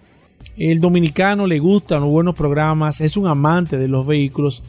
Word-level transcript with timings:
el 0.57 0.79
dominicano 0.79 1.45
le 1.45 1.59
gustan 1.59 2.01
los 2.01 2.09
buenos 2.09 2.35
programas, 2.35 2.99
es 2.99 3.15
un 3.15 3.27
amante 3.27 3.77
de 3.77 3.87
los 3.87 4.07
vehículos 4.07 4.63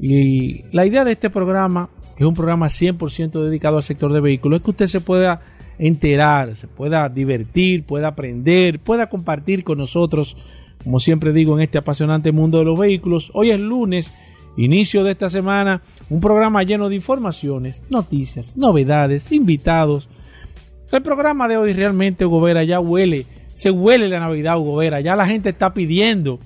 y 0.00 0.64
la 0.72 0.86
idea 0.86 1.04
de 1.04 1.12
este 1.12 1.28
programa, 1.28 1.90
que 2.16 2.24
es 2.24 2.28
un 2.28 2.34
programa 2.34 2.66
100% 2.66 3.42
dedicado 3.44 3.76
al 3.76 3.82
sector 3.82 4.12
de 4.12 4.20
vehículos, 4.20 4.58
es 4.58 4.64
que 4.64 4.70
usted 4.70 4.86
se 4.86 5.00
pueda 5.00 5.42
enterar, 5.78 6.56
se 6.56 6.68
pueda 6.68 7.08
divertir, 7.08 7.84
pueda 7.84 8.08
aprender, 8.08 8.80
pueda 8.80 9.08
compartir 9.08 9.62
con 9.62 9.78
nosotros, 9.78 10.36
como 10.82 11.00
siempre 11.00 11.32
digo, 11.32 11.56
en 11.56 11.62
este 11.62 11.78
apasionante 11.78 12.32
mundo 12.32 12.58
de 12.58 12.64
los 12.64 12.78
vehículos. 12.78 13.30
Hoy 13.34 13.50
es 13.50 13.60
lunes, 13.60 14.14
inicio 14.56 15.04
de 15.04 15.12
esta 15.12 15.28
semana, 15.28 15.82
un 16.08 16.20
programa 16.20 16.62
lleno 16.62 16.88
de 16.88 16.96
informaciones, 16.96 17.82
noticias, 17.90 18.56
novedades, 18.56 19.30
invitados. 19.32 20.08
El 20.90 21.02
programa 21.02 21.46
de 21.46 21.56
hoy 21.56 21.72
realmente, 21.72 22.24
Hugo 22.24 22.48
ya 22.62 22.80
huele, 22.80 23.26
se 23.54 23.70
huele 23.70 24.08
la 24.08 24.20
Navidad, 24.20 24.58
Hugo 24.58 24.76
Vera, 24.76 25.00
ya 25.00 25.14
la 25.14 25.26
gente 25.26 25.50
está 25.50 25.74
pidiendo 25.74 26.40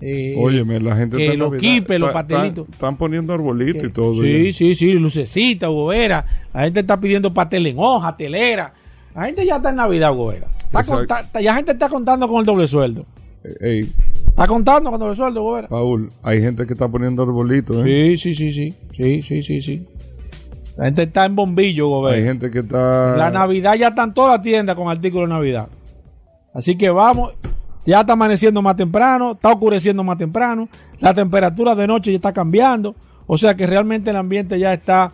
eh, 0.00 0.34
Óyeme, 0.36 0.78
la 0.80 0.94
gente 0.94 1.16
que 1.16 1.36
los 1.36 1.54
quipes, 1.56 1.98
los 1.98 2.10
pastelitos. 2.10 2.68
Están 2.68 2.96
poniendo 2.96 3.32
arbolitos 3.32 3.84
y 3.84 3.88
todo. 3.88 4.14
Sí, 4.20 4.52
sí, 4.52 4.74
sí, 4.74 4.92
lucecita, 4.92 5.68
gobera. 5.68 6.24
La 6.52 6.64
gente 6.64 6.80
está 6.80 7.00
pidiendo 7.00 7.32
pastel 7.32 7.66
en 7.66 7.78
hoja, 7.78 8.16
telera. 8.16 8.74
La 9.14 9.24
gente 9.24 9.46
ya 9.46 9.56
está 9.56 9.70
en 9.70 9.76
Navidad, 9.76 10.12
gobera. 10.12 10.48
ya 11.34 11.40
la 11.40 11.54
gente 11.54 11.72
está 11.72 11.88
contando 11.88 12.28
con 12.28 12.40
el 12.40 12.46
doble 12.46 12.66
sueldo. 12.66 13.06
Ey. 13.60 13.90
Está 14.28 14.46
contando 14.46 14.90
con 14.90 15.00
el 15.00 15.00
doble 15.00 15.16
sueldo, 15.16 15.42
gobera. 15.42 15.68
Paul, 15.68 16.10
hay 16.22 16.42
gente 16.42 16.66
que 16.66 16.74
está 16.74 16.88
poniendo 16.88 17.22
arbolitos, 17.22 17.86
¿eh? 17.86 18.16
Sí, 18.16 18.34
sí, 18.34 18.34
sí, 18.34 18.50
sí. 18.50 18.74
Sí, 18.92 19.22
sí, 19.22 19.42
sí, 19.42 19.60
sí. 19.62 19.86
La 20.76 20.84
gente 20.86 21.04
está 21.04 21.24
en 21.24 21.34
bombillo, 21.34 21.88
gobera. 21.88 22.16
Hay 22.18 22.24
gente 22.24 22.50
que 22.50 22.58
está. 22.58 23.16
La 23.16 23.30
Navidad 23.30 23.74
ya 23.76 23.88
están 23.88 24.12
todas 24.12 24.34
las 24.34 24.42
tiendas 24.42 24.76
con 24.76 24.90
artículos 24.90 25.26
de 25.26 25.34
Navidad. 25.34 25.68
Así 26.52 26.76
que 26.76 26.90
vamos. 26.90 27.32
Ya 27.86 28.00
está 28.00 28.14
amaneciendo 28.14 28.60
más 28.60 28.76
temprano, 28.76 29.32
está 29.32 29.52
oscureciendo 29.52 30.02
más 30.02 30.18
temprano, 30.18 30.68
la 30.98 31.14
temperatura 31.14 31.74
de 31.74 31.86
noche 31.86 32.10
ya 32.10 32.16
está 32.16 32.32
cambiando, 32.32 32.96
o 33.26 33.38
sea 33.38 33.54
que 33.54 33.66
realmente 33.66 34.10
el 34.10 34.16
ambiente 34.16 34.58
ya 34.58 34.72
está 34.74 35.12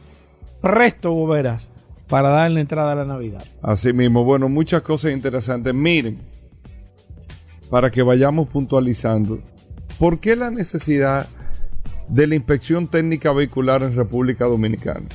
presto, 0.62 1.26
verás, 1.26 1.68
para 2.08 2.30
darle 2.30 2.62
entrada 2.62 2.92
a 2.92 2.94
la 2.94 3.04
Navidad. 3.04 3.44
Así 3.60 3.92
mismo, 3.92 4.24
bueno, 4.24 4.48
muchas 4.48 4.80
cosas 4.80 5.12
interesantes. 5.12 5.74
Miren, 5.74 6.18
para 7.68 7.90
que 7.90 8.02
vayamos 8.02 8.48
puntualizando, 8.48 9.40
¿por 9.98 10.18
qué 10.18 10.34
la 10.34 10.50
necesidad 10.50 11.28
de 12.08 12.26
la 12.26 12.34
inspección 12.34 12.88
técnica 12.88 13.32
vehicular 13.32 13.82
en 13.82 13.94
República 13.94 14.46
Dominicana? 14.46 15.06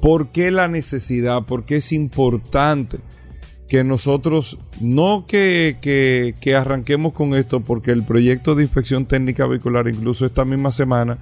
¿Por 0.00 0.28
qué 0.28 0.50
la 0.50 0.68
necesidad? 0.68 1.42
¿Por 1.44 1.64
qué 1.64 1.76
es 1.76 1.92
importante? 1.92 2.98
Que 3.68 3.82
nosotros 3.82 4.58
no 4.80 5.26
que, 5.26 5.78
que, 6.40 6.56
arranquemos 6.56 7.12
con 7.12 7.34
esto 7.34 7.60
porque 7.60 7.92
el 7.92 8.04
proyecto 8.04 8.54
de 8.54 8.62
inspección 8.64 9.06
técnica 9.06 9.46
vehicular 9.46 9.88
incluso 9.88 10.26
esta 10.26 10.44
misma 10.44 10.70
semana 10.70 11.18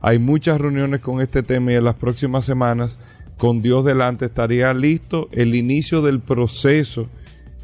hay 0.00 0.18
muchas 0.18 0.60
reuniones 0.60 1.00
con 1.00 1.20
este 1.20 1.42
tema 1.42 1.72
y 1.72 1.76
en 1.76 1.84
las 1.84 1.96
próximas 1.96 2.44
semanas 2.44 2.98
con 3.36 3.60
Dios 3.62 3.84
delante 3.84 4.26
estaría 4.26 4.72
listo 4.72 5.28
el 5.32 5.54
inicio 5.54 6.02
del 6.02 6.20
proceso 6.20 7.08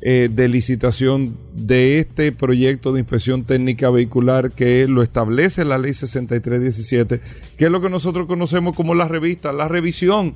eh, 0.02 0.28
de 0.30 0.48
licitación 0.48 1.36
de 1.54 1.98
este 1.98 2.30
proyecto 2.32 2.92
de 2.92 3.00
inspección 3.00 3.44
técnica 3.44 3.90
vehicular 3.90 4.52
que 4.52 4.86
lo 4.86 5.02
establece 5.02 5.64
la 5.64 5.78
ley 5.78 5.94
6317 5.94 7.20
que 7.56 7.64
es 7.64 7.70
lo 7.70 7.80
que 7.80 7.88
nosotros 7.88 8.26
conocemos 8.26 8.76
como 8.76 8.94
la 8.94 9.08
revista, 9.08 9.52
la 9.52 9.68
revisión 9.68 10.34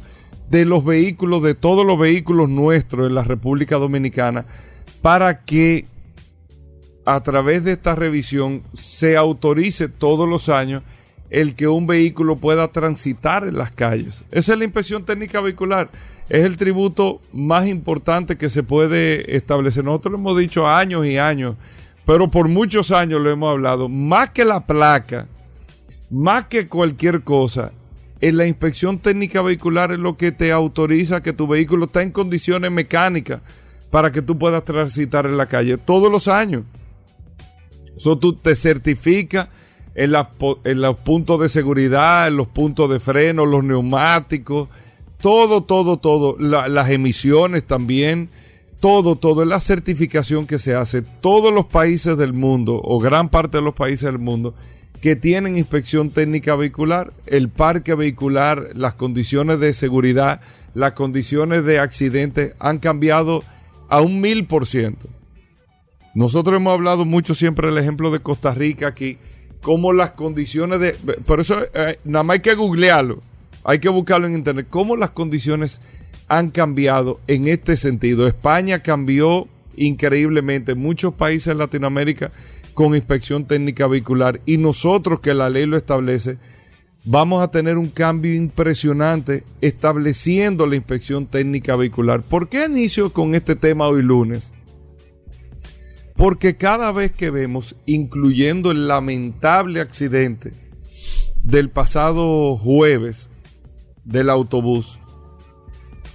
de 0.50 0.64
los 0.64 0.84
vehículos, 0.84 1.42
de 1.42 1.54
todos 1.54 1.86
los 1.86 1.98
vehículos 1.98 2.48
nuestros 2.48 3.06
en 3.06 3.14
la 3.14 3.22
República 3.22 3.76
Dominicana, 3.76 4.46
para 5.00 5.44
que 5.44 5.86
a 7.04 7.22
través 7.22 7.64
de 7.64 7.72
esta 7.72 7.94
revisión 7.94 8.62
se 8.74 9.16
autorice 9.16 9.88
todos 9.88 10.28
los 10.28 10.48
años 10.48 10.82
el 11.30 11.54
que 11.54 11.68
un 11.68 11.86
vehículo 11.86 12.36
pueda 12.36 12.68
transitar 12.68 13.46
en 13.46 13.56
las 13.56 13.70
calles. 13.70 14.24
Esa 14.32 14.52
es 14.52 14.58
la 14.58 14.64
inspección 14.64 15.04
técnica 15.04 15.40
vehicular. 15.40 15.90
Es 16.30 16.44
el 16.44 16.56
tributo 16.56 17.20
más 17.32 17.66
importante 17.66 18.38
que 18.38 18.48
se 18.48 18.62
puede 18.62 19.36
establecer. 19.36 19.84
Nosotros 19.84 20.12
lo 20.12 20.18
hemos 20.18 20.38
dicho 20.38 20.66
años 20.66 21.04
y 21.04 21.18
años, 21.18 21.56
pero 22.06 22.30
por 22.30 22.46
muchos 22.46 22.92
años 22.92 23.20
lo 23.20 23.30
hemos 23.30 23.50
hablado. 23.50 23.88
Más 23.88 24.30
que 24.30 24.44
la 24.44 24.64
placa, 24.64 25.26
más 26.08 26.44
que 26.44 26.68
cualquier 26.68 27.22
cosa, 27.22 27.72
en 28.20 28.36
la 28.36 28.46
inspección 28.46 29.00
técnica 29.00 29.42
vehicular 29.42 29.90
es 29.90 29.98
lo 29.98 30.16
que 30.16 30.30
te 30.30 30.52
autoriza 30.52 31.20
que 31.20 31.32
tu 31.32 31.48
vehículo 31.48 31.86
está 31.86 32.02
en 32.02 32.12
condiciones 32.12 32.70
mecánicas 32.70 33.42
para 33.90 34.12
que 34.12 34.22
tú 34.22 34.38
puedas 34.38 34.64
transitar 34.64 35.26
en 35.26 35.36
la 35.36 35.46
calle 35.46 35.78
todos 35.78 36.12
los 36.12 36.28
años. 36.28 36.62
Eso 37.96 38.16
tú 38.18 38.34
te 38.34 38.54
certifica 38.54 39.50
en, 39.96 40.12
en 40.62 40.80
los 40.80 40.96
puntos 40.98 41.40
de 41.40 41.48
seguridad, 41.48 42.28
en 42.28 42.36
los 42.36 42.46
puntos 42.46 42.88
de 42.88 43.00
freno, 43.00 43.46
los 43.46 43.64
neumáticos, 43.64 44.68
todo, 45.20 45.62
todo, 45.62 45.98
todo, 45.98 46.36
las 46.38 46.90
emisiones 46.90 47.66
también, 47.66 48.30
todo, 48.80 49.16
todo, 49.16 49.44
la 49.44 49.60
certificación 49.60 50.46
que 50.46 50.58
se 50.58 50.74
hace. 50.74 51.02
Todos 51.02 51.52
los 51.52 51.66
países 51.66 52.16
del 52.16 52.32
mundo, 52.32 52.80
o 52.82 52.98
gran 52.98 53.28
parte 53.28 53.58
de 53.58 53.62
los 53.62 53.74
países 53.74 54.04
del 54.04 54.18
mundo, 54.18 54.54
que 55.00 55.16
tienen 55.16 55.56
inspección 55.56 56.10
técnica 56.10 56.56
vehicular, 56.56 57.12
el 57.26 57.48
parque 57.48 57.94
vehicular, 57.94 58.68
las 58.74 58.94
condiciones 58.94 59.60
de 59.60 59.72
seguridad, 59.72 60.40
las 60.74 60.92
condiciones 60.92 61.64
de 61.64 61.78
accidente 61.78 62.54
han 62.58 62.78
cambiado 62.78 63.44
a 63.88 64.00
un 64.00 64.20
mil 64.20 64.46
por 64.46 64.66
ciento. 64.66 65.08
Nosotros 66.14 66.56
hemos 66.56 66.72
hablado 66.72 67.04
mucho 67.04 67.34
siempre 67.34 67.68
del 67.68 67.78
ejemplo 67.78 68.10
de 68.10 68.20
Costa 68.20 68.52
Rica 68.52 68.88
aquí, 68.88 69.18
como 69.62 69.92
las 69.92 70.12
condiciones 70.12 70.80
de... 70.80 70.92
Por 71.24 71.40
eso 71.40 71.58
eh, 71.74 71.98
nada 72.04 72.22
más 72.22 72.34
hay 72.34 72.40
que 72.40 72.54
googlearlo, 72.54 73.22
hay 73.64 73.78
que 73.78 73.88
buscarlo 73.88 74.26
en 74.26 74.34
internet, 74.34 74.66
cómo 74.70 74.96
las 74.96 75.10
condiciones 75.10 75.80
han 76.28 76.50
cambiado 76.50 77.20
en 77.26 77.48
este 77.48 77.76
sentido. 77.76 78.26
España 78.26 78.82
cambió 78.82 79.48
increíblemente, 79.76 80.74
muchos 80.74 81.14
países 81.14 81.48
en 81.48 81.58
Latinoamérica 81.58 82.30
con 82.74 82.94
inspección 82.94 83.46
técnica 83.46 83.86
vehicular 83.86 84.40
y 84.46 84.56
nosotros 84.56 85.20
que 85.20 85.34
la 85.34 85.50
ley 85.50 85.66
lo 85.66 85.76
establece, 85.76 86.38
vamos 87.04 87.42
a 87.42 87.50
tener 87.50 87.78
un 87.78 87.88
cambio 87.88 88.34
impresionante 88.34 89.44
estableciendo 89.60 90.66
la 90.66 90.76
inspección 90.76 91.26
técnica 91.26 91.76
vehicular. 91.76 92.22
¿Por 92.22 92.48
qué 92.48 92.66
inicio 92.66 93.12
con 93.12 93.34
este 93.34 93.56
tema 93.56 93.88
hoy 93.88 94.02
lunes? 94.02 94.52
Porque 96.14 96.56
cada 96.56 96.92
vez 96.92 97.12
que 97.12 97.30
vemos, 97.30 97.76
incluyendo 97.86 98.70
el 98.70 98.88
lamentable 98.88 99.80
accidente 99.80 100.52
del 101.42 101.70
pasado 101.70 102.58
jueves 102.58 103.29
del 104.10 104.28
autobús, 104.28 104.98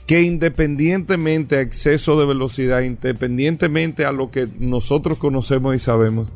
que 0.05 0.21
independientemente 0.21 1.57
a 1.57 1.61
exceso 1.61 2.19
de 2.19 2.27
velocidad, 2.27 2.81
independientemente 2.81 4.05
a 4.05 4.11
lo 4.11 4.29
que 4.29 4.47
nosotros 4.59 5.17
conocemos 5.17 5.75
y 5.75 5.79
sabemos, 5.79 6.27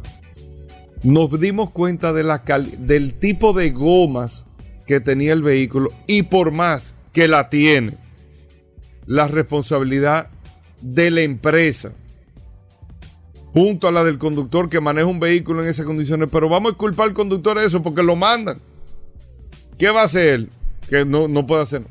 nos 1.03 1.39
dimos 1.39 1.69
cuenta 1.69 2.13
del 2.13 3.13
tipo 3.19 3.53
de 3.53 3.69
gomas 3.71 4.45
que 4.87 4.99
tenía 4.99 5.33
el 5.33 5.43
vehículo 5.43 5.91
y 6.07 6.23
por 6.23 6.51
más 6.51 6.95
que 7.13 7.27
la 7.27 7.49
tiene, 7.49 7.97
la 9.05 9.27
responsabilidad 9.27 10.29
de 10.81 11.11
la 11.11 11.21
empresa 11.21 11.93
junto 13.53 13.87
a 13.87 13.91
la 13.91 14.03
del 14.03 14.17
conductor 14.17 14.69
que 14.69 14.79
maneja 14.79 15.07
un 15.07 15.19
vehículo 15.19 15.63
en 15.63 15.69
esas 15.69 15.85
condiciones, 15.85 16.29
pero 16.31 16.47
vamos 16.49 16.73
a 16.73 16.77
culpar 16.77 17.09
al 17.09 17.13
conductor 17.13 17.57
de 17.57 17.65
eso 17.65 17.81
porque 17.81 18.03
lo 18.03 18.15
mandan. 18.15 18.61
¿Qué 19.77 19.89
va 19.89 20.01
a 20.01 20.05
hacer 20.05 20.27
él? 20.27 20.49
Que 20.89 21.05
no, 21.05 21.27
no 21.27 21.45
puede 21.45 21.63
hacer. 21.63 21.83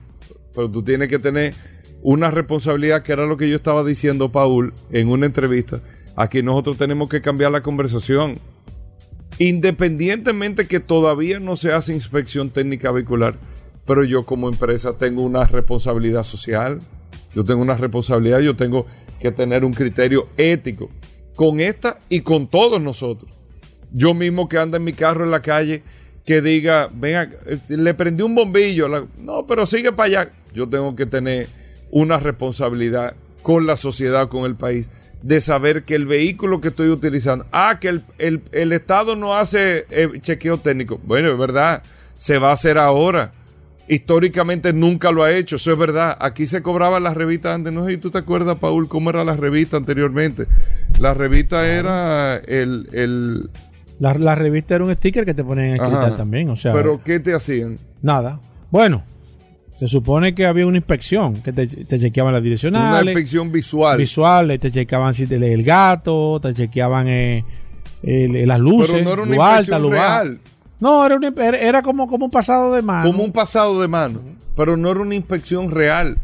Pero 0.54 0.70
tú 0.70 0.82
tienes 0.82 1.08
que 1.08 1.18
tener 1.18 1.54
una 2.02 2.30
responsabilidad, 2.30 3.02
que 3.02 3.12
era 3.12 3.26
lo 3.26 3.36
que 3.36 3.48
yo 3.48 3.56
estaba 3.56 3.84
diciendo, 3.84 4.30
Paul, 4.30 4.74
en 4.90 5.08
una 5.08 5.26
entrevista. 5.26 5.80
Aquí 6.16 6.42
nosotros 6.42 6.78
tenemos 6.78 7.08
que 7.08 7.20
cambiar 7.20 7.52
la 7.52 7.62
conversación. 7.62 8.38
Independientemente 9.38 10.66
que 10.66 10.80
todavía 10.80 11.38
no 11.38 11.54
se 11.54 11.72
hace 11.72 11.94
inspección 11.94 12.50
técnica 12.50 12.90
vehicular, 12.90 13.36
pero 13.86 14.02
yo 14.04 14.26
como 14.26 14.48
empresa 14.48 14.98
tengo 14.98 15.22
una 15.22 15.44
responsabilidad 15.44 16.24
social, 16.24 16.80
yo 17.34 17.44
tengo 17.44 17.62
una 17.62 17.76
responsabilidad, 17.76 18.40
yo 18.40 18.56
tengo 18.56 18.86
que 19.20 19.30
tener 19.30 19.64
un 19.64 19.74
criterio 19.74 20.28
ético 20.36 20.90
con 21.36 21.60
esta 21.60 22.00
y 22.08 22.22
con 22.22 22.48
todos 22.48 22.80
nosotros. 22.80 23.30
Yo 23.92 24.12
mismo 24.12 24.48
que 24.48 24.58
anda 24.58 24.78
en 24.78 24.84
mi 24.84 24.92
carro 24.92 25.24
en 25.24 25.30
la 25.30 25.40
calle, 25.40 25.84
que 26.28 26.42
diga, 26.42 26.90
venga, 26.92 27.30
le 27.68 27.94
prendí 27.94 28.22
un 28.22 28.34
bombillo, 28.34 28.86
no, 29.16 29.46
pero 29.46 29.64
sigue 29.64 29.92
para 29.92 30.06
allá. 30.08 30.32
Yo 30.52 30.68
tengo 30.68 30.94
que 30.94 31.06
tener 31.06 31.48
una 31.90 32.18
responsabilidad 32.18 33.16
con 33.40 33.66
la 33.66 33.78
sociedad, 33.78 34.28
con 34.28 34.44
el 34.44 34.54
país, 34.54 34.90
de 35.22 35.40
saber 35.40 35.84
que 35.84 35.94
el 35.94 36.06
vehículo 36.06 36.60
que 36.60 36.68
estoy 36.68 36.90
utilizando, 36.90 37.46
ah, 37.50 37.78
que 37.80 38.02
el, 38.18 38.72
Estado 38.74 39.16
no 39.16 39.38
hace 39.38 39.86
eh, 39.88 40.20
chequeo 40.20 40.58
técnico. 40.58 41.00
Bueno, 41.02 41.30
es 41.30 41.38
verdad, 41.38 41.82
se 42.14 42.36
va 42.36 42.50
a 42.50 42.52
hacer 42.52 42.76
ahora 42.76 43.32
históricamente 43.88 44.74
nunca 44.74 45.10
lo 45.12 45.22
ha 45.22 45.32
hecho, 45.32 45.56
eso 45.56 45.72
es 45.72 45.78
verdad. 45.78 46.14
Aquí 46.20 46.46
se 46.46 46.60
cobraban 46.60 47.04
las 47.04 47.16
revistas 47.16 47.54
antes, 47.54 47.72
no 47.72 47.86
sé 47.86 47.92
si 47.92 47.96
tú 47.96 48.10
te 48.10 48.18
acuerdas, 48.18 48.58
Paul, 48.58 48.86
cómo 48.86 49.08
era 49.08 49.24
la 49.24 49.34
revista 49.34 49.78
anteriormente. 49.78 50.46
La 51.00 51.14
revista 51.14 51.66
era 51.66 52.36
el... 52.36 53.48
La, 53.98 54.34
revista 54.34 54.76
era 54.76 54.84
un 54.84 54.94
sticker 54.94 55.24
que 55.24 55.34
te 55.34 55.42
ponían 55.42 55.68
en 55.68 55.74
escritar 55.76 56.16
también, 56.16 56.50
o 56.50 56.56
sea... 56.56 56.72
¿Pero 56.72 57.02
qué 57.02 57.18
te 57.18 57.34
hacían? 57.34 57.78
Nada. 58.00 58.40
Bueno, 58.70 59.02
se 59.76 59.88
supone 59.88 60.34
que 60.34 60.46
había 60.46 60.66
una 60.66 60.76
inspección, 60.76 61.42
que 61.42 61.52
te, 61.52 61.66
chequeaban 61.66 62.32
las 62.32 62.42
direccionales. 62.42 63.02
Una 63.02 63.10
inspección 63.10 63.50
visual. 63.50 63.98
Visual, 63.98 64.58
te 64.60 64.70
chequeaban 64.70 65.14
si 65.14 65.26
te 65.26 65.36
el 65.36 65.64
gato, 65.64 66.38
te 66.40 66.52
chequeaban 66.54 67.06
eh, 67.08 67.44
las 68.02 68.60
luces, 68.60 68.92
Pero 68.92 69.04
no 69.04 69.12
era 69.12 69.22
una 69.22 69.36
inspección 69.36 69.90
real. 69.90 70.40
No, 70.80 71.04
era, 71.04 71.18
era, 71.56 71.82
como, 71.82 72.08
como 72.08 72.26
un 72.26 72.30
pasado 72.30 72.74
de 72.74 72.82
mano. 72.82 73.04
Como 73.10 73.24
un 73.24 73.32
pasado 73.32 73.80
de 73.80 73.88
mano. 73.88 74.20
Pero 74.56 74.76
no 74.76 74.90
era 74.90 75.00
una 75.00 75.14
inspección 75.14 75.70
real 75.70 76.18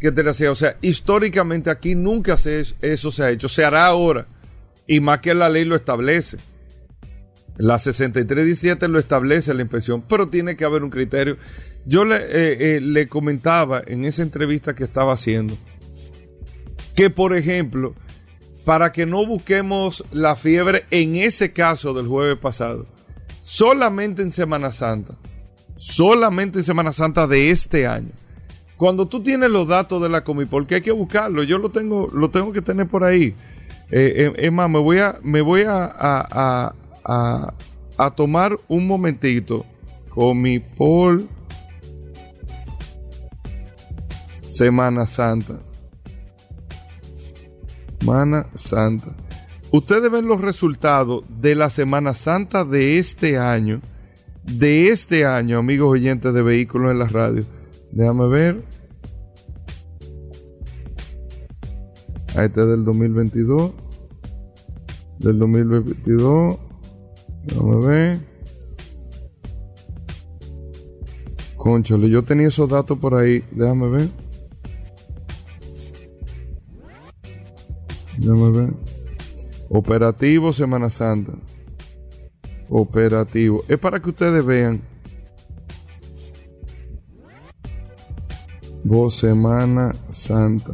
que 0.00 0.12
te 0.12 0.22
la 0.22 0.30
hacía. 0.30 0.52
O 0.52 0.54
sea, 0.54 0.76
históricamente 0.80 1.70
aquí 1.70 1.94
nunca 1.94 2.36
se, 2.36 2.62
eso 2.80 3.10
se 3.10 3.22
ha 3.22 3.30
hecho. 3.30 3.48
Se 3.48 3.64
hará 3.64 3.86
ahora. 3.86 4.26
Y 4.86 5.00
más 5.00 5.18
que 5.18 5.34
la 5.34 5.48
ley 5.48 5.64
lo 5.64 5.74
establece. 5.74 6.38
La 7.58 7.78
6317 7.78 8.88
lo 8.88 8.98
establece 8.98 9.52
la 9.52 9.62
inspección. 9.62 10.02
Pero 10.08 10.28
tiene 10.28 10.56
que 10.56 10.64
haber 10.64 10.82
un 10.82 10.90
criterio. 10.90 11.36
Yo 11.84 12.04
le, 12.04 12.16
eh, 12.16 12.76
eh, 12.76 12.80
le 12.80 13.08
comentaba 13.08 13.82
en 13.86 14.04
esa 14.04 14.22
entrevista 14.22 14.74
que 14.74 14.84
estaba 14.84 15.12
haciendo 15.12 15.56
que, 16.94 17.10
por 17.10 17.34
ejemplo, 17.34 17.94
para 18.64 18.90
que 18.92 19.06
no 19.06 19.24
busquemos 19.26 20.04
la 20.12 20.34
fiebre 20.36 20.84
en 20.90 21.16
ese 21.16 21.52
caso 21.52 21.94
del 21.94 22.06
jueves 22.06 22.38
pasado 22.38 22.86
solamente 23.48 24.20
en 24.20 24.30
Semana 24.30 24.70
Santa, 24.70 25.14
solamente 25.74 26.58
en 26.58 26.64
Semana 26.64 26.92
Santa 26.92 27.26
de 27.26 27.50
este 27.50 27.86
año. 27.86 28.10
Cuando 28.76 29.08
tú 29.08 29.22
tienes 29.22 29.50
los 29.50 29.66
datos 29.66 30.02
de 30.02 30.10
la 30.10 30.22
Comipol, 30.22 30.66
que 30.66 30.74
hay 30.74 30.80
que 30.82 30.92
buscarlo, 30.92 31.42
yo 31.44 31.56
lo 31.56 31.70
tengo, 31.70 32.08
lo 32.12 32.30
tengo 32.30 32.52
que 32.52 32.60
tener 32.60 32.88
por 32.88 33.04
ahí. 33.04 33.34
Eh, 33.90 34.32
es 34.36 34.52
más, 34.52 34.68
me 34.68 34.78
voy 34.78 34.98
a, 34.98 35.18
me 35.22 35.40
voy 35.40 35.62
a, 35.66 36.74
a, 37.08 37.54
a 37.96 38.10
tomar 38.14 38.56
un 38.68 38.86
momentito. 38.86 39.64
Comipol 40.10 41.28
Semana 44.42 45.06
Santa. 45.06 45.60
Semana 48.00 48.46
Santa. 48.54 49.14
Ustedes 49.70 50.10
ven 50.10 50.26
los 50.26 50.40
resultados 50.40 51.24
de 51.28 51.54
la 51.54 51.70
Semana 51.70 52.14
Santa 52.14 52.64
de 52.64 52.98
este 52.98 53.38
año. 53.38 53.80
De 54.42 54.88
este 54.88 55.26
año, 55.26 55.58
amigos 55.58 55.90
oyentes 55.90 56.32
de 56.32 56.42
vehículos 56.42 56.92
en 56.92 56.98
la 56.98 57.06
radio. 57.06 57.44
Déjame 57.92 58.28
ver. 58.28 58.62
Ahí 62.34 62.46
está 62.46 62.64
del 62.64 62.84
2022. 62.84 63.72
Del 65.18 65.38
2022. 65.38 66.58
Déjame 67.48 67.86
ver. 67.86 68.20
Conchole, 71.56 72.08
yo 72.08 72.22
tenía 72.22 72.48
esos 72.48 72.68
datos 72.68 72.98
por 72.98 73.14
ahí. 73.14 73.42
Déjame 73.50 73.88
ver. 73.88 74.08
Déjame 78.18 78.50
ver. 78.50 78.74
Operativo 79.68 80.52
Semana 80.52 80.90
Santa. 80.90 81.32
Operativo. 82.68 83.64
Es 83.68 83.78
para 83.78 84.00
que 84.00 84.10
ustedes 84.10 84.44
vean. 84.44 84.82
Vos 88.84 89.16
Semana 89.16 89.92
Santa. 90.10 90.72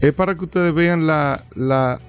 Es 0.00 0.12
para 0.12 0.34
que 0.34 0.44
ustedes 0.44 0.74
vean 0.74 1.06
la. 1.06 1.44
la 1.54 2.00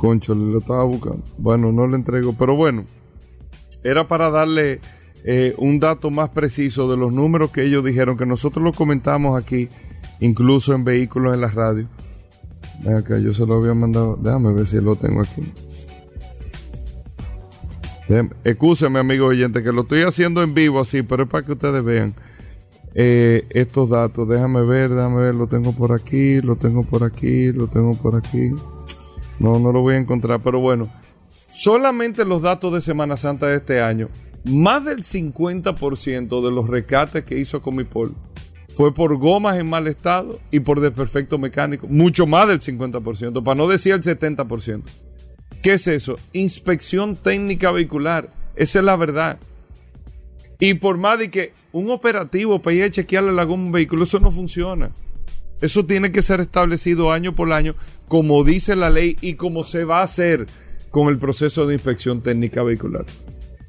Concho, 0.00 0.34
lo 0.34 0.60
estaba 0.60 0.82
buscando. 0.84 1.22
Bueno, 1.36 1.72
no 1.72 1.86
le 1.86 1.96
entrego, 1.96 2.32
pero 2.32 2.56
bueno. 2.56 2.86
Era 3.84 4.08
para 4.08 4.30
darle 4.30 4.80
eh, 5.24 5.54
un 5.58 5.78
dato 5.78 6.10
más 6.10 6.30
preciso 6.30 6.90
de 6.90 6.96
los 6.96 7.12
números 7.12 7.50
que 7.50 7.64
ellos 7.64 7.84
dijeron, 7.84 8.16
que 8.16 8.24
nosotros 8.24 8.64
lo 8.64 8.72
comentamos 8.72 9.38
aquí 9.38 9.68
incluso 10.20 10.72
en 10.72 10.84
vehículos 10.84 11.34
en 11.34 11.42
la 11.42 11.48
radio. 11.48 11.86
Acá 12.96 13.18
yo 13.18 13.34
se 13.34 13.44
lo 13.44 13.56
había 13.56 13.74
mandado. 13.74 14.18
Déjame 14.18 14.54
ver 14.54 14.66
si 14.66 14.80
lo 14.80 14.96
tengo 14.96 15.20
aquí. 15.20 15.42
Excúseme, 18.42 19.00
amigo 19.00 19.26
oyente, 19.26 19.62
que 19.62 19.70
lo 19.70 19.82
estoy 19.82 20.00
haciendo 20.00 20.42
en 20.42 20.54
vivo 20.54 20.80
así, 20.80 21.02
pero 21.02 21.24
es 21.24 21.28
para 21.28 21.44
que 21.44 21.52
ustedes 21.52 21.84
vean 21.84 22.14
eh, 22.94 23.44
estos 23.50 23.90
datos. 23.90 24.26
Déjame 24.26 24.62
ver, 24.62 24.88
déjame 24.88 25.20
ver, 25.20 25.34
lo 25.34 25.46
tengo 25.46 25.72
por 25.72 25.92
aquí, 25.92 26.40
lo 26.40 26.56
tengo 26.56 26.84
por 26.84 27.04
aquí, 27.04 27.52
lo 27.52 27.66
tengo 27.66 27.92
por 27.92 28.16
aquí. 28.16 28.50
No, 29.40 29.58
no 29.58 29.72
lo 29.72 29.80
voy 29.80 29.94
a 29.94 29.98
encontrar, 29.98 30.42
pero 30.42 30.60
bueno, 30.60 30.92
solamente 31.48 32.26
los 32.26 32.42
datos 32.42 32.72
de 32.74 32.82
Semana 32.82 33.16
Santa 33.16 33.46
de 33.46 33.56
este 33.56 33.80
año, 33.80 34.10
más 34.44 34.84
del 34.84 35.02
50% 35.02 36.44
de 36.44 36.50
los 36.50 36.68
recates 36.68 37.24
que 37.24 37.38
hizo 37.38 37.62
Comipol 37.62 38.14
fue 38.76 38.94
por 38.94 39.16
gomas 39.16 39.58
en 39.58 39.68
mal 39.68 39.88
estado 39.88 40.38
y 40.50 40.60
por 40.60 40.80
desperfecto 40.80 41.38
mecánico, 41.38 41.86
mucho 41.88 42.26
más 42.26 42.48
del 42.48 42.60
50%, 42.60 43.42
para 43.42 43.54
no 43.56 43.66
decir 43.66 43.94
el 43.94 44.02
70%. 44.02 44.82
¿Qué 45.62 45.72
es 45.72 45.86
eso? 45.86 46.18
Inspección 46.32 47.16
técnica 47.16 47.70
vehicular. 47.70 48.32
Esa 48.56 48.78
es 48.78 48.84
la 48.84 48.96
verdad. 48.96 49.38
Y 50.58 50.74
por 50.74 50.98
más 50.98 51.18
de 51.18 51.30
que 51.30 51.54
un 51.72 51.90
operativo 51.90 52.60
para 52.60 52.76
ir 52.76 52.84
a 52.84 52.90
chequearle 52.90 53.32
la 53.32 53.44
goma 53.44 53.64
un 53.64 53.72
vehículo, 53.72 54.04
eso 54.04 54.20
no 54.20 54.30
funciona. 54.30 54.90
Eso 55.60 55.84
tiene 55.84 56.12
que 56.12 56.22
ser 56.22 56.40
establecido 56.40 57.12
año 57.12 57.34
por 57.34 57.52
año, 57.52 57.74
como 58.08 58.44
dice 58.44 58.76
la 58.76 58.90
ley 58.90 59.16
y 59.20 59.34
como 59.34 59.64
se 59.64 59.84
va 59.84 60.00
a 60.00 60.04
hacer 60.04 60.46
con 60.90 61.08
el 61.08 61.18
proceso 61.18 61.66
de 61.66 61.74
inspección 61.74 62.22
técnica 62.22 62.62
vehicular. 62.62 63.04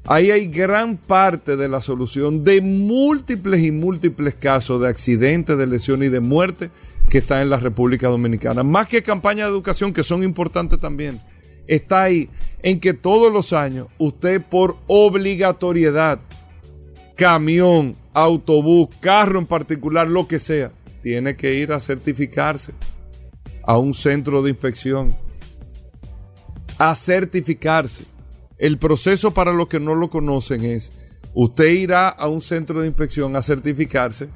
Ahí 0.04 0.32
hay 0.32 0.46
gran 0.46 0.96
parte 0.96 1.56
de 1.56 1.68
la 1.68 1.80
solución 1.80 2.42
de 2.42 2.60
múltiples 2.60 3.62
y 3.62 3.70
múltiples 3.70 4.34
casos 4.34 4.80
de 4.80 4.88
accidentes, 4.88 5.56
de 5.56 5.66
lesiones 5.66 6.08
y 6.08 6.12
de 6.12 6.20
muerte 6.20 6.70
que 7.08 7.18
están 7.18 7.42
en 7.42 7.50
la 7.50 7.58
República 7.58 8.08
Dominicana. 8.08 8.64
Más 8.64 8.88
que 8.88 9.02
campañas 9.02 9.46
de 9.46 9.52
educación, 9.52 9.92
que 9.92 10.02
son 10.02 10.24
importantes 10.24 10.80
también, 10.80 11.20
está 11.68 12.02
ahí 12.02 12.28
en 12.62 12.80
que 12.80 12.94
todos 12.94 13.32
los 13.32 13.52
años 13.52 13.86
usted 13.98 14.42
por 14.42 14.76
obligatoriedad, 14.88 16.20
camión, 17.14 17.94
autobús, 18.12 18.88
carro 19.00 19.38
en 19.38 19.46
particular, 19.46 20.08
lo 20.08 20.26
que 20.26 20.40
sea, 20.40 20.72
tiene 21.02 21.36
que 21.36 21.54
ir 21.54 21.72
a 21.72 21.80
certificarse 21.80 22.72
a 23.64 23.78
un 23.78 23.94
centro 23.94 24.42
de 24.42 24.50
inspección. 24.50 25.14
A 26.78 26.94
certificarse. 26.94 28.04
El 28.58 28.78
proceso 28.78 29.34
para 29.34 29.52
los 29.52 29.68
que 29.68 29.80
no 29.80 29.94
lo 29.94 30.08
conocen 30.10 30.64
es, 30.64 30.92
usted 31.34 31.66
irá 31.66 32.08
a 32.08 32.28
un 32.28 32.40
centro 32.40 32.80
de 32.80 32.86
inspección 32.86 33.34
a 33.36 33.42
certificarse 33.42 34.28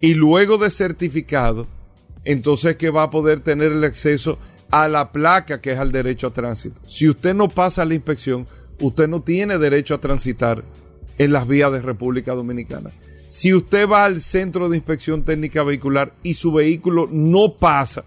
y 0.00 0.14
luego 0.14 0.58
de 0.58 0.70
certificado, 0.70 1.66
entonces 2.24 2.76
que 2.76 2.90
va 2.90 3.04
a 3.04 3.10
poder 3.10 3.40
tener 3.40 3.72
el 3.72 3.84
acceso 3.84 4.38
a 4.70 4.88
la 4.88 5.12
placa 5.12 5.60
que 5.60 5.72
es 5.72 5.78
al 5.78 5.92
derecho 5.92 6.28
a 6.28 6.32
tránsito. 6.32 6.80
Si 6.86 7.08
usted 7.08 7.34
no 7.34 7.48
pasa 7.48 7.84
la 7.84 7.94
inspección, 7.94 8.46
usted 8.80 9.08
no 9.08 9.22
tiene 9.22 9.58
derecho 9.58 9.94
a 9.94 10.00
transitar 10.00 10.64
en 11.18 11.32
las 11.32 11.46
vías 11.46 11.72
de 11.72 11.82
República 11.82 12.34
Dominicana. 12.34 12.90
Si 13.32 13.54
usted 13.54 13.88
va 13.88 14.04
al 14.04 14.20
centro 14.20 14.68
de 14.68 14.76
inspección 14.76 15.24
técnica 15.24 15.62
vehicular 15.62 16.12
y 16.22 16.34
su 16.34 16.52
vehículo 16.52 17.08
no 17.10 17.56
pasa, 17.58 18.04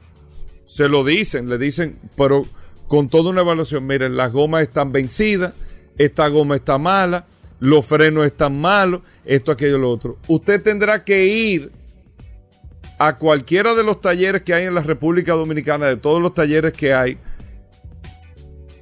se 0.67 0.87
lo 0.87 1.03
dicen, 1.03 1.49
le 1.49 1.57
dicen, 1.57 1.97
pero 2.15 2.45
con 2.87 3.09
toda 3.09 3.31
una 3.31 3.41
evaluación, 3.41 3.87
miren, 3.87 4.17
las 4.17 4.31
gomas 4.31 4.61
están 4.61 4.91
vencidas, 4.91 5.55
esta 5.97 6.27
goma 6.27 6.57
está 6.57 6.77
mala, 6.77 7.25
los 7.59 7.87
frenos 7.87 8.23
están 8.23 8.61
malos, 8.61 9.01
esto, 9.25 9.51
aquello, 9.51 9.79
lo 9.79 9.89
otro. 9.89 10.19
Usted 10.27 10.61
tendrá 10.61 11.03
que 11.03 11.25
ir 11.25 11.71
a 12.99 13.17
cualquiera 13.17 13.73
de 13.73 13.83
los 13.83 14.01
talleres 14.01 14.43
que 14.43 14.53
hay 14.53 14.65
en 14.65 14.75
la 14.75 14.81
República 14.81 15.33
Dominicana, 15.33 15.87
de 15.87 15.97
todos 15.97 16.21
los 16.21 16.35
talleres 16.35 16.71
que 16.71 16.93
hay, 16.93 17.17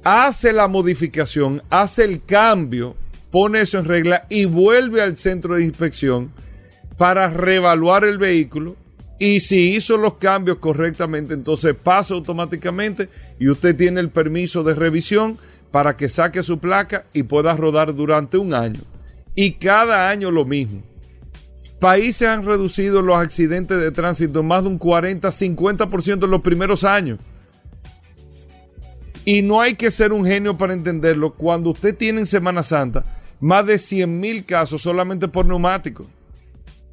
hace 0.04 0.52
la 0.52 0.68
modificación, 0.68 1.62
hace 1.70 2.04
el 2.04 2.22
cambio, 2.22 2.96
pone 3.34 3.62
eso 3.62 3.80
en 3.80 3.86
regla 3.86 4.26
y 4.28 4.44
vuelve 4.44 5.02
al 5.02 5.16
centro 5.16 5.56
de 5.56 5.64
inspección 5.64 6.30
para 6.96 7.28
reevaluar 7.28 8.04
el 8.04 8.16
vehículo. 8.16 8.76
Y 9.18 9.40
si 9.40 9.74
hizo 9.74 9.96
los 9.96 10.14
cambios 10.18 10.58
correctamente, 10.58 11.34
entonces 11.34 11.74
pasa 11.74 12.14
automáticamente 12.14 13.08
y 13.40 13.48
usted 13.48 13.74
tiene 13.74 13.98
el 13.98 14.10
permiso 14.10 14.62
de 14.62 14.74
revisión 14.74 15.36
para 15.72 15.96
que 15.96 16.08
saque 16.08 16.44
su 16.44 16.60
placa 16.60 17.06
y 17.12 17.24
pueda 17.24 17.56
rodar 17.56 17.92
durante 17.92 18.38
un 18.38 18.54
año. 18.54 18.82
Y 19.34 19.54
cada 19.54 20.10
año 20.10 20.30
lo 20.30 20.44
mismo. 20.44 20.84
Países 21.80 22.28
han 22.28 22.44
reducido 22.44 23.02
los 23.02 23.16
accidentes 23.16 23.80
de 23.80 23.90
tránsito 23.90 24.44
más 24.44 24.62
de 24.62 24.68
un 24.68 24.78
40-50% 24.78 26.22
en 26.22 26.30
los 26.30 26.40
primeros 26.40 26.84
años. 26.84 27.18
Y 29.24 29.42
no 29.42 29.60
hay 29.60 29.74
que 29.74 29.90
ser 29.90 30.12
un 30.12 30.24
genio 30.24 30.56
para 30.56 30.72
entenderlo. 30.72 31.34
Cuando 31.34 31.70
usted 31.70 31.96
tiene 31.96 32.20
en 32.20 32.26
Semana 32.26 32.62
Santa 32.62 33.04
más 33.44 33.66
de 33.66 33.76
100 33.76 34.20
mil 34.20 34.46
casos 34.46 34.80
solamente 34.80 35.28
por 35.28 35.44
neumáticos, 35.44 36.06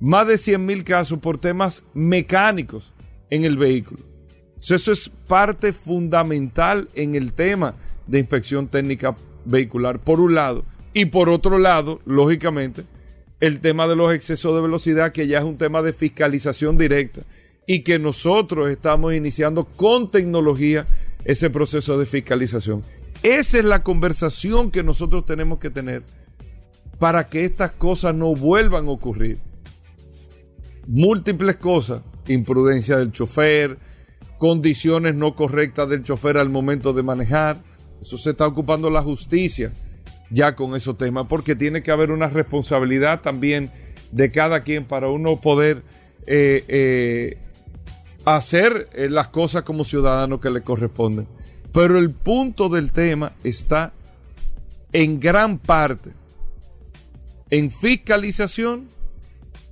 más 0.02 0.28
de 0.28 0.38
100 0.38 0.66
mil 0.66 0.84
casos 0.84 1.18
por 1.20 1.38
temas 1.38 1.86
mecánicos 1.94 2.92
en 3.30 3.46
el 3.46 3.56
vehículo. 3.56 4.02
Eso 4.62 4.92
es 4.92 5.10
parte 5.30 5.72
fundamental 5.72 6.90
en 6.94 7.16
el 7.16 7.32
tema 7.32 7.76
de 8.06 8.20
inspección 8.20 8.68
técnica 8.68 9.16
vehicular, 9.46 10.00
por 10.00 10.20
un 10.20 10.36
lado. 10.36 10.66
Y 10.94 11.06
por 11.06 11.30
otro 11.30 11.58
lado, 11.58 12.02
lógicamente, 12.06 12.84
el 13.40 13.62
tema 13.62 13.88
de 13.88 13.96
los 13.96 14.14
excesos 14.14 14.54
de 14.54 14.62
velocidad, 14.62 15.14
que 15.14 15.28
ya 15.28 15.38
es 15.38 15.46
un 15.46 15.58
tema 15.58 15.82
de 15.82 15.94
fiscalización 15.94 16.78
directa 16.78 17.22
y 17.66 17.80
que 17.84 17.98
nosotros 17.98 18.70
estamos 18.70 19.14
iniciando 19.14 19.64
con 19.64 20.12
tecnología 20.12 20.86
ese 21.24 21.50
proceso 21.50 21.98
de 21.98 22.06
fiscalización. 22.06 22.84
Esa 23.24 23.60
es 23.60 23.64
la 23.64 23.84
conversación 23.84 24.70
que 24.70 24.84
nosotros 24.84 25.26
tenemos 25.26 25.58
que 25.60 25.70
tener 25.70 26.04
para 27.02 27.28
que 27.30 27.46
estas 27.46 27.72
cosas 27.72 28.14
no 28.14 28.36
vuelvan 28.36 28.86
a 28.86 28.92
ocurrir. 28.92 29.40
Múltiples 30.86 31.56
cosas, 31.56 32.04
imprudencia 32.28 32.96
del 32.96 33.12
chofer, 33.12 33.80
condiciones 34.38 35.16
no 35.16 35.36
correctas 35.36 35.90
del 35.90 36.04
chofer 36.04 36.38
al 36.38 36.52
momento 36.52 36.94
de 36.94 37.02
manejar, 37.02 37.64
eso 38.00 38.20
se 38.20 38.30
está 38.30 38.46
ocupando 38.46 38.92
la 38.92 39.02
justicia 39.02 39.74
ya 40.30 40.56
con 40.56 40.76
esos 40.76 40.96
temas, 40.96 41.26
porque 41.28 41.56
tiene 41.56 41.82
que 41.82 41.90
haber 41.90 42.12
una 42.12 42.28
responsabilidad 42.28 43.22
también 43.22 43.72
de 44.12 44.30
cada 44.30 44.62
quien 44.62 44.86
para 44.86 45.10
uno 45.10 45.42
poder 45.42 45.82
eh, 46.28 46.64
eh, 46.68 47.38
hacer 48.26 48.90
eh, 48.94 49.10
las 49.10 49.30
cosas 49.30 49.64
como 49.64 49.86
ciudadano 49.86 50.40
que 50.40 50.52
le 50.52 50.62
corresponden. 50.62 51.28
Pero 51.74 51.98
el 51.98 52.12
punto 52.12 52.70
del 52.70 52.92
tema 52.92 53.34
está 53.44 53.92
en 54.94 55.20
gran 55.20 55.58
parte 55.58 56.21
en 57.52 57.70
fiscalización 57.70 58.90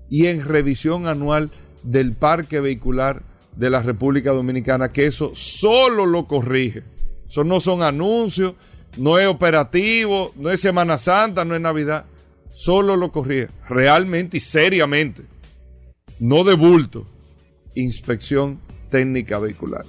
y 0.10 0.28
en 0.28 0.46
revisión 0.46 1.08
anual 1.08 1.50
del 1.82 2.14
parque 2.14 2.60
vehicular 2.60 3.24
de 3.56 3.70
la 3.72 3.82
República 3.82 4.32
Dominicana, 4.32 4.92
que 4.92 5.08
eso 5.08 5.32
solo 5.34 6.06
lo 6.06 6.28
corrige 6.28 6.84
eso 7.30 7.44
no 7.44 7.60
son 7.60 7.84
anuncios, 7.84 8.56
no 8.98 9.20
es 9.20 9.28
operativo, 9.28 10.34
no 10.36 10.50
es 10.50 10.60
Semana 10.60 10.98
Santa, 10.98 11.46
no 11.46 11.54
es 11.54 11.62
Navidad. 11.62 12.06
Solo 12.50 12.98
lo 12.98 13.12
corría, 13.12 13.50
realmente 13.70 14.38
y 14.38 14.40
seriamente. 14.40 15.24
No 16.20 16.44
de 16.44 16.56
bulto. 16.56 17.06
Inspección 17.76 18.60
técnica 18.90 19.38
vehicular. 19.38 19.86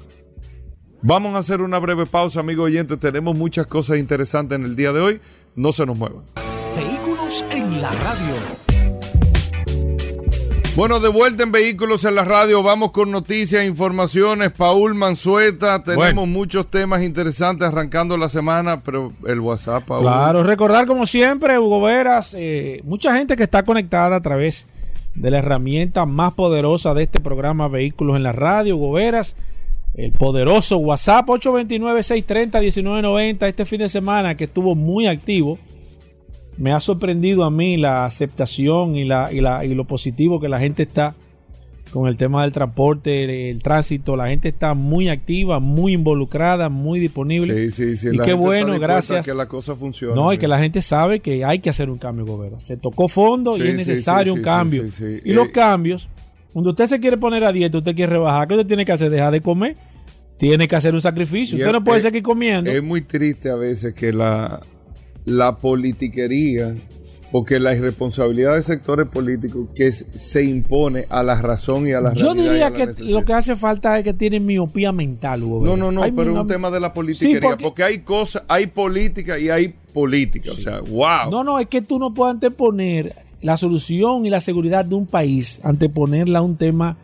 Vamos 1.02 1.34
a 1.34 1.38
hacer 1.38 1.62
una 1.62 1.78
breve 1.78 2.04
pausa, 2.04 2.40
amigo 2.40 2.64
oyente. 2.64 2.98
Tenemos 2.98 3.34
muchas 3.34 3.66
cosas 3.66 3.98
interesantes 3.98 4.56
en 4.58 4.66
el 4.66 4.76
día 4.76 4.92
de 4.92 5.00
hoy. 5.00 5.20
No 5.56 5.72
se 5.72 5.86
nos 5.86 5.96
muevan. 5.96 6.49
Vehículos 7.30 7.44
en 7.50 7.80
la 7.80 7.92
radio. 7.92 8.34
Bueno, 10.74 10.98
de 10.98 11.08
vuelta 11.08 11.44
en 11.44 11.52
Vehículos 11.52 12.04
en 12.04 12.16
la 12.16 12.24
Radio, 12.24 12.64
vamos 12.64 12.90
con 12.90 13.12
noticias, 13.12 13.64
informaciones. 13.64 14.50
Paul 14.50 14.94
Manzueta, 14.94 15.84
tenemos 15.84 16.26
muchos 16.26 16.68
temas 16.68 17.02
interesantes 17.02 17.68
arrancando 17.68 18.16
la 18.16 18.28
semana, 18.28 18.80
pero 18.80 19.12
el 19.26 19.38
WhatsApp, 19.38 19.84
Paul. 19.84 20.02
Claro, 20.02 20.42
recordar 20.42 20.86
como 20.86 21.06
siempre, 21.06 21.56
Hugo 21.56 21.80
Veras, 21.80 22.34
eh, 22.36 22.80
mucha 22.84 23.14
gente 23.14 23.36
que 23.36 23.44
está 23.44 23.62
conectada 23.62 24.16
a 24.16 24.20
través 24.20 24.66
de 25.14 25.30
la 25.30 25.38
herramienta 25.38 26.06
más 26.06 26.32
poderosa 26.32 26.94
de 26.94 27.04
este 27.04 27.20
programa 27.20 27.68
Vehículos 27.68 28.16
en 28.16 28.24
la 28.24 28.32
Radio, 28.32 28.76
Hugo 28.76 28.90
Veras, 28.92 29.36
el 29.94 30.10
poderoso 30.12 30.78
WhatsApp 30.78 31.28
829-630-1990, 31.28 33.46
este 33.46 33.64
fin 33.66 33.78
de 33.78 33.88
semana 33.88 34.36
que 34.36 34.42
estuvo 34.44 34.74
muy 34.74 35.06
activo 35.06 35.60
me 36.60 36.72
ha 36.72 36.78
sorprendido 36.80 37.44
a 37.44 37.50
mí 37.50 37.76
la 37.78 38.04
aceptación 38.04 38.94
y, 38.94 39.04
la, 39.04 39.32
y, 39.32 39.40
la, 39.40 39.64
y 39.64 39.74
lo 39.74 39.84
positivo 39.84 40.38
que 40.40 40.48
la 40.48 40.58
gente 40.60 40.82
está 40.82 41.14
con 41.90 42.06
el 42.06 42.16
tema 42.16 42.42
del 42.42 42.52
transporte, 42.52 43.50
el, 43.50 43.62
tránsito. 43.62 44.14
La 44.14 44.28
gente 44.28 44.48
está 44.48 44.74
muy 44.74 45.08
activa, 45.08 45.58
muy 45.58 45.94
involucrada, 45.94 46.68
muy 46.68 47.00
disponible. 47.00 47.70
Sí, 47.70 47.70
sí, 47.72 47.96
sí. 47.96 48.08
Y 48.12 48.16
la 48.16 48.24
qué 48.24 48.30
gente 48.32 48.46
bueno, 48.46 48.74
está 48.74 48.86
gracias. 48.86 49.26
que 49.26 49.34
la 49.34 49.46
cosa 49.46 49.74
funcione. 49.74 50.14
No, 50.14 50.32
y 50.32 50.38
que 50.38 50.46
la 50.46 50.60
gente 50.60 50.82
sabe 50.82 51.18
que 51.20 51.44
hay 51.44 51.58
que 51.58 51.70
hacer 51.70 51.90
un 51.90 51.98
cambio, 51.98 52.26
gobierno. 52.26 52.60
Se 52.60 52.76
tocó 52.76 53.08
fondo 53.08 53.56
Sí, 53.56 53.62
y 53.62 53.68
es 53.68 53.74
necesario 53.76 54.34
sí, 54.34 54.38
un 54.38 54.44
cambio. 54.44 54.84
Y 55.24 55.32
los 55.32 55.48
Eh, 55.48 55.52
cambios, 55.52 56.08
cuando 56.52 56.70
usted 56.70 56.86
se 56.86 57.00
quiere 57.00 57.16
poner 57.16 57.42
a 57.42 57.52
dieta, 57.52 57.78
usted 57.78 57.94
quiere 57.96 58.12
rebajar, 58.12 58.46
¿qué 58.46 58.54
usted 58.54 58.66
tiene 58.68 58.84
que 58.84 58.92
hacer? 58.92 59.10
Dejar 59.10 59.32
de 59.32 59.40
comer. 59.40 59.76
Tiene 60.38 60.68
que 60.68 60.76
hacer 60.76 60.94
un 60.94 61.00
sacrificio. 61.00 61.56
Usted 61.56 61.66
es- 61.68 61.72
no 61.72 61.82
puede 61.82 62.00
seguir 62.02 62.22
comiendo. 62.22 62.70
Es 62.70 62.82
muy 62.82 63.00
triste 63.00 63.50
a 63.50 63.56
veces 63.56 63.94
que 63.94 64.12
la, 64.12 64.60
la 65.24 65.58
politiquería, 65.58 66.74
porque 67.32 67.60
la 67.60 67.74
irresponsabilidad 67.74 68.56
de 68.56 68.62
sectores 68.62 69.08
políticos 69.08 69.68
que 69.74 69.92
se 69.92 70.42
impone 70.44 71.06
a 71.08 71.22
la 71.22 71.40
razón 71.40 71.86
y 71.86 71.92
a 71.92 72.00
la 72.00 72.12
Yo 72.14 72.34
diría 72.34 72.70
la 72.70 72.72
que 72.72 72.86
necesidad. 72.86 73.10
lo 73.10 73.24
que 73.24 73.32
hace 73.34 73.54
falta 73.56 73.96
es 73.98 74.04
que 74.04 74.14
tienen 74.14 74.44
miopía 74.46 74.90
mental, 74.92 75.42
Hugo 75.44 75.64
No, 75.64 75.76
no, 75.76 75.92
no, 75.92 76.02
Hay 76.02 76.10
pero 76.12 76.32
es 76.32 76.38
un 76.40 76.46
tema 76.46 76.70
de 76.70 76.80
la 76.80 76.92
politiquería, 76.92 77.36
Sí, 77.36 77.42
porque- 77.42 77.62
porque... 77.64 77.82
hay 77.84 77.98
cosas, 77.98 78.42
hay 78.48 78.66
política 78.66 79.38
y 79.38 79.48
hay 79.50 79.74
política, 79.92 80.50
o 80.52 80.56
sea, 80.56 80.80
wow. 80.80 81.30
No, 81.30 81.44
no, 81.44 81.58
es 81.60 81.68
que 81.68 81.82
tú 81.82 81.98
no 81.98 82.12
puedes 82.12 82.34
anteponer 82.34 83.14
la 83.42 83.56
solución 83.56 84.26
y 84.26 84.30
la 84.30 84.40
seguridad 84.40 84.84
de 84.84 84.94
un 84.96 85.06
país 85.06 85.60
anteponerla 85.64 86.40
a 86.40 86.42
un 86.42 86.56
tema 86.56 86.96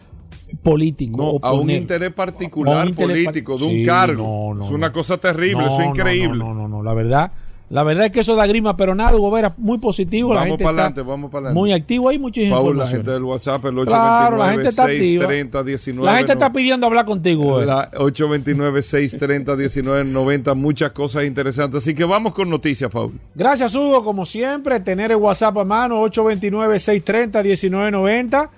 político. 0.63 1.17
No, 1.41 1.49
a 1.49 1.53
un 1.53 1.71
interés 1.71 2.13
particular 2.13 2.83
un 2.85 2.89
interés 2.91 3.25
político, 3.27 3.53
par- 3.55 3.61
de 3.61 3.65
un 3.67 3.71
Sí, 3.81 3.83
cargo. 3.85 4.23
no, 4.49 4.55
no, 4.55 4.65
es 4.65 4.71
una 4.71 4.93
cosa 4.93 5.19
terrible, 5.19 5.67
es 5.67 5.87
increíble. 5.87 6.39
No, 6.39 6.53
no, 6.55 6.69
no, 6.69 6.83
la 6.83 6.95
verdad. 6.95 7.33
La 7.69 7.83
verdad 7.83 8.07
es 8.07 8.13
que 8.13 8.21
eso 8.21 8.37
da 8.37 8.47
grima, 8.47 8.77
pero 8.77 8.95
nada, 8.95 9.17
Hugo 9.17 9.29
Vera, 9.33 9.53
muy 9.57 9.79
positivo. 9.79 10.33
la 10.33 10.43
Vamos 10.43 10.51
gente 10.53 10.63
para 10.65 10.75
adelante, 10.77 11.03
vamos 11.03 11.31
para 11.33 11.47
adelante. 11.47 11.59
Muy 11.59 11.73
activo, 11.73 12.09
hay 12.09 12.19
muchas 12.21 12.45
Paul, 12.49 12.79
la 12.79 12.87
gente 12.87 13.11
del 13.11 13.25
WhatsApp, 13.25 13.65
el 13.65 13.77
829 13.79 14.29
Claro, 14.29 14.37
la 14.37 14.51
gente 14.53 14.69
está 14.69 14.85
activa. 14.85 15.27
630 15.27 15.65
19 15.65 16.07
La 16.13 16.17
gente 16.19 16.33
está 16.35 16.53
pidiendo 16.53 16.87
hablar 16.87 17.05
contigo. 17.07 17.61
eh. 17.61 17.67
La 17.67 17.91
829-630-1990, 17.91 20.55
muchas 20.55 20.93
cosas 20.93 21.25
interesantes. 21.25 21.83
Así 21.83 21.93
que 21.95 22.05
vamos 22.05 22.35
con 22.35 22.49
noticias, 22.49 22.89
Paul. 22.89 23.15
Gracias, 23.35 23.75
Hugo, 23.75 24.05
como 24.05 24.25
siempre, 24.25 24.79
tener 24.79 25.11
el 25.11 25.17
WhatsApp 25.17 25.59
a 25.59 25.65
mano, 25.65 26.05
829-630-1990. 26.07 28.49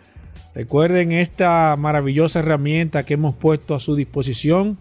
Recuerden 0.54 1.12
esta 1.12 1.76
maravillosa 1.78 2.40
herramienta 2.40 3.04
que 3.04 3.14
hemos 3.14 3.34
puesto 3.36 3.74
a 3.74 3.78
su 3.78 3.94
disposición, 3.94 4.76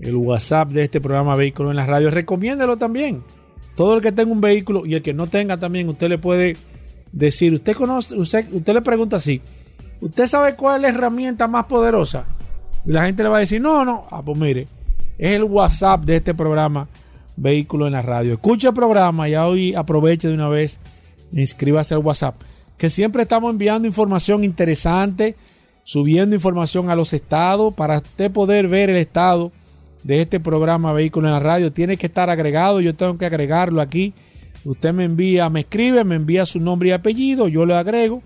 el 0.00 0.16
WhatsApp 0.16 0.68
de 0.70 0.84
este 0.84 1.00
programa 1.00 1.36
Vehículo 1.36 1.70
en 1.70 1.76
la 1.76 1.86
Radio. 1.86 2.10
Recomiéndelo 2.10 2.76
también. 2.76 3.22
Todo 3.76 3.96
el 3.96 4.02
que 4.02 4.10
tenga 4.10 4.32
un 4.32 4.40
vehículo 4.40 4.86
y 4.86 4.94
el 4.94 5.02
que 5.02 5.12
no 5.12 5.26
tenga 5.26 5.58
también, 5.58 5.88
usted 5.88 6.08
le 6.08 6.18
puede 6.18 6.56
decir, 7.12 7.54
usted 7.54 7.76
conoce, 7.76 8.16
usted, 8.16 8.48
le 8.50 8.82
pregunta 8.82 9.16
así, 9.16 9.42
¿usted 10.00 10.26
sabe 10.26 10.56
cuál 10.56 10.76
es 10.76 10.82
la 10.82 10.88
herramienta 10.88 11.46
más 11.46 11.66
poderosa? 11.66 12.24
Y 12.86 12.90
la 12.90 13.04
gente 13.04 13.22
le 13.22 13.28
va 13.28 13.36
a 13.36 13.40
decir, 13.40 13.60
no, 13.60 13.84
no, 13.84 14.06
ah, 14.10 14.22
pues 14.22 14.38
mire, 14.38 14.66
es 15.18 15.32
el 15.34 15.44
WhatsApp 15.44 16.04
de 16.04 16.16
este 16.16 16.34
programa 16.34 16.88
Vehículo 17.36 17.86
en 17.86 17.92
la 17.92 18.00
Radio. 18.00 18.34
Escuche 18.34 18.68
el 18.68 18.74
programa 18.74 19.28
y 19.28 19.36
hoy 19.36 19.74
aproveche 19.74 20.28
de 20.28 20.34
una 20.34 20.48
vez, 20.48 20.80
inscríbase 21.32 21.94
al 21.94 22.00
WhatsApp, 22.00 22.40
que 22.78 22.88
siempre 22.88 23.24
estamos 23.24 23.50
enviando 23.50 23.86
información 23.86 24.42
interesante, 24.42 25.36
subiendo 25.84 26.34
información 26.34 26.88
a 26.88 26.96
los 26.96 27.12
estados 27.12 27.74
para 27.74 27.98
usted 27.98 28.30
poder 28.30 28.68
ver 28.68 28.88
el 28.88 28.96
estado 28.96 29.52
de 30.06 30.20
este 30.20 30.38
programa 30.38 30.92
Vehículo 30.92 31.26
en 31.26 31.34
la 31.34 31.40
Radio. 31.40 31.72
Tiene 31.72 31.96
que 31.96 32.06
estar 32.06 32.30
agregado, 32.30 32.80
yo 32.80 32.94
tengo 32.94 33.18
que 33.18 33.26
agregarlo 33.26 33.80
aquí. 33.80 34.14
Usted 34.64 34.92
me 34.92 35.04
envía, 35.04 35.48
me 35.50 35.60
escribe, 35.60 36.04
me 36.04 36.14
envía 36.14 36.46
su 36.46 36.60
nombre 36.60 36.90
y 36.90 36.92
apellido, 36.92 37.48
yo 37.48 37.66
le 37.66 37.74
agrego 37.74 38.22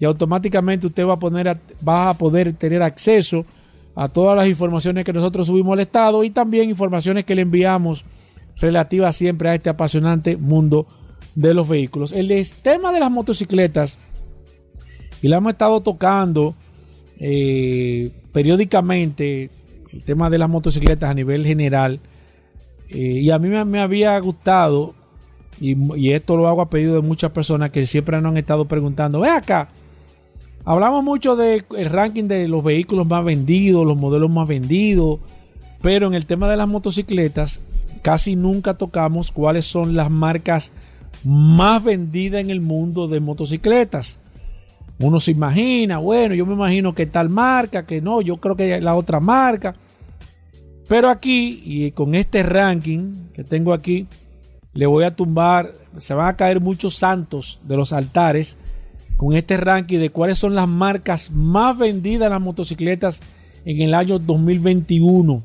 y 0.00 0.04
automáticamente 0.04 0.86
usted 0.86 1.06
va 1.06 1.14
a, 1.14 1.18
poner 1.18 1.60
va 1.86 2.08
a 2.08 2.14
poder 2.14 2.54
tener 2.54 2.82
acceso 2.82 3.44
a 3.94 4.08
todas 4.08 4.36
las 4.36 4.48
informaciones 4.48 5.04
que 5.04 5.12
nosotros 5.12 5.46
subimos 5.46 5.74
al 5.74 5.80
Estado 5.80 6.24
y 6.24 6.30
también 6.30 6.70
informaciones 6.70 7.24
que 7.24 7.34
le 7.34 7.42
enviamos 7.42 8.04
relativas 8.58 9.14
siempre 9.14 9.50
a 9.50 9.54
este 9.54 9.68
apasionante 9.68 10.36
mundo 10.36 10.86
de 11.34 11.52
los 11.52 11.68
vehículos. 11.68 12.12
El 12.12 12.32
tema 12.62 12.90
de 12.90 13.00
las 13.00 13.10
motocicletas, 13.10 13.98
y 15.20 15.28
lo 15.28 15.36
hemos 15.36 15.52
estado 15.52 15.80
tocando 15.82 16.54
eh, 17.18 18.10
periódicamente, 18.32 19.50
el 19.92 20.04
tema 20.04 20.30
de 20.30 20.38
las 20.38 20.48
motocicletas 20.48 21.10
a 21.10 21.14
nivel 21.14 21.46
general, 21.46 22.00
eh, 22.88 22.96
y 22.96 23.30
a 23.30 23.38
mí 23.38 23.48
me, 23.48 23.80
había 23.80 24.18
gustado, 24.18 24.94
y, 25.60 26.12
esto 26.12 26.36
lo 26.36 26.48
hago 26.48 26.62
a 26.62 26.70
pedido 26.70 26.94
de 26.94 27.02
muchas 27.02 27.30
personas 27.30 27.70
que 27.70 27.86
siempre 27.86 28.20
nos 28.20 28.30
han 28.30 28.36
estado 28.36 28.64
preguntando, 28.66 29.20
ve 29.20 29.28
acá, 29.28 29.68
Hablamos 30.64 31.02
mucho 31.02 31.34
del 31.34 31.64
ranking 31.90 32.28
de 32.28 32.46
los 32.46 32.62
vehículos 32.62 33.04
más 33.08 33.24
vendidos, 33.24 33.84
los 33.84 33.96
modelos 33.96 34.30
más 34.30 34.46
vendidos, 34.46 35.18
pero 35.80 36.06
en 36.06 36.14
el 36.14 36.24
tema 36.24 36.48
de 36.48 36.56
las 36.56 36.68
motocicletas 36.68 37.60
casi 38.00 38.36
nunca 38.36 38.74
tocamos 38.74 39.32
cuáles 39.32 39.66
son 39.66 39.96
las 39.96 40.08
marcas 40.08 40.72
más 41.24 41.82
vendidas 41.82 42.40
en 42.40 42.50
el 42.50 42.60
mundo 42.60 43.08
de 43.08 43.18
motocicletas. 43.18 44.20
Uno 45.00 45.18
se 45.18 45.32
imagina, 45.32 45.98
bueno, 45.98 46.34
yo 46.36 46.46
me 46.46 46.54
imagino 46.54 46.94
que 46.94 47.06
tal 47.06 47.28
marca, 47.28 47.84
que 47.84 48.00
no, 48.00 48.20
yo 48.20 48.36
creo 48.36 48.54
que 48.54 48.80
la 48.80 48.94
otra 48.94 49.18
marca. 49.18 49.74
Pero 50.88 51.08
aquí, 51.08 51.62
y 51.64 51.90
con 51.92 52.14
este 52.14 52.42
ranking 52.42 53.28
que 53.32 53.44
tengo 53.44 53.72
aquí, 53.72 54.06
le 54.74 54.86
voy 54.86 55.04
a 55.04 55.14
tumbar, 55.14 55.72
se 55.96 56.14
van 56.14 56.28
a 56.28 56.36
caer 56.36 56.60
muchos 56.60 56.96
santos 56.96 57.60
de 57.64 57.76
los 57.76 57.92
altares 57.92 58.58
con 59.16 59.34
este 59.34 59.56
ranking 59.56 59.98
de 59.98 60.10
cuáles 60.10 60.38
son 60.38 60.54
las 60.54 60.66
marcas 60.66 61.30
más 61.30 61.76
vendidas 61.78 62.26
en 62.26 62.32
las 62.32 62.40
motocicletas 62.40 63.20
en 63.64 63.80
el 63.80 63.94
año 63.94 64.18
2021. 64.18 65.42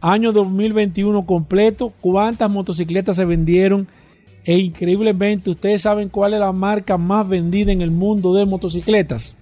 Año 0.00 0.32
2021 0.32 1.26
completo, 1.26 1.92
cuántas 2.00 2.50
motocicletas 2.50 3.16
se 3.16 3.24
vendieron 3.24 3.86
e 4.44 4.58
increíblemente 4.58 5.50
ustedes 5.50 5.82
saben 5.82 6.08
cuál 6.08 6.34
es 6.34 6.40
la 6.40 6.52
marca 6.52 6.98
más 6.98 7.28
vendida 7.28 7.70
en 7.70 7.80
el 7.80 7.90
mundo 7.90 8.34
de 8.34 8.44
motocicletas. 8.44 9.36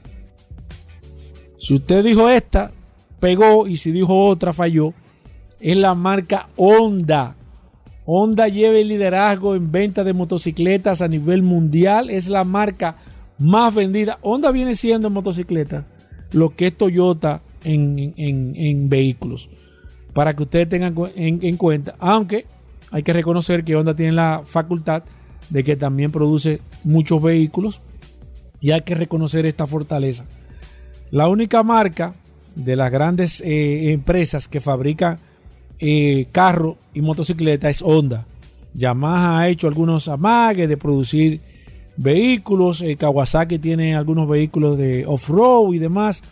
Si 1.59 1.75
usted 1.75 2.05
dijo 2.05 2.29
esta, 2.29 2.73
pegó 3.19 3.67
y 3.67 3.77
si 3.77 3.93
dijo 3.93 4.27
otra, 4.27 4.53
falló. 4.53 4.93
Es 5.61 5.77
la 5.77 5.95
marca 5.95 6.49
Honda. 6.57 7.37
Honda 8.07 8.49
lleva 8.49 8.79
el 8.79 8.89
liderazgo 8.89 9.55
en 9.55 9.71
venta 9.71 10.03
de 10.05 10.13
motocicletas 10.13 11.03
a 11.03 11.09
nivel 11.09 11.43
mundial. 11.43 12.11
Es 12.11 12.29
la 12.29 12.45
marca 12.45 12.97
más 13.39 13.75
vendida. 13.75 14.19
Honda 14.23 14.51
viene 14.51 14.75
siendo 14.75 15.09
en 15.09 15.15
motocicleta 15.15 15.87
lo 16.33 16.55
que 16.57 16.69
es 16.69 16.77
Toyota 16.77 17.43
en, 17.63 18.15
en- 18.17 18.89
vehículos. 18.89 19.49
Para 20.15 20.35
que 20.35 20.43
ustedes 20.43 20.69
tengan 20.69 20.95
en 21.15 21.57
cuenta. 21.57 21.95
Aunque 21.99 22.47
hay 22.91 23.03
que 23.03 23.13
reconocer 23.13 23.63
que 23.65 23.77
Honda 23.77 23.95
tiene 23.95 24.13
la 24.13 24.43
facultad 24.45 25.03
de 25.51 25.63
que 25.63 25.77
también 25.77 26.11
produce 26.11 26.61
muchos 26.85 27.23
vehículos. 27.23 27.81
Y 28.61 28.73
hay 28.73 28.81
que 28.81 28.95
reconocer 28.95 29.47
esta 29.47 29.67
fortaleza. 29.67 30.25
La 31.11 31.29
única 31.29 31.63
marca 31.63 32.15
de 32.55 32.77
las 32.77 32.91
grandes 32.91 33.41
eh, 33.41 33.93
empresas 33.93 34.49
que 34.49 34.61
fabrican 34.61 35.19
eh, 35.81 36.27
carros 36.31 36.77
y 36.95 37.01
motocicletas 37.01 37.71
es 37.71 37.83
Honda. 37.83 38.27
Yamaha 38.75 39.41
ha 39.41 39.49
hecho 39.49 39.67
algunos 39.67 40.09
amagues 40.09 40.69
de 40.69 40.77
producir 40.77 41.41
vehículos. 41.97 42.83
eh, 42.83 42.97
Kawasaki 42.97 43.59
tiene 43.59 43.97
algunos 43.97 44.29
vehículos 44.29 44.79
de 44.79 45.07
off-road 45.07 45.75
y 45.75 45.79
demás. 45.79 46.23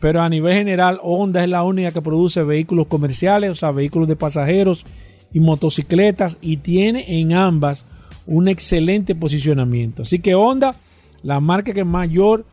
Pero 0.00 0.22
a 0.22 0.28
nivel 0.28 0.54
general, 0.54 1.00
Honda 1.02 1.42
es 1.42 1.48
la 1.48 1.62
única 1.62 1.90
que 1.90 2.02
produce 2.02 2.42
vehículos 2.42 2.86
comerciales, 2.86 3.50
o 3.50 3.54
sea, 3.54 3.70
vehículos 3.70 4.08
de 4.08 4.16
pasajeros 4.16 4.84
y 5.32 5.40
motocicletas. 5.40 6.38
Y 6.40 6.58
tiene 6.58 7.20
en 7.20 7.32
ambas 7.32 7.86
un 8.26 8.48
excelente 8.48 9.14
posicionamiento. 9.14 10.02
Así 10.02 10.18
que 10.18 10.34
Honda, 10.34 10.76
la 11.22 11.40
marca 11.40 11.72
que 11.72 11.84
mayor 11.84 12.44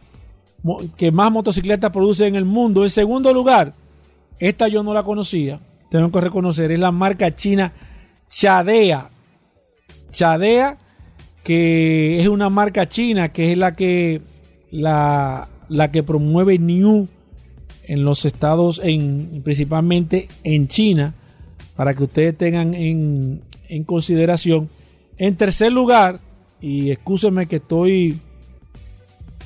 que 0.97 1.11
más 1.11 1.31
motocicletas 1.31 1.91
produce 1.91 2.25
en 2.25 2.35
el 2.35 2.45
mundo. 2.45 2.83
En 2.83 2.89
segundo 2.89 3.33
lugar, 3.33 3.73
esta 4.39 4.67
yo 4.67 4.83
no 4.83 4.93
la 4.93 5.03
conocía, 5.03 5.59
tengo 5.99 6.11
que 6.11 6.21
reconocer, 6.21 6.71
es 6.71 6.79
la 6.79 6.91
marca 6.91 7.35
china 7.35 7.71
Chadea. 8.27 9.11
Chadea, 10.09 10.77
que 11.43 12.19
es 12.19 12.27
una 12.27 12.49
marca 12.49 12.89
china, 12.89 13.29
que 13.29 13.51
es 13.51 13.57
la 13.59 13.75
que 13.75 14.21
la, 14.71 15.47
la 15.69 15.91
que 15.91 16.01
promueve 16.01 16.57
New 16.57 17.07
en 17.83 18.05
los 18.05 18.25
estados, 18.25 18.81
en, 18.83 19.41
principalmente 19.43 20.29
en 20.43 20.67
China, 20.67 21.13
para 21.75 21.93
que 21.93 22.03
ustedes 22.05 22.35
tengan 22.37 22.73
en, 22.73 23.41
en 23.69 23.83
consideración. 23.83 24.69
En 25.17 25.35
tercer 25.35 25.71
lugar, 25.71 26.19
y 26.59 26.89
excúsenme 26.89 27.45
que 27.45 27.57
estoy 27.57 28.19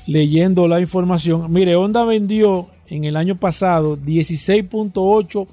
leyendo 0.05 0.65
la 0.69 0.79
información. 0.79 1.51
Mire, 1.51 1.75
Honda 1.75 2.05
vendió 2.05 2.67
en 2.88 3.03
el 3.03 3.17
año 3.17 3.38
pasado 3.38 3.97
16.8 3.97 5.47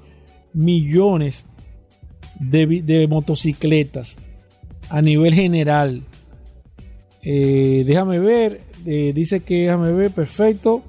millones 0.55 1.45
de, 2.39 3.07
motocicletas 3.07 4.17
a 4.89 5.01
nivel 5.01 5.33
general. 5.33 6.03
Eh, 7.21 7.83
déjame 7.85 8.19
ver, 8.19 8.61
eh, 8.85 9.11
dice 9.13 9.41
que 9.41 9.63
déjame 9.63 9.91
ver, 9.91 10.11
perfecto. 10.11 10.83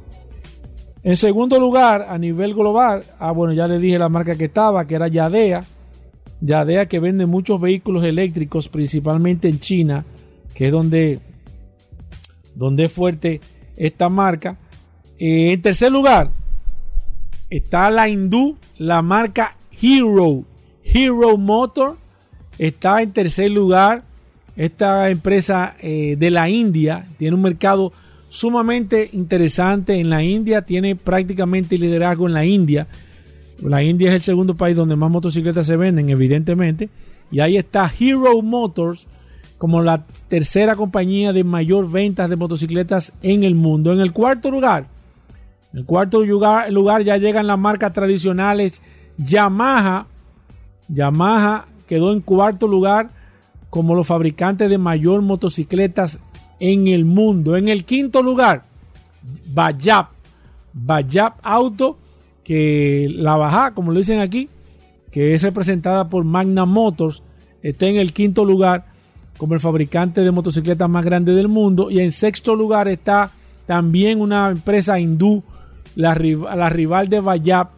En 1.02 1.16
segundo 1.16 1.60
lugar, 1.60 2.06
a 2.08 2.18
nivel 2.18 2.54
global, 2.54 3.04
ah, 3.18 3.30
bueno, 3.30 3.52
ya 3.52 3.68
le 3.68 3.78
dije 3.78 3.98
la 3.98 4.08
marca 4.08 4.36
que 4.36 4.46
estaba, 4.46 4.86
que 4.86 4.96
era 4.96 5.08
Yadea. 5.08 5.64
Yadea 6.40 6.86
que 6.86 6.98
vende 6.98 7.26
muchos 7.26 7.60
vehículos 7.60 8.04
eléctricos, 8.04 8.68
principalmente 8.68 9.48
en 9.48 9.60
China, 9.60 10.04
que 10.52 10.66
es 10.66 10.72
donde, 10.72 11.20
donde 12.54 12.84
es 12.84 12.92
fuerte 12.92 13.40
esta 13.76 14.08
marca. 14.08 14.58
Eh, 15.18 15.52
en 15.52 15.62
tercer 15.62 15.92
lugar, 15.92 16.30
está 17.50 17.90
la 17.90 18.08
hindú, 18.08 18.56
la 18.78 19.02
marca 19.02 19.56
Hero. 19.80 20.44
Hero 20.84 21.36
Motor 21.36 21.96
está 22.58 23.02
en 23.02 23.12
tercer 23.12 23.50
lugar. 23.50 24.02
Esta 24.56 25.10
empresa 25.10 25.76
eh, 25.80 26.16
de 26.18 26.30
la 26.30 26.48
India 26.48 27.06
tiene 27.18 27.36
un 27.36 27.42
mercado 27.42 27.92
sumamente 28.28 29.10
interesante 29.12 29.94
en 30.00 30.08
la 30.08 30.22
India. 30.22 30.62
Tiene 30.62 30.96
prácticamente 30.96 31.76
liderazgo 31.76 32.26
en 32.26 32.34
la 32.34 32.44
India. 32.44 32.86
La 33.62 33.82
India 33.82 34.08
es 34.08 34.14
el 34.14 34.22
segundo 34.22 34.54
país 34.54 34.76
donde 34.76 34.96
más 34.96 35.10
motocicletas 35.10 35.66
se 35.66 35.76
venden, 35.76 36.08
evidentemente. 36.08 36.88
Y 37.30 37.40
ahí 37.40 37.56
está 37.56 37.90
Hero 37.98 38.40
Motors, 38.42 39.06
como 39.58 39.82
la 39.82 40.06
tercera 40.28 40.76
compañía 40.76 41.32
de 41.32 41.44
mayor 41.44 41.90
ventas 41.90 42.30
de 42.30 42.36
motocicletas 42.36 43.12
en 43.22 43.42
el 43.42 43.54
mundo. 43.54 43.92
En 43.92 44.00
el 44.00 44.12
cuarto 44.12 44.50
lugar, 44.50 44.86
en 45.76 45.84
cuarto 45.84 46.24
lugar, 46.24 47.02
ya 47.02 47.18
llegan 47.18 47.46
las 47.46 47.58
marcas 47.58 47.92
tradicionales. 47.92 48.80
Yamaha, 49.18 50.06
Yamaha 50.88 51.66
quedó 51.86 52.14
en 52.14 52.22
cuarto 52.22 52.66
lugar 52.66 53.10
como 53.68 53.94
los 53.94 54.06
fabricantes 54.06 54.70
de 54.70 54.78
mayor 54.78 55.20
motocicletas 55.20 56.18
en 56.60 56.88
el 56.88 57.04
mundo. 57.04 57.58
En 57.58 57.68
el 57.68 57.84
quinto 57.84 58.22
lugar, 58.22 58.62
Bajab, 59.52 60.06
Bajab 60.72 61.34
Auto, 61.42 61.98
que 62.42 63.06
la 63.10 63.36
baja, 63.36 63.74
como 63.74 63.92
lo 63.92 63.98
dicen 63.98 64.20
aquí, 64.20 64.48
que 65.12 65.34
es 65.34 65.42
representada 65.42 66.08
por 66.08 66.24
Magna 66.24 66.64
Motors, 66.64 67.22
está 67.62 67.84
en 67.84 67.96
el 67.96 68.14
quinto 68.14 68.46
lugar 68.46 68.86
como 69.36 69.52
el 69.52 69.60
fabricante 69.60 70.22
de 70.22 70.30
motocicletas 70.30 70.88
más 70.88 71.04
grande 71.04 71.34
del 71.34 71.48
mundo. 71.48 71.90
Y 71.90 72.00
en 72.00 72.12
sexto 72.12 72.56
lugar 72.56 72.88
está 72.88 73.30
también 73.66 74.22
una 74.22 74.48
empresa 74.48 74.98
hindú, 74.98 75.42
la, 75.96 76.14
rival 76.14 77.08
de 77.08 77.20
Bajab 77.20 77.70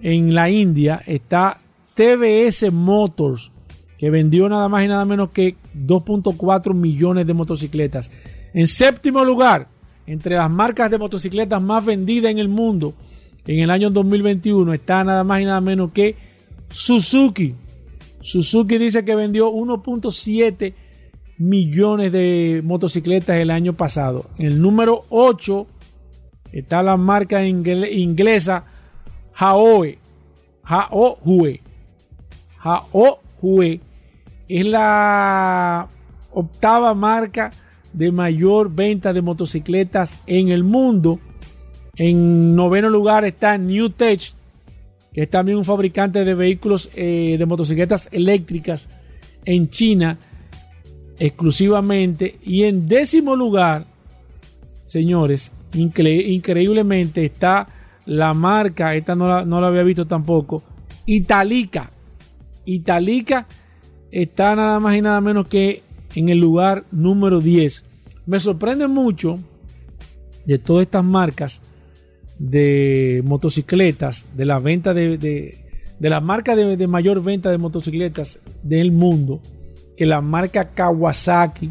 en 0.00 0.34
la 0.34 0.48
India, 0.48 1.02
está 1.06 1.60
TBS 1.94 2.72
Motors, 2.72 3.50
que 3.98 4.10
vendió 4.10 4.48
nada 4.48 4.68
más 4.68 4.84
y 4.84 4.88
nada 4.88 5.04
menos 5.04 5.30
que 5.30 5.56
2.4 5.76 6.72
millones 6.72 7.26
de 7.26 7.34
motocicletas. 7.34 8.10
En 8.54 8.66
séptimo 8.66 9.24
lugar, 9.24 9.66
entre 10.06 10.36
las 10.36 10.50
marcas 10.50 10.90
de 10.90 10.98
motocicletas 10.98 11.60
más 11.60 11.84
vendidas 11.84 12.30
en 12.30 12.38
el 12.38 12.48
mundo 12.48 12.94
en 13.46 13.60
el 13.60 13.70
año 13.70 13.90
2021, 13.90 14.74
está 14.74 15.02
nada 15.04 15.24
más 15.24 15.40
y 15.40 15.46
nada 15.46 15.60
menos 15.60 15.90
que 15.92 16.14
Suzuki. 16.68 17.54
Suzuki 18.20 18.76
dice 18.76 19.04
que 19.04 19.14
vendió 19.14 19.50
1.7 19.50 20.74
millones 21.38 22.12
de 22.12 22.60
motocicletas 22.62 23.38
el 23.38 23.50
año 23.50 23.72
pasado. 23.72 24.26
En 24.38 24.46
el 24.46 24.60
número 24.60 25.04
8 25.08 25.66
está 26.52 26.82
la 26.82 26.96
marca 26.96 27.44
inglesa 27.44 28.64
Haoe. 29.34 29.98
Haohue. 30.64 31.60
Haohue 32.58 33.80
es 34.48 34.66
la 34.66 35.88
octava 36.32 36.94
marca 36.94 37.52
de 37.92 38.12
mayor 38.12 38.70
venta 38.70 39.12
de 39.12 39.22
motocicletas 39.22 40.20
en 40.26 40.48
el 40.48 40.64
mundo. 40.64 41.18
En 41.96 42.54
noveno 42.54 42.90
lugar 42.90 43.24
está 43.24 43.56
New 43.56 43.90
Tech, 43.90 44.32
que 45.12 45.22
es 45.22 45.30
también 45.30 45.58
un 45.58 45.64
fabricante 45.64 46.24
de 46.24 46.34
vehículos 46.34 46.90
eh, 46.94 47.36
de 47.38 47.46
motocicletas 47.46 48.08
eléctricas 48.12 48.88
en 49.44 49.70
China 49.70 50.18
exclusivamente. 51.18 52.38
Y 52.42 52.64
en 52.64 52.88
décimo 52.88 53.34
lugar, 53.34 53.86
señores, 54.84 55.52
increíblemente 55.74 57.24
está 57.24 57.66
la 58.06 58.32
marca, 58.34 58.94
esta 58.94 59.14
no 59.14 59.28
la, 59.28 59.44
no 59.44 59.60
la 59.60 59.68
había 59.68 59.82
visto 59.82 60.06
tampoco, 60.06 60.62
Italica. 61.06 61.90
Italica 62.64 63.46
está 64.10 64.54
nada 64.56 64.80
más 64.80 64.96
y 64.96 65.02
nada 65.02 65.20
menos 65.20 65.48
que 65.48 65.82
en 66.14 66.28
el 66.28 66.38
lugar 66.38 66.84
número 66.90 67.40
10. 67.40 67.84
Me 68.26 68.40
sorprende 68.40 68.88
mucho 68.88 69.38
de 70.44 70.58
todas 70.58 70.82
estas 70.82 71.04
marcas 71.04 71.62
de 72.38 73.22
motocicletas, 73.24 74.28
de 74.34 74.44
la 74.44 74.58
venta 74.58 74.94
de, 74.94 75.18
de, 75.18 75.58
de 75.98 76.10
la 76.10 76.20
marca 76.20 76.56
de, 76.56 76.76
de, 76.76 76.86
mayor 76.86 77.22
venta 77.22 77.50
de 77.50 77.58
motocicletas 77.58 78.40
del 78.62 78.92
mundo, 78.92 79.40
que 79.96 80.06
la 80.06 80.20
marca 80.20 80.70
Kawasaki 80.70 81.70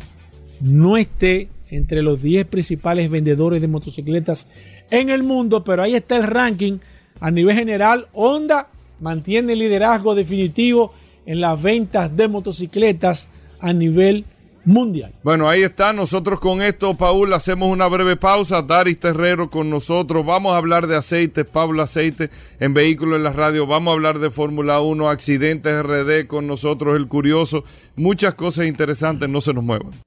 no 0.61 0.97
esté 0.97 1.49
entre 1.69 2.01
los 2.01 2.21
10 2.21 2.47
principales 2.47 3.09
vendedores 3.09 3.61
de 3.61 3.67
motocicletas 3.67 4.47
en 4.89 5.09
el 5.09 5.23
mundo, 5.23 5.63
pero 5.63 5.83
ahí 5.83 5.95
está 5.95 6.15
el 6.15 6.23
ranking 6.23 6.79
a 7.19 7.31
nivel 7.31 7.55
general. 7.55 8.07
Honda 8.13 8.67
mantiene 8.99 9.53
el 9.53 9.59
liderazgo 9.59 10.15
definitivo 10.15 10.93
en 11.25 11.41
las 11.41 11.61
ventas 11.61 12.15
de 12.15 12.27
motocicletas 12.27 13.29
a 13.59 13.73
nivel 13.73 14.25
mundial. 14.67 15.13
Bueno, 15.23 15.49
ahí 15.49 15.63
está. 15.63 15.93
Nosotros 15.93 16.39
con 16.39 16.61
esto, 16.61 16.95
Paul, 16.95 17.33
hacemos 17.33 17.71
una 17.71 17.87
breve 17.87 18.17
pausa. 18.17 18.61
Daris 18.61 18.99
Terrero 18.99 19.49
con 19.49 19.69
nosotros. 19.69 20.25
Vamos 20.25 20.53
a 20.53 20.57
hablar 20.57 20.87
de 20.87 20.95
aceites, 20.95 21.45
Pablo 21.45 21.81
Aceite 21.81 22.29
en 22.59 22.73
Vehículos 22.73 23.17
en 23.17 23.23
la 23.23 23.33
Radio. 23.33 23.65
Vamos 23.65 23.91
a 23.91 23.95
hablar 23.95 24.19
de 24.19 24.29
Fórmula 24.29 24.81
1, 24.81 25.09
accidentes 25.09 25.83
RD 25.83 26.27
con 26.27 26.47
nosotros, 26.47 26.97
el 26.97 27.07
curioso. 27.07 27.63
Muchas 27.95 28.35
cosas 28.35 28.67
interesantes. 28.67 29.29
No 29.29 29.41
se 29.41 29.53
nos 29.53 29.63
muevan. 29.63 30.06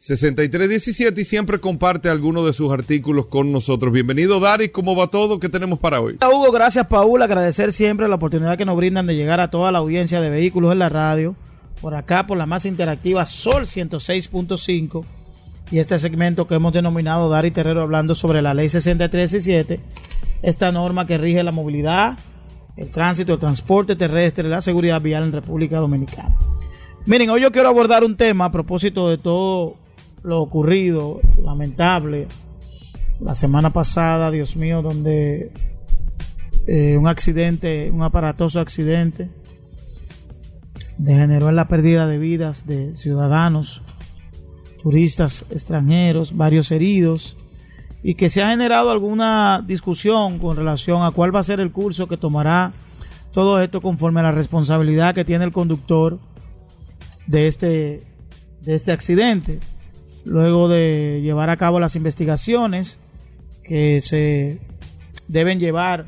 6317 0.00 1.20
y 1.20 1.24
siempre 1.26 1.60
comparte 1.60 2.08
algunos 2.08 2.46
de 2.46 2.54
sus 2.54 2.72
artículos 2.72 3.26
con 3.26 3.52
nosotros. 3.52 3.92
Bienvenido, 3.92 4.40
Daris. 4.40 4.70
¿Cómo 4.70 4.96
va 4.96 5.08
todo? 5.08 5.38
¿Qué 5.38 5.50
tenemos 5.50 5.78
para 5.78 6.00
hoy? 6.00 6.16
Hugo, 6.26 6.50
gracias, 6.50 6.86
Paul. 6.86 7.20
Agradecer 7.20 7.70
siempre 7.70 8.08
la 8.08 8.14
oportunidad 8.14 8.56
que 8.56 8.64
nos 8.64 8.78
brindan 8.78 9.06
de 9.06 9.14
llegar 9.14 9.40
a 9.40 9.50
toda 9.50 9.70
la 9.70 9.78
audiencia 9.78 10.22
de 10.22 10.30
vehículos 10.30 10.72
en 10.72 10.78
la 10.78 10.88
radio. 10.88 11.36
Por 11.82 11.94
acá, 11.94 12.26
por 12.26 12.38
la 12.38 12.46
más 12.46 12.64
interactiva 12.64 13.26
Sol 13.26 13.64
106.5. 13.64 15.04
Y 15.70 15.80
este 15.80 15.98
segmento 15.98 16.48
que 16.48 16.54
hemos 16.54 16.72
denominado 16.72 17.28
Daris 17.28 17.52
Terrero 17.52 17.82
hablando 17.82 18.14
sobre 18.14 18.40
la 18.40 18.54
ley 18.54 18.70
6317. 18.70 19.80
Esta 20.40 20.72
norma 20.72 21.06
que 21.06 21.18
rige 21.18 21.42
la 21.42 21.52
movilidad, 21.52 22.18
el 22.78 22.90
tránsito, 22.90 23.34
el 23.34 23.38
transporte 23.38 23.96
terrestre, 23.96 24.48
la 24.48 24.62
seguridad 24.62 25.02
vial 25.02 25.24
en 25.24 25.32
República 25.32 25.78
Dominicana. 25.78 26.34
Miren, 27.04 27.28
hoy 27.28 27.42
yo 27.42 27.52
quiero 27.52 27.68
abordar 27.68 28.02
un 28.02 28.16
tema 28.16 28.46
a 28.46 28.52
propósito 28.52 29.10
de 29.10 29.18
todo 29.18 29.76
lo 30.22 30.40
ocurrido, 30.40 31.20
lamentable, 31.42 32.28
la 33.20 33.34
semana 33.34 33.72
pasada, 33.72 34.30
Dios 34.30 34.56
mío, 34.56 34.82
donde 34.82 35.52
eh, 36.66 36.96
un 36.96 37.08
accidente, 37.08 37.90
un 37.90 38.02
aparatoso 38.02 38.60
accidente, 38.60 39.30
degeneró 40.98 41.48
en 41.48 41.56
la 41.56 41.68
pérdida 41.68 42.06
de 42.06 42.18
vidas 42.18 42.66
de 42.66 42.96
ciudadanos, 42.96 43.82
turistas 44.82 45.44
extranjeros, 45.50 46.36
varios 46.36 46.70
heridos, 46.70 47.36
y 48.02 48.14
que 48.14 48.30
se 48.30 48.42
ha 48.42 48.50
generado 48.50 48.90
alguna 48.90 49.62
discusión 49.66 50.38
con 50.38 50.56
relación 50.56 51.02
a 51.02 51.10
cuál 51.10 51.34
va 51.34 51.40
a 51.40 51.44
ser 51.44 51.60
el 51.60 51.70
curso 51.70 52.06
que 52.06 52.16
tomará 52.16 52.72
todo 53.32 53.60
esto 53.60 53.82
conforme 53.82 54.20
a 54.20 54.24
la 54.24 54.32
responsabilidad 54.32 55.14
que 55.14 55.24
tiene 55.24 55.44
el 55.44 55.52
conductor 55.52 56.18
de 57.26 57.46
este, 57.46 58.02
de 58.62 58.74
este 58.74 58.92
accidente 58.92 59.60
luego 60.24 60.68
de 60.68 61.20
llevar 61.22 61.50
a 61.50 61.56
cabo 61.56 61.80
las 61.80 61.96
investigaciones 61.96 62.98
que 63.64 64.00
se 64.00 64.58
deben 65.28 65.60
llevar 65.60 66.06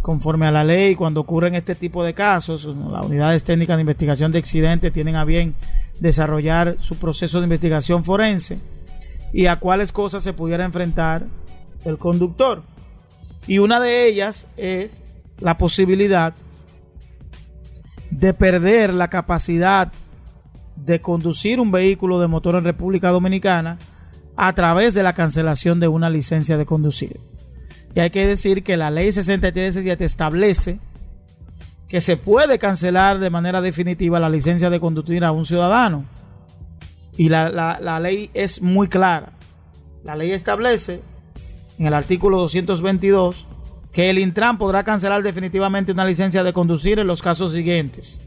conforme 0.00 0.46
a 0.46 0.52
la 0.52 0.64
ley 0.64 0.94
cuando 0.94 1.20
ocurren 1.20 1.54
este 1.54 1.74
tipo 1.74 2.04
de 2.04 2.14
casos. 2.14 2.64
Las 2.64 3.06
unidades 3.06 3.44
técnicas 3.44 3.76
de 3.76 3.82
investigación 3.82 4.32
de 4.32 4.38
accidentes 4.38 4.92
tienen 4.92 5.16
a 5.16 5.24
bien 5.24 5.54
desarrollar 5.98 6.76
su 6.80 6.96
proceso 6.96 7.38
de 7.40 7.44
investigación 7.44 8.04
forense 8.04 8.58
y 9.32 9.46
a 9.46 9.56
cuáles 9.56 9.92
cosas 9.92 10.22
se 10.22 10.32
pudiera 10.32 10.64
enfrentar 10.64 11.26
el 11.84 11.98
conductor. 11.98 12.62
Y 13.46 13.58
una 13.58 13.80
de 13.80 14.06
ellas 14.06 14.46
es 14.56 15.02
la 15.40 15.58
posibilidad 15.58 16.34
de 18.10 18.34
perder 18.34 18.92
la 18.92 19.08
capacidad 19.08 19.92
de 20.84 21.00
conducir 21.00 21.60
un 21.60 21.70
vehículo 21.70 22.20
de 22.20 22.26
motor 22.26 22.54
en 22.54 22.64
República 22.64 23.10
Dominicana 23.10 23.78
a 24.36 24.52
través 24.54 24.94
de 24.94 25.02
la 25.02 25.12
cancelación 25.12 25.80
de 25.80 25.88
una 25.88 26.10
licencia 26.10 26.56
de 26.56 26.66
conducir. 26.66 27.20
Y 27.94 28.00
hay 28.00 28.10
que 28.10 28.26
decir 28.26 28.62
que 28.62 28.76
la 28.76 28.90
ley 28.90 29.12
6317 29.12 30.04
establece 30.04 30.78
que 31.88 32.00
se 32.00 32.16
puede 32.16 32.58
cancelar 32.58 33.18
de 33.18 33.30
manera 33.30 33.60
definitiva 33.60 34.20
la 34.20 34.30
licencia 34.30 34.70
de 34.70 34.80
conducir 34.80 35.24
a 35.24 35.32
un 35.32 35.44
ciudadano. 35.44 36.04
Y 37.16 37.28
la, 37.28 37.50
la 37.50 38.00
ley 38.00 38.30
es 38.32 38.62
muy 38.62 38.88
clara. 38.88 39.32
La 40.04 40.14
ley 40.14 40.30
establece 40.30 41.02
en 41.78 41.86
el 41.86 41.94
artículo 41.94 42.38
222 42.38 43.46
que 43.92 44.08
el 44.08 44.18
Intran 44.18 44.56
podrá 44.56 44.84
cancelar 44.84 45.22
definitivamente 45.22 45.92
una 45.92 46.04
licencia 46.04 46.44
de 46.44 46.52
conducir 46.52 46.98
en 46.98 47.06
los 47.06 47.22
casos 47.22 47.52
siguientes. 47.52 48.22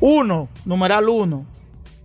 Uno, 0.00 0.48
numeral 0.64 1.08
uno, 1.08 1.46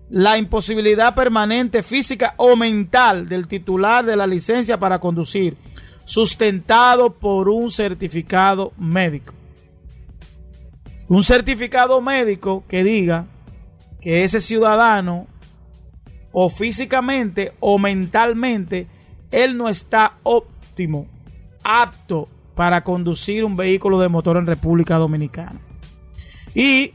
la 0.09 0.37
imposibilidad 0.37 1.13
permanente 1.13 1.83
física 1.83 2.33
o 2.37 2.55
mental 2.55 3.29
del 3.29 3.47
titular 3.47 4.05
de 4.05 4.15
la 4.15 4.25
licencia 4.25 4.79
para 4.79 4.99
conducir, 4.99 5.57
sustentado 6.05 7.13
por 7.13 7.49
un 7.49 7.71
certificado 7.71 8.73
médico. 8.77 9.33
Un 11.07 11.23
certificado 11.23 12.01
médico 12.01 12.63
que 12.67 12.83
diga 12.83 13.25
que 14.01 14.23
ese 14.23 14.41
ciudadano 14.41 15.27
o 16.31 16.49
físicamente 16.49 17.53
o 17.59 17.77
mentalmente 17.79 18.87
él 19.31 19.57
no 19.57 19.69
está 19.69 20.17
óptimo, 20.23 21.07
apto 21.63 22.27
para 22.55 22.83
conducir 22.83 23.45
un 23.45 23.55
vehículo 23.55 23.99
de 23.99 24.09
motor 24.09 24.37
en 24.37 24.45
República 24.45 24.97
Dominicana. 24.97 25.59
Y 26.55 26.93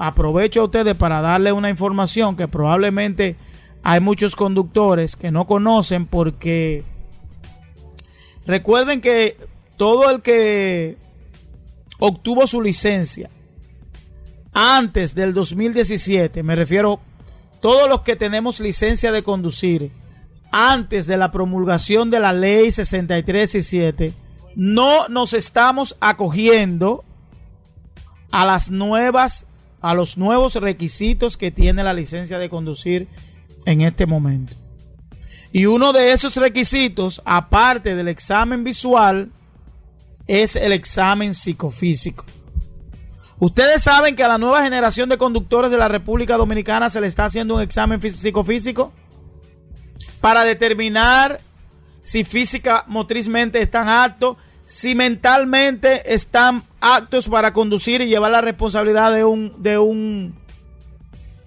aprovecho 0.00 0.62
a 0.62 0.64
ustedes 0.64 0.94
para 0.94 1.20
darle 1.20 1.52
una 1.52 1.68
información 1.68 2.34
que 2.36 2.48
probablemente 2.48 3.36
hay 3.82 4.00
muchos 4.00 4.34
conductores 4.34 5.14
que 5.14 5.30
no 5.30 5.46
conocen 5.46 6.06
porque 6.06 6.84
recuerden 8.46 9.02
que 9.02 9.36
todo 9.76 10.10
el 10.10 10.22
que 10.22 10.96
obtuvo 11.98 12.46
su 12.46 12.62
licencia 12.62 13.28
antes 14.52 15.14
del 15.14 15.34
2017, 15.34 16.42
me 16.42 16.56
refiero 16.56 17.00
todos 17.60 17.88
los 17.88 18.00
que 18.00 18.16
tenemos 18.16 18.58
licencia 18.58 19.12
de 19.12 19.22
conducir 19.22 19.92
antes 20.50 21.06
de 21.06 21.18
la 21.18 21.30
promulgación 21.30 22.08
de 22.08 22.20
la 22.20 22.32
ley 22.32 22.72
63 22.72 23.54
y 23.54 23.62
7, 23.62 24.14
no 24.56 25.08
nos 25.08 25.34
estamos 25.34 25.96
acogiendo 26.00 27.04
a 28.32 28.44
las 28.46 28.70
nuevas, 28.70 29.46
a 29.80 29.94
los 29.94 30.18
nuevos 30.18 30.54
requisitos 30.56 31.36
que 31.36 31.50
tiene 31.50 31.82
la 31.82 31.94
licencia 31.94 32.38
de 32.38 32.50
conducir 32.50 33.08
en 33.64 33.80
este 33.80 34.06
momento. 34.06 34.54
Y 35.52 35.66
uno 35.66 35.92
de 35.92 36.12
esos 36.12 36.36
requisitos, 36.36 37.20
aparte 37.24 37.96
del 37.96 38.08
examen 38.08 38.62
visual, 38.62 39.30
es 40.26 40.54
el 40.54 40.72
examen 40.72 41.34
psicofísico. 41.34 42.24
Ustedes 43.40 43.82
saben 43.82 44.14
que 44.14 44.22
a 44.22 44.28
la 44.28 44.38
nueva 44.38 44.62
generación 44.62 45.08
de 45.08 45.16
conductores 45.18 45.70
de 45.70 45.78
la 45.78 45.88
República 45.88 46.36
Dominicana 46.36 46.90
se 46.90 47.00
le 47.00 47.06
está 47.06 47.24
haciendo 47.24 47.54
un 47.54 47.62
examen 47.62 48.00
psicofísico 48.00 48.92
para 50.20 50.44
determinar 50.44 51.40
si 52.02 52.22
física 52.22 52.84
motrizmente 52.86 53.62
están 53.62 53.88
aptos, 53.88 54.36
si 54.66 54.94
mentalmente 54.94 56.14
están 56.14 56.64
aptos 56.80 57.28
para 57.28 57.52
conducir 57.52 58.00
y 58.00 58.06
llevar 58.06 58.32
la 58.32 58.40
responsabilidad 58.40 59.12
de 59.12 59.24
un 59.24 59.62
de 59.62 59.78
un 59.78 60.34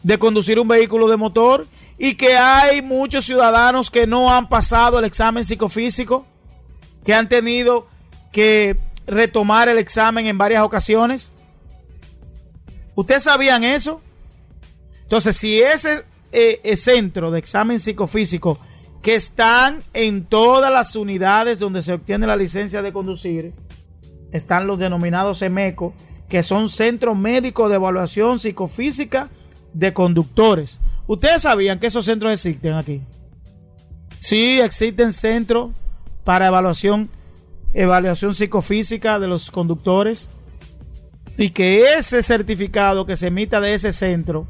de 0.03 0.19
conducir 0.19 0.59
un 0.59 0.67
vehículo 0.67 1.07
de 1.07 1.17
motor 1.17 1.67
y 1.97 2.15
que 2.15 2.35
hay 2.35 2.81
muchos 2.81 3.25
ciudadanos 3.25 3.89
que 3.89 4.05
no 4.05 4.33
han 4.33 4.49
pasado 4.49 4.99
el 4.99 5.05
examen 5.05 5.45
psicofísico, 5.45 6.25
que 7.05 7.13
han 7.13 7.29
tenido 7.29 7.87
que 8.31 8.77
retomar 9.07 9.69
el 9.69 9.77
examen 9.77 10.27
en 10.27 10.37
varias 10.37 10.63
ocasiones. 10.63 11.31
¿Ustedes 12.95 13.23
sabían 13.23 13.63
eso? 13.63 14.01
Entonces, 15.03 15.37
si 15.37 15.61
ese 15.61 16.03
eh, 16.31 16.75
centro 16.77 17.31
de 17.31 17.39
examen 17.39 17.79
psicofísico 17.79 18.59
que 19.01 19.15
están 19.15 19.83
en 19.93 20.25
todas 20.25 20.71
las 20.71 20.95
unidades 20.95 21.59
donde 21.59 21.81
se 21.81 21.93
obtiene 21.93 22.25
la 22.25 22.35
licencia 22.35 22.81
de 22.81 22.93
conducir, 22.93 23.53
están 24.33 24.67
los 24.67 24.79
denominados 24.79 25.41
EMECO, 25.41 25.93
que 26.27 26.43
son 26.43 26.69
centros 26.69 27.17
médicos 27.17 27.69
de 27.69 27.75
evaluación 27.75 28.39
psicofísica 28.39 29.29
de 29.73 29.93
conductores. 29.93 30.81
¿Ustedes 31.07 31.43
sabían 31.43 31.79
que 31.79 31.87
esos 31.87 32.05
centros 32.05 32.33
existen 32.33 32.73
aquí? 32.73 33.01
Sí, 34.19 34.59
existen 34.59 35.13
centros 35.13 35.71
para 36.23 36.47
evaluación, 36.47 37.09
evaluación 37.73 38.33
psicofísica 38.35 39.19
de 39.19 39.27
los 39.27 39.51
conductores 39.51 40.29
y 41.37 41.49
que 41.49 41.95
ese 41.95 42.23
certificado 42.23 43.05
que 43.05 43.17
se 43.17 43.27
emita 43.27 43.59
de 43.59 43.73
ese 43.73 43.91
centro 43.91 44.47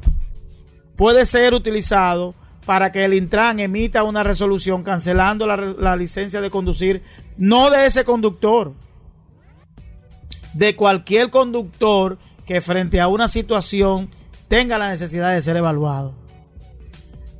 puede 0.96 1.26
ser 1.26 1.54
utilizado 1.54 2.34
para 2.66 2.92
que 2.92 3.04
el 3.04 3.14
Intran 3.14 3.60
emita 3.60 4.04
una 4.04 4.22
resolución 4.22 4.82
cancelando 4.82 5.46
la, 5.46 5.96
licencia 5.96 6.40
de 6.40 6.50
conducir, 6.50 7.02
no 7.36 7.70
de 7.70 7.86
ese 7.86 8.04
conductor, 8.04 8.72
de 10.54 10.76
cualquier 10.76 11.30
conductor 11.30 12.18
que 12.46 12.60
frente 12.60 13.00
a 13.00 13.08
una 13.08 13.28
situación 13.28 14.08
tenga 14.48 14.78
la 14.78 14.88
necesidad 14.88 15.32
de 15.32 15.42
ser 15.42 15.56
evaluado. 15.56 16.14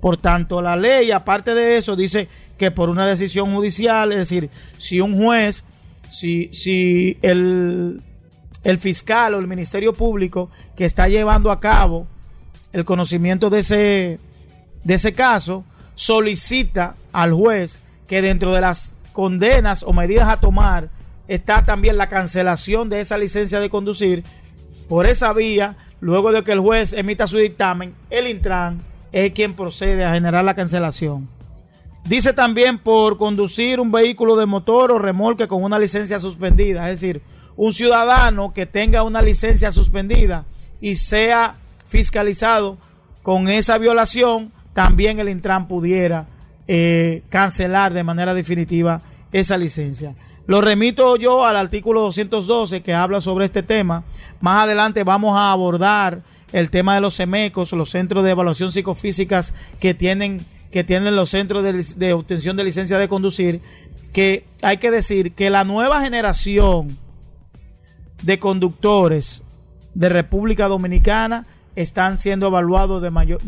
Por 0.00 0.16
tanto, 0.18 0.60
la 0.60 0.76
ley, 0.76 1.10
aparte 1.10 1.54
de 1.54 1.76
eso, 1.76 1.96
dice 1.96 2.28
que 2.58 2.70
por 2.70 2.88
una 2.88 3.06
decisión 3.06 3.54
judicial, 3.54 4.12
es 4.12 4.18
decir, 4.18 4.50
si 4.76 5.00
un 5.00 5.16
juez, 5.16 5.64
si, 6.10 6.50
si 6.52 7.18
el, 7.22 8.02
el 8.62 8.78
fiscal 8.78 9.34
o 9.34 9.38
el 9.38 9.46
Ministerio 9.46 9.94
Público 9.94 10.50
que 10.76 10.84
está 10.84 11.08
llevando 11.08 11.50
a 11.50 11.60
cabo 11.60 12.06
el 12.72 12.84
conocimiento 12.84 13.50
de 13.50 13.60
ese, 13.60 14.18
de 14.82 14.94
ese 14.94 15.12
caso, 15.12 15.64
solicita 15.94 16.96
al 17.12 17.32
juez 17.32 17.78
que 18.08 18.20
dentro 18.20 18.52
de 18.52 18.60
las 18.60 18.94
condenas 19.12 19.82
o 19.84 19.92
medidas 19.92 20.28
a 20.28 20.40
tomar 20.40 20.90
está 21.28 21.64
también 21.64 21.96
la 21.96 22.08
cancelación 22.08 22.88
de 22.88 23.00
esa 23.00 23.18
licencia 23.18 23.60
de 23.60 23.70
conducir. 23.70 24.24
Por 24.88 25.06
esa 25.06 25.32
vía, 25.32 25.76
luego 26.00 26.32
de 26.32 26.44
que 26.44 26.52
el 26.52 26.60
juez 26.60 26.92
emita 26.92 27.26
su 27.26 27.38
dictamen, 27.38 27.94
el 28.10 28.28
Intran 28.28 28.80
es 29.12 29.32
quien 29.32 29.54
procede 29.54 30.04
a 30.04 30.12
generar 30.12 30.44
la 30.44 30.54
cancelación. 30.54 31.28
Dice 32.04 32.34
también 32.34 32.78
por 32.78 33.16
conducir 33.16 33.80
un 33.80 33.90
vehículo 33.90 34.36
de 34.36 34.44
motor 34.44 34.92
o 34.92 34.98
remolque 34.98 35.48
con 35.48 35.62
una 35.62 35.78
licencia 35.78 36.18
suspendida, 36.18 36.90
es 36.90 37.00
decir, 37.00 37.22
un 37.56 37.72
ciudadano 37.72 38.52
que 38.52 38.66
tenga 38.66 39.04
una 39.04 39.22
licencia 39.22 39.72
suspendida 39.72 40.44
y 40.80 40.96
sea 40.96 41.56
fiscalizado 41.86 42.76
con 43.22 43.48
esa 43.48 43.78
violación, 43.78 44.52
también 44.74 45.18
el 45.18 45.30
Intran 45.30 45.66
pudiera 45.66 46.26
eh, 46.66 47.22
cancelar 47.30 47.94
de 47.94 48.02
manera 48.02 48.34
definitiva 48.34 49.00
esa 49.32 49.56
licencia. 49.56 50.14
Lo 50.46 50.60
remito 50.60 51.16
yo 51.16 51.44
al 51.44 51.56
artículo 51.56 52.02
212 52.02 52.82
que 52.82 52.92
habla 52.92 53.20
sobre 53.20 53.46
este 53.46 53.62
tema. 53.62 54.04
Más 54.40 54.64
adelante 54.64 55.02
vamos 55.02 55.36
a 55.36 55.52
abordar 55.52 56.22
el 56.52 56.70
tema 56.70 56.94
de 56.94 57.00
los 57.00 57.14
semecos, 57.14 57.72
los 57.72 57.90
centros 57.90 58.24
de 58.24 58.30
evaluación 58.30 58.70
psicofísicas 58.70 59.54
que 59.80 59.94
tienen, 59.94 60.44
que 60.70 60.84
tienen 60.84 61.16
los 61.16 61.30
centros 61.30 61.62
de, 61.62 61.72
de 61.96 62.12
obtención 62.12 62.56
de 62.56 62.64
licencia 62.64 62.98
de 62.98 63.08
conducir, 63.08 63.62
que 64.12 64.44
hay 64.60 64.76
que 64.76 64.90
decir 64.90 65.32
que 65.32 65.50
la 65.50 65.64
nueva 65.64 66.02
generación 66.02 66.98
de 68.22 68.38
conductores 68.38 69.42
de 69.94 70.08
República 70.08 70.68
Dominicana 70.68 71.46
están 71.76 72.18
siendo 72.18 72.46
evaluados 72.46 73.02
de 73.02 73.10
mayor, 73.10 73.40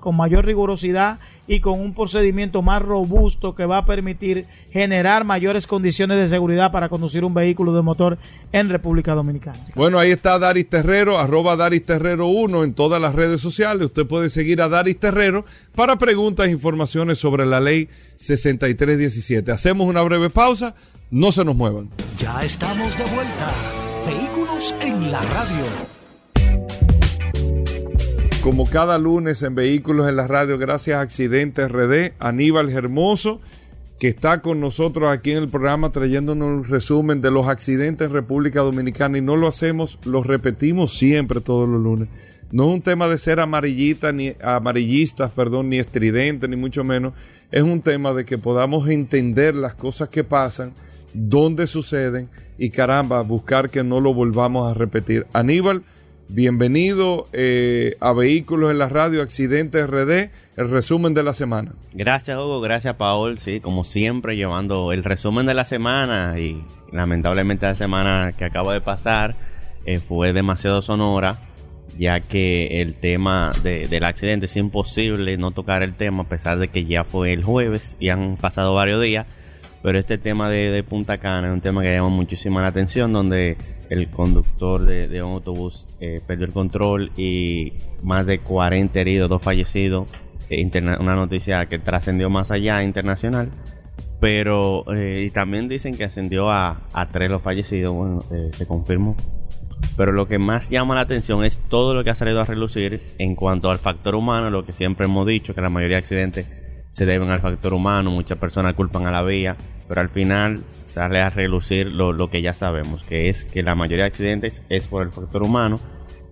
con 0.00 0.16
mayor 0.16 0.44
rigurosidad 0.44 1.18
y 1.46 1.60
con 1.60 1.80
un 1.80 1.94
procedimiento 1.94 2.60
más 2.62 2.82
robusto 2.82 3.54
que 3.54 3.64
va 3.64 3.78
a 3.78 3.86
permitir 3.86 4.46
generar 4.70 5.24
mayores 5.24 5.66
condiciones 5.66 6.18
de 6.18 6.28
seguridad 6.28 6.70
para 6.70 6.88
conducir 6.88 7.24
un 7.24 7.32
vehículo 7.32 7.72
de 7.72 7.82
motor 7.82 8.18
en 8.52 8.68
República 8.68 9.14
Dominicana. 9.14 9.58
Bueno, 9.74 9.98
ahí 9.98 10.10
está 10.10 10.38
Daris 10.38 10.68
Terrero, 10.68 11.18
arroba 11.18 11.56
Daris 11.56 11.84
Terrero 11.84 12.26
1 12.26 12.64
en 12.64 12.74
todas 12.74 13.00
las 13.00 13.14
redes 13.14 13.40
sociales. 13.40 13.86
Usted 13.86 14.06
puede 14.06 14.28
seguir 14.30 14.60
a 14.60 14.68
Daris 14.68 15.00
Terrero 15.00 15.46
para 15.74 15.96
preguntas 15.96 16.48
e 16.48 16.50
informaciones 16.50 17.18
sobre 17.18 17.46
la 17.46 17.60
ley 17.60 17.88
6317. 18.16 19.50
Hacemos 19.50 19.88
una 19.88 20.02
breve 20.02 20.28
pausa, 20.28 20.74
no 21.10 21.32
se 21.32 21.44
nos 21.44 21.56
muevan. 21.56 21.88
Ya 22.18 22.42
estamos 22.42 22.96
de 22.98 23.04
vuelta. 23.04 23.52
Vehículos 24.06 24.74
en 24.80 25.10
la 25.10 25.20
radio 25.22 25.97
como 28.48 28.64
cada 28.64 28.96
lunes 28.96 29.42
en 29.42 29.54
Vehículos 29.54 30.08
en 30.08 30.16
la 30.16 30.26
Radio, 30.26 30.56
gracias 30.56 30.96
a 30.96 31.02
Accidentes 31.02 31.70
RD, 31.70 32.14
Aníbal 32.18 32.70
Hermoso, 32.70 33.42
que 34.00 34.08
está 34.08 34.40
con 34.40 34.58
nosotros 34.58 35.12
aquí 35.12 35.32
en 35.32 35.42
el 35.42 35.50
programa 35.50 35.92
trayéndonos 35.92 36.48
un 36.48 36.64
resumen 36.64 37.20
de 37.20 37.30
los 37.30 37.46
accidentes 37.46 38.06
en 38.06 38.14
República 38.14 38.60
Dominicana 38.60 39.18
y 39.18 39.20
no 39.20 39.36
lo 39.36 39.48
hacemos, 39.48 39.98
lo 40.06 40.22
repetimos 40.22 40.96
siempre 40.96 41.42
todos 41.42 41.68
los 41.68 41.78
lunes. 41.82 42.08
No 42.50 42.70
es 42.70 42.76
un 42.76 42.80
tema 42.80 43.06
de 43.06 43.18
ser 43.18 43.38
amarillita, 43.38 44.12
ni 44.12 44.32
amarillistas, 44.42 45.30
perdón, 45.30 45.68
ni 45.68 45.76
estridente, 45.76 46.48
ni 46.48 46.56
mucho 46.56 46.84
menos. 46.84 47.12
Es 47.50 47.64
un 47.64 47.82
tema 47.82 48.14
de 48.14 48.24
que 48.24 48.38
podamos 48.38 48.88
entender 48.88 49.54
las 49.56 49.74
cosas 49.74 50.08
que 50.08 50.24
pasan, 50.24 50.72
dónde 51.12 51.66
suceden 51.66 52.30
y 52.56 52.70
caramba, 52.70 53.20
buscar 53.20 53.68
que 53.68 53.84
no 53.84 54.00
lo 54.00 54.14
volvamos 54.14 54.70
a 54.70 54.72
repetir. 54.72 55.26
Aníbal, 55.34 55.82
Bienvenido 56.30 57.26
eh, 57.32 57.96
a 58.00 58.12
Vehículos 58.12 58.70
en 58.70 58.76
la 58.78 58.90
Radio 58.90 59.22
Accidentes 59.22 59.86
RD, 59.88 60.30
el 60.58 60.70
resumen 60.70 61.14
de 61.14 61.22
la 61.22 61.32
semana. 61.32 61.72
Gracias 61.94 62.36
Hugo, 62.36 62.60
gracias 62.60 62.96
Paul, 62.96 63.38
sí, 63.38 63.60
como 63.60 63.82
siempre 63.84 64.36
llevando 64.36 64.92
el 64.92 65.04
resumen 65.04 65.46
de 65.46 65.54
la 65.54 65.64
semana 65.64 66.38
y 66.38 66.62
lamentablemente 66.92 67.64
la 67.64 67.74
semana 67.74 68.32
que 68.36 68.44
acaba 68.44 68.74
de 68.74 68.82
pasar 68.82 69.36
eh, 69.86 70.00
fue 70.00 70.34
demasiado 70.34 70.82
sonora 70.82 71.38
ya 71.98 72.20
que 72.20 72.82
el 72.82 72.94
tema 72.94 73.52
de- 73.62 73.88
del 73.88 74.04
accidente 74.04 74.44
es 74.46 74.56
imposible 74.58 75.36
no 75.38 75.50
tocar 75.52 75.82
el 75.82 75.94
tema 75.94 76.24
a 76.24 76.28
pesar 76.28 76.58
de 76.58 76.68
que 76.68 76.84
ya 76.84 77.04
fue 77.04 77.32
el 77.32 77.42
jueves 77.42 77.96
y 77.98 78.10
han 78.10 78.36
pasado 78.36 78.74
varios 78.74 79.02
días. 79.02 79.26
Pero 79.82 79.98
este 79.98 80.18
tema 80.18 80.50
de, 80.50 80.70
de 80.70 80.82
Punta 80.82 81.18
Cana 81.18 81.48
es 81.48 81.54
un 81.54 81.60
tema 81.60 81.82
que 81.82 81.94
llama 81.94 82.08
muchísima 82.10 82.60
la 82.60 82.66
atención, 82.68 83.12
donde 83.12 83.56
el 83.88 84.08
conductor 84.08 84.84
de, 84.84 85.22
un 85.22 85.32
autobús 85.34 85.86
eh, 86.00 86.20
perdió 86.26 86.46
el 86.46 86.52
control 86.52 87.10
y 87.16 87.72
más 88.02 88.26
de 88.26 88.40
40 88.40 88.98
heridos, 88.98 89.30
dos 89.30 89.42
fallecidos. 89.42 90.08
eh, 90.50 90.70
una 91.00 91.14
noticia 91.14 91.66
que 91.66 91.78
trascendió 91.78 92.30
más 92.30 92.50
allá 92.50 92.82
internacional. 92.82 93.50
Pero 94.20 94.84
eh, 94.92 95.26
y 95.28 95.30
también 95.30 95.68
dicen 95.68 95.96
que 95.96 96.04
ascendió 96.04 96.50
a, 96.50 96.80
a 96.92 97.08
tres 97.08 97.30
los 97.30 97.40
fallecidos, 97.40 97.92
bueno, 97.92 98.20
se 98.52 98.66
confirmó. 98.66 99.16
Pero 99.96 100.12
lo 100.12 100.26
que 100.26 100.38
más 100.38 100.70
llama 100.70 100.96
la 100.96 101.02
atención 101.02 101.44
es 101.44 101.58
todo 101.68 101.94
lo 101.94 102.02
que 102.02 102.10
ha 102.10 102.14
salido 102.16 102.40
a 102.40 102.44
relucir 102.44 103.02
en 103.18 103.36
cuanto 103.36 103.70
al 103.70 103.78
factor 103.78 104.16
humano, 104.16 104.50
lo 104.50 104.64
que 104.64 104.72
siempre 104.72 105.06
hemos 105.06 105.24
dicho, 105.26 105.54
que 105.54 105.60
la 105.60 105.68
mayoría 105.68 105.96
de 105.96 106.02
accidentes 106.02 106.46
se 106.90 107.06
deben 107.06 107.30
al 107.30 107.40
factor 107.40 107.72
humano, 107.74 108.10
muchas 108.10 108.38
personas 108.38 108.74
culpan 108.74 109.06
a 109.06 109.12
la 109.12 109.22
vía, 109.22 109.56
pero 109.88 110.00
al 110.02 110.10
final 110.10 110.60
sale 110.82 111.20
a 111.20 111.30
relucir 111.30 111.86
lo, 111.86 112.30
que 112.30 112.42
ya 112.42 112.52
sabemos, 112.52 113.02
que 113.04 113.28
es 113.28 113.44
que 113.44 113.62
la 113.62 113.74
mayoría 113.74 114.04
de 114.04 114.08
accidentes 114.10 114.62
es 114.68 114.86
por 114.88 115.02
el 115.02 115.10
factor 115.12 115.42
humano. 115.42 115.80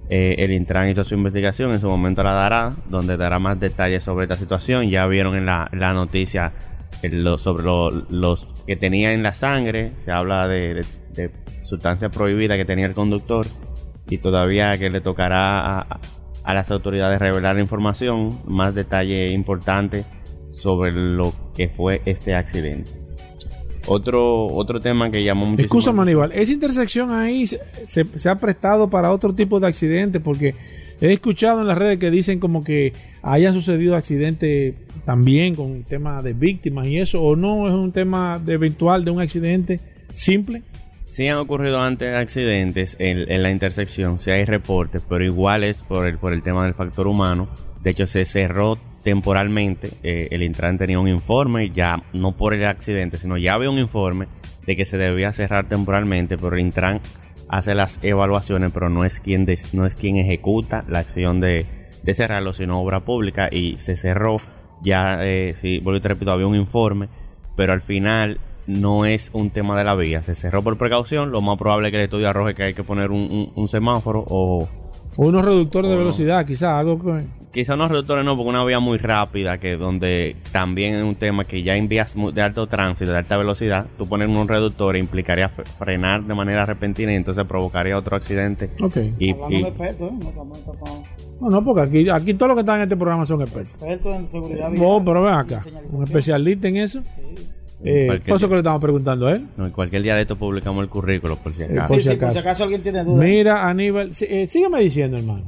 Eh, 0.09 0.37
el 0.39 0.53
Intran 0.53 0.89
hizo 0.89 1.03
su 1.05 1.15
investigación, 1.15 1.73
en 1.73 1.81
su 1.81 1.89
momento 1.89 2.23
la 2.23 2.33
dará, 2.33 2.73
donde 2.89 3.17
dará 3.17 3.39
más 3.39 3.59
detalles 3.59 4.05
sobre 4.05 4.25
esta 4.27 4.37
situación. 4.37 4.89
Ya 4.89 5.07
vieron 5.07 5.35
en 5.37 5.47
la, 5.47 5.69
noticia 5.95 6.53
eh, 7.03 7.25
sobre 7.39 7.65
lo- 7.65 7.91
los 7.91 8.47
que 8.67 8.77
tenía 8.77 9.13
en 9.13 9.23
la 9.23 9.35
sangre, 9.35 9.93
se 10.05 10.13
habla 10.13 10.47
de, 10.47 10.75
de- 10.75 10.85
de 11.15 11.31
sustancia 11.65 12.09
prohibida 12.11 12.57
que 12.57 12.65
tenía 12.65 12.87
el 12.87 12.95
conductor 12.95 13.47
y 14.09 14.19
todavía 14.19 14.77
que 14.79 14.91
le 14.91 15.01
tocará 15.01 15.81
a, 15.81 16.01
a 16.45 16.55
las 16.55 16.71
autoridades 16.71 17.19
revelar 17.19 17.57
la 17.57 17.63
información, 17.63 18.39
más 18.47 18.75
detalle 18.75 19.33
importante 19.33 20.05
sobre 20.53 20.93
lo 20.93 21.33
que 21.57 21.69
fue 21.69 22.03
este 22.05 22.35
accidente. 22.37 23.06
Otro, 23.87 24.47
otro 24.47 24.81
tema 24.81 25.11
que 25.11 25.23
llamó 25.23 25.43
muchísimo 25.47 25.65
Excusa, 25.67 25.91
la 25.93 26.03
atención- 26.03 26.23
Aníbal, 26.25 26.41
esa 26.43 26.53
intersección 26.53 27.11
ahí 27.13 27.47
se, 27.47 27.61
se- 27.85 28.19
se 28.19 28.29
ha 28.29 28.35
prestado 28.37 28.89
para 28.91 29.13
otro 29.13 29.33
tipo 29.35 29.61
de 29.61 29.67
accidentes 29.69 30.21
porque 30.23 30.55
he 31.01 31.13
escuchado 31.13 31.61
en 31.61 31.67
las 31.69 31.79
redes 31.79 31.99
que 31.99 32.11
dicen 32.11 32.41
como 32.41 32.65
que 32.65 32.93
hayan 33.23 33.53
sucedido 33.53 33.97
accidentes 33.97 34.75
también 35.05 35.55
con 35.55 35.83
tema 35.85 36.23
de 36.23 36.33
víctimas 36.33 36.87
y 36.89 36.99
eso, 36.99 37.23
o 37.23 37.37
no 37.37 37.69
es 37.69 37.75
un 37.75 37.93
tema 37.93 38.41
de 38.45 38.55
eventual 38.55 39.05
de 39.05 39.11
un 39.11 39.21
accidente 39.21 39.79
simple. 40.15 40.63
Sí 41.05 41.29
han 41.29 41.37
ocurrido 41.39 41.81
antes 41.81 42.13
accidentes 42.15 42.97
en, 42.99 43.31
en 43.31 43.43
la 43.45 43.51
intersección, 43.53 44.19
sí 44.19 44.33
hay 44.33 44.45
reportes, 44.45 45.03
pero 45.09 45.25
igual 45.25 45.63
es 45.63 45.79
por 45.79 46.07
el, 46.09 46.19
por 46.19 46.33
el 46.33 46.43
tema 46.43 46.65
del 46.65 46.75
factor 46.75 47.07
humano. 47.07 47.49
De 47.83 47.91
hecho, 47.91 48.07
se 48.07 48.25
cerró 48.25 48.79
temporalmente. 49.07 49.89
eh, 50.03 50.27
el 50.33 50.43
Intran 50.43 50.79
tenía 50.79 50.99
un 50.99 51.07
informe, 51.09 51.71
ya 51.71 52.03
no 52.13 52.33
por 52.37 52.55
el 52.55 52.67
accidente, 52.67 53.19
sino 53.19 53.37
ya 53.39 53.55
había 53.55 53.71
un 53.71 53.79
informe 53.79 54.27
de 54.67 54.75
que 54.75 54.85
se 54.85 54.99
debía 54.99 55.31
cerrar 55.31 55.69
temporalmente, 55.69 56.37
pero 56.37 56.57
el 56.57 56.61
Intran 56.61 57.01
hace 57.49 57.77
las 57.77 58.03
evaluaciones, 58.03 58.73
pero 58.73 58.89
no 58.91 59.05
es 59.05 59.21
quien, 59.21 59.45
des- 59.45 59.73
no 59.75 59.87
es 59.87 59.95
quien 59.95 60.17
ejecuta 60.17 60.83
la 60.89 60.99
acción 60.99 61.41
de, 61.41 61.65
de 62.03 62.15
cerrarlo, 62.15 62.53
sino 62.53 62.81
obra 62.83 63.01
pública 63.05 63.49
y 63.51 63.77
se 63.79 63.95
cerró. 63.95 64.39
Ya, 64.83 65.19
eh, 65.23 65.55
sí, 65.63 65.79
vuelvo 65.79 65.99
y 65.99 66.03
te 66.03 66.09
repito, 66.09 66.33
había 66.33 66.49
un 66.49 66.57
informe, 66.57 67.09
pero 67.57 67.73
al 67.73 67.83
final 67.83 68.41
no 68.67 69.05
es 69.07 69.31
un 69.33 69.51
tema 69.51 69.79
de 69.79 69.85
la 69.85 69.95
vía. 69.95 70.21
Se 70.23 70.35
cerró 70.35 70.63
por 70.65 70.77
precaución. 70.77 71.31
Lo 71.31 71.41
más 71.43 71.57
probable 71.57 71.89
es 71.89 71.93
que 71.93 71.99
el 71.99 72.05
estudio 72.05 72.29
arroje 72.29 72.55
que 72.57 72.65
hay 72.65 72.75
que 72.75 72.83
poner 72.83 73.13
un, 73.13 73.21
un- 73.31 73.53
un 73.55 73.69
semáforo 73.69 74.25
o 74.29 74.69
O 75.17 75.29
unos 75.29 75.45
reductores 75.45 75.89
de 75.89 75.95
no. 75.95 76.01
velocidad, 76.01 76.45
quizás 76.45 76.71
algo 76.81 76.99
que... 77.01 77.25
quizá 77.57 77.75
unos 77.75 77.91
reductores 77.91 78.25
no, 78.25 78.37
porque 78.37 78.51
una 78.51 78.65
vía 78.65 78.79
muy 78.79 78.99
rápida, 78.99 79.59
que 79.59 79.77
donde 79.77 80.37
también 80.53 80.95
es 80.95 81.03
un 81.03 81.17
tema 81.17 81.45
que 81.45 81.63
ya 81.65 81.75
en 81.77 81.89
vías 81.89 82.15
de 82.33 82.41
alto 82.43 82.67
tránsito, 82.69 83.11
de 83.11 83.19
alta 83.19 83.37
velocidad, 83.37 83.87
tú 83.99 84.07
poner 84.09 84.29
unos 84.29 84.47
reductores 84.47 85.03
implicaría 85.03 85.51
fre- 85.51 85.65
frenar 85.79 86.23
de 86.23 86.35
manera 86.35 86.65
repentina 86.65 87.13
y 87.13 87.17
entonces 87.17 87.45
provocaría 87.47 87.99
otro 87.99 88.15
accidente. 88.17 88.71
Ok. 88.81 88.97
Y, 89.19 89.31
y- 89.31 89.63
de 89.63 89.69
expertos, 89.69 90.13
¿eh? 90.13 90.15
No. 90.21 91.07
No, 91.41 91.51
no, 91.51 91.65
porque 91.65 91.83
aquí, 91.83 92.09
aquí 92.09 92.33
todos 92.35 92.49
los 92.51 92.57
que 92.57 92.61
están 92.61 92.77
en 92.77 92.83
este 92.85 92.97
programa 92.97 93.27
son 93.27 93.43
expertos. 93.43 93.73
Expertos 93.73 94.15
en 94.15 94.29
seguridad 94.29 94.71
No, 94.71 95.01
vial 95.01 95.03
pero 95.05 95.23
ven 95.23 95.35
acá, 95.35 95.59
un 95.93 96.03
especialista 96.05 96.69
en 96.69 96.77
eso. 96.79 97.03
Eh, 97.85 98.07
Cualquier 98.07 98.29
por 98.29 98.37
eso 98.37 98.49
que 98.49 98.55
le 98.55 98.61
estamos 98.61 98.81
preguntando 98.81 99.27
a 99.27 99.33
él. 99.33 99.47
no, 99.57 99.67
en 99.67 99.73
cualquier 99.73 100.03
día 100.03 100.15
de 100.17 100.23
esto 100.23 100.37
publicamos 100.37 100.83
el 100.83 100.89
currículo, 100.89 101.37
por 101.37 101.53
si 101.55 101.63
acaso. 101.65 101.89
por 101.89 101.97
Sí, 101.99 102.03
si 102.03 102.09
sí, 102.09 102.15
acaso. 102.15 102.27
por 102.27 102.33
si 102.33 102.39
acaso 102.39 102.63
alguien 102.65 102.83
tiene 102.83 103.05
dudas. 103.05 103.23
Mira, 103.25 103.69
Aníbal, 103.69 104.15
sí, 104.15 104.27
eh, 104.29 104.47
sígueme 104.47 104.81
diciendo, 104.81 105.19
hermano. 105.19 105.45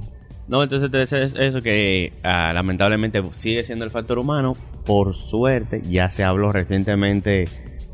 No, 0.48 0.62
entonces 0.62 0.90
te 0.90 0.98
decía 0.98 1.22
es- 1.22 1.34
eso 1.34 1.60
que 1.60 2.12
ah, 2.22 2.52
lamentablemente 2.54 3.22
sigue 3.34 3.62
siendo 3.64 3.84
el 3.84 3.90
factor 3.90 4.18
humano. 4.18 4.54
Por 4.86 5.14
suerte, 5.14 5.82
ya 5.82 6.10
se 6.10 6.24
habló 6.24 6.50
recientemente, 6.52 7.42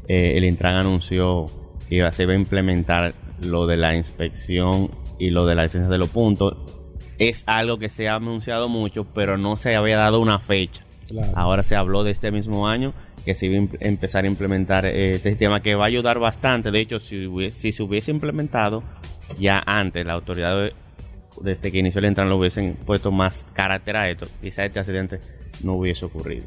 eh, 0.08 0.32
el 0.36 0.44
Intran 0.44 0.76
anunció 0.76 1.46
que 1.88 1.96
iba- 1.96 2.12
se 2.12 2.22
iba 2.22 2.32
a 2.32 2.36
implementar 2.36 3.12
lo 3.42 3.66
de 3.66 3.76
la 3.76 3.96
inspección 3.96 4.90
y 5.18 5.30
lo 5.30 5.44
de 5.46 5.54
la 5.56 5.64
licencia 5.64 5.90
de 5.90 5.98
los 5.98 6.08
puntos. 6.10 6.56
Es 7.18 7.42
algo 7.46 7.78
que 7.78 7.88
se 7.88 8.08
ha 8.08 8.14
anunciado 8.16 8.68
mucho, 8.68 9.04
pero 9.04 9.36
no 9.36 9.56
se 9.56 9.74
había 9.76 9.98
dado 9.98 10.20
una 10.20 10.38
fecha. 10.38 10.82
Claro. 11.08 11.32
Ahora 11.36 11.62
se 11.62 11.76
habló 11.76 12.02
de 12.02 12.10
este 12.12 12.30
mismo 12.30 12.66
año 12.68 12.94
que 13.24 13.34
se 13.34 13.46
iba 13.46 13.62
a 13.62 13.68
empezar 13.86 14.24
a 14.24 14.26
implementar 14.26 14.86
eh, 14.86 15.12
este 15.12 15.30
sistema 15.30 15.60
que 15.60 15.74
va 15.74 15.84
a 15.84 15.86
ayudar 15.88 16.18
bastante. 16.18 16.70
De 16.70 16.80
hecho, 16.80 16.98
si, 17.00 17.26
hubie- 17.26 17.50
si 17.50 17.72
se 17.72 17.82
hubiese 17.82 18.10
implementado 18.10 18.82
ya 19.38 19.62
antes, 19.66 20.04
la 20.06 20.12
autoridad 20.14 20.56
de- 20.62 20.72
desde 21.40 21.70
que 21.70 21.78
inició 21.78 22.00
el 22.00 22.06
entran 22.06 22.28
lo 22.28 22.36
hubiesen 22.36 22.74
puesto 22.74 23.10
más 23.10 23.44
carácter 23.52 23.96
a 23.96 24.10
esto, 24.10 24.26
quizá 24.40 24.64
este 24.64 24.78
accidente 24.78 25.18
no 25.62 25.74
hubiese 25.74 26.04
ocurrido. 26.04 26.44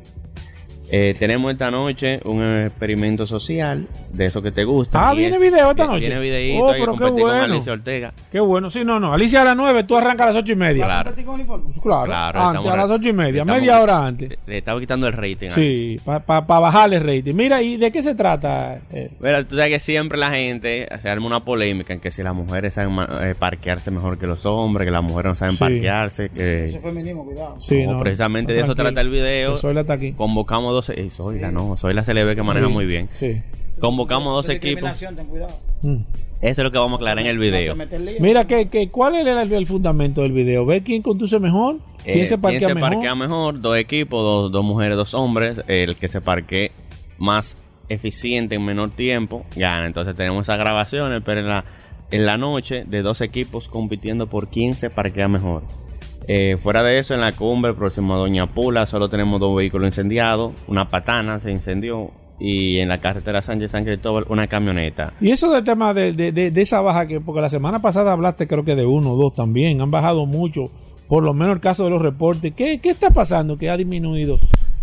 Eh, 0.90 1.16
tenemos 1.20 1.52
esta 1.52 1.70
noche 1.70 2.20
un 2.24 2.62
experimento 2.64 3.28
social 3.28 3.88
de 4.14 4.26
eso 4.26 4.42
que 4.42 4.52
te 4.52 4.64
gusta. 4.64 5.10
Ah, 5.10 5.14
¿viene 5.14 5.36
es- 5.36 5.42
video 5.42 5.72
esta 5.72 5.86
noche? 5.86 6.00
Viene 6.00 6.20
videíto, 6.20 6.64
Oh, 6.66 6.72
que 6.74 6.80
pero 6.80 6.94
qué 6.94 7.22
con. 7.22 7.32
Alicia 7.32 7.74
Ortega. 7.74 8.14
Qué 8.32 8.40
bueno. 8.40 8.70
Sí, 8.70 8.84
no, 8.86 9.00
no. 9.00 9.14
Alicia 9.14 9.42
a 9.42 9.46
las 9.46 9.56
9, 9.58 9.84
tú 9.84 9.98
arrancas 9.98 10.28
a 10.28 10.34
las 10.34 10.36
8 10.44 10.54
y 10.54 10.56
media. 10.56 10.86
Claro. 10.86 11.12
Claro, 11.14 12.06
Claro, 12.06 12.40
antes, 12.40 12.60
estamos 12.62 12.72
a 12.72 12.78
las 12.78 12.90
re- 12.90 12.96
8 12.96 13.10
y 13.10 13.14
media, 13.14 13.42
estamos- 13.42 13.60
media 13.62 13.82
hora 13.82 14.06
antes. 14.06 14.30
Le, 14.30 14.38
le 14.48 14.58
estaba 14.60 14.80
quitando 14.80 15.08
el 15.08 15.14
rating. 15.14 15.50
Sí, 15.52 16.00
para 16.06 16.42
bajarle 16.42 16.98
el 16.98 17.04
rating. 17.04 17.34
Mira, 17.36 17.62
¿y 17.62 17.78
de 17.78 17.92
qué 17.92 18.02
se 18.02 18.16
trata? 18.16 18.80
eh? 18.92 19.12
Mira, 19.20 19.44
tú 19.44 19.56
sabes 19.56 19.72
que 19.72 19.80
siempre 19.80 20.18
la 20.18 20.32
gente 20.32 20.88
se 21.02 21.10
arma 21.10 21.26
una 21.28 21.44
polémica 21.44 21.94
en 21.94 22.00
que 22.00 22.12
si 22.12 22.24
las 22.24 22.34
mujeres 22.34 22.74
saben 22.74 22.96
eh, 23.22 23.36
parquearse 23.38 23.92
mejor 23.92 24.18
que 24.18 24.28
los 24.28 24.46
hombres, 24.46 24.86
que 24.86 24.92
las 24.92 25.04
mujeres 25.04 25.32
no 25.32 25.36
saben 25.36 25.56
Sí. 25.56 25.60
parquearse, 25.60 26.30
que 26.30 26.66
Ese 26.68 26.80
feminismo, 26.80 27.26
cuidado. 27.26 27.56
Sí, 27.60 27.86
No, 27.86 28.00
precisamente 28.00 28.54
de 28.54 28.62
eso 28.62 28.76
trata 28.76 29.02
el 29.02 29.10
video. 29.10 29.54
Que 29.56 29.60
Zoila 29.60 29.82
está 29.82 29.94
aquí. 29.94 30.14
convocamos 30.14 30.77
dos... 30.78 30.90
Eh, 30.90 31.10
Zoila, 31.10 31.52
no, 31.52 31.76
Zoila 31.78 32.04
se 32.04 32.14
le 32.14 32.24
ve 32.24 32.36
que 32.36 32.44
maneja 32.44 32.68
Sí, 32.68 32.74
muy 32.74 32.86
bien. 32.86 33.10
Sí. 33.14 33.42
Convocamos 33.80 34.34
dos 34.34 34.50
equipos. 34.50 34.92
discriminación, 34.92 35.16
ten 35.16 35.26
cuidado. 35.28 35.54
Mm. 35.84 35.98
Eso 36.42 36.62
es 36.62 36.64
lo 36.66 36.72
que 36.72 36.78
vamos 36.80 36.94
a 36.94 36.96
aclarar 36.98 37.20
en 37.20 37.28
el 37.28 37.38
video. 37.38 37.76
Mira, 38.20 38.46
¿qué, 38.46 38.70
qué, 38.70 38.90
¿cuál 38.90 39.16
es 39.16 39.26
el, 39.28 39.54
el 39.54 39.68
fundamento 39.68 40.22
del 40.22 40.32
video? 40.32 40.66
¿Ver 40.66 40.84
quién 40.84 41.02
conduce 41.02 41.40
mejor? 41.40 41.78
¿Quién 42.04 42.20
Eh, 42.20 42.26
se 42.26 42.38
parquea 42.38 42.74
mejor? 42.74 42.92
parquea 42.92 43.16
mejor? 43.16 43.60
Dos 43.60 43.78
equipos, 43.78 44.22
dos, 44.24 44.52
dos 44.52 44.64
mujeres, 44.64 44.96
dos 44.98 45.14
hombres. 45.14 45.60
El 45.68 45.96
que 45.96 46.08
se 46.08 46.22
parquee 46.22 46.72
más 47.20 47.58
eficiente 47.90 48.56
en 48.56 48.66
menor 48.66 48.92
tiempo 48.92 49.46
gana. 49.56 49.86
Entonces 49.88 50.16
tenemos 50.16 50.44
esas 50.44 50.58
grabaciones, 50.58 51.22
pero 51.26 51.40
en 51.42 51.48
la, 51.48 51.66
en 52.12 52.26
la 52.26 52.38
noche 52.38 52.84
de 52.86 53.02
dos 53.02 53.22
equipos 53.22 53.68
compitiendo 53.68 54.28
por 54.28 54.50
quién 54.50 54.74
se 54.74 54.90
parquea 54.90 55.28
mejor. 55.28 55.64
Eh, 56.28 56.58
fuera 56.62 56.84
de 56.84 57.00
eso, 57.00 57.14
en 57.14 57.22
la 57.22 57.32
cumbre 57.32 57.74
próximo 57.74 58.14
a 58.14 58.18
Doña 58.18 58.48
Pula 58.48 58.86
solo 58.86 59.10
tenemos 59.10 59.40
dos 59.40 59.56
vehículos 59.56 59.88
incendiados. 59.88 60.54
Una 60.68 60.90
patana 60.90 61.40
se 61.40 61.52
incendió 61.52 62.12
y 62.40 62.80
en 62.80 62.90
la 62.90 63.00
carretera 63.00 63.42
Sánchez 63.42 63.72
San 63.72 63.86
Cristóbal 63.86 64.26
una 64.30 64.48
camioneta. 64.48 65.14
Y 65.22 65.32
eso 65.32 65.52
del 65.52 65.64
tema 65.64 65.94
de, 65.94 66.12
de, 66.14 66.32
de- 66.32 66.52
de 66.52 66.62
esa 66.62 66.82
baja, 66.82 67.08
que 67.08 67.22
porque 67.22 67.42
la 67.42 67.50
semana 67.50 67.82
pasada 67.82 68.12
hablaste 68.12 68.48
creo 68.48 68.64
que 68.66 68.76
de 68.76 68.86
uno 68.86 69.14
o 69.14 69.16
dos 69.16 69.34
también, 69.34 69.82
han 69.82 69.90
bajado 69.90 70.26
mucho, 70.26 70.66
por 71.08 71.24
lo 71.24 71.34
menos 71.34 71.56
el 71.56 71.62
caso 71.62 71.86
de 71.86 71.92
los 71.92 72.02
reportes. 72.02 72.54
¿Qué, 72.54 72.80
qué 72.80 72.90
está 72.90 73.10
pasando 73.12 73.56
que 73.58 73.70
ha 73.70 73.78
disminuido 73.78 74.38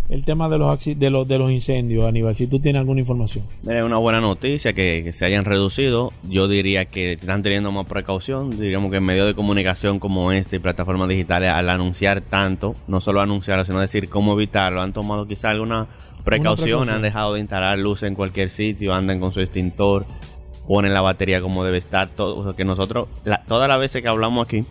el 0.09 0.23
tema 0.23 0.47
de 0.49 0.57
los, 0.57 0.83
de 0.85 1.09
los, 1.09 1.27
de 1.27 1.37
los 1.39 1.51
incendios, 1.51 2.05
Aníbal? 2.05 2.35
Si 2.35 2.47
tú 2.47 2.59
tienes 2.59 2.79
alguna 2.81 2.99
información. 2.99 3.43
Es 3.67 3.83
una 3.83 3.97
buena 3.97 4.21
noticia 4.21 4.73
que, 4.73 5.01
que 5.03 5.13
se 5.13 5.25
hayan 5.25 5.45
reducido. 5.45 6.13
Yo 6.23 6.47
diría 6.47 6.85
que 6.85 7.13
están 7.13 7.41
teniendo 7.43 7.71
más 7.71 7.85
precaución. 7.87 8.51
Diríamos 8.51 8.91
que 8.91 8.97
en 8.97 9.03
medios 9.03 9.27
de 9.27 9.33
comunicación 9.33 9.99
como 9.99 10.31
este 10.31 10.57
y 10.57 10.59
plataformas 10.59 11.07
digitales, 11.09 11.49
al 11.51 11.69
anunciar 11.69 12.21
tanto, 12.21 12.75
no 12.87 13.01
solo 13.01 13.21
anunciarlo, 13.21 13.65
sino 13.65 13.79
decir 13.79 14.09
cómo 14.09 14.33
evitarlo, 14.33 14.81
han 14.81 14.93
tomado 14.93 15.25
quizá 15.27 15.49
alguna 15.49 15.87
precaución, 16.23 16.65
precaución. 16.69 16.89
han 16.95 17.01
dejado 17.01 17.33
de 17.35 17.39
instalar 17.39 17.77
luces 17.79 18.07
en 18.07 18.15
cualquier 18.15 18.49
sitio, 18.51 18.93
andan 18.93 19.19
con 19.19 19.31
su 19.33 19.41
extintor, 19.41 20.05
ponen 20.67 20.93
la 20.93 21.01
batería 21.01 21.41
como 21.41 21.63
debe 21.63 21.77
estar. 21.77 22.09
Todo, 22.09 22.37
o 22.37 22.43
sea, 22.43 22.53
que 22.55 22.65
nosotros, 22.65 23.07
la- 23.23 23.43
todas 23.47 23.67
las 23.67 23.79
veces 23.79 24.01
que 24.01 24.07
hablamos 24.07 24.47
aquí 24.47 24.65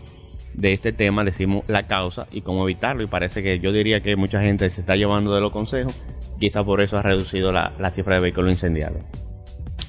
de 0.54 0.72
este 0.72 0.92
tema, 0.92 1.24
decimos 1.24 1.64
la 1.68 1.86
causa 1.86 2.26
y 2.30 2.40
cómo 2.42 2.64
evitarlo. 2.64 3.02
Y 3.02 3.06
parece 3.06 3.42
que 3.42 3.58
yo 3.58 3.72
diría 3.72 4.00
que 4.00 4.16
mucha 4.16 4.40
gente 4.40 4.70
se 4.70 4.80
está 4.80 4.96
llevando 4.96 5.34
de 5.34 5.40
los 5.40 5.52
consejos. 5.52 5.94
Quizá 6.40 6.64
por 6.64 6.80
eso 6.80 6.98
ha 6.98 7.02
reducido 7.02 7.52
la, 7.52 7.72
la 7.78 7.90
cifra 7.90 8.16
de 8.16 8.22
vehículos 8.22 8.52
incendiados. 8.52 9.02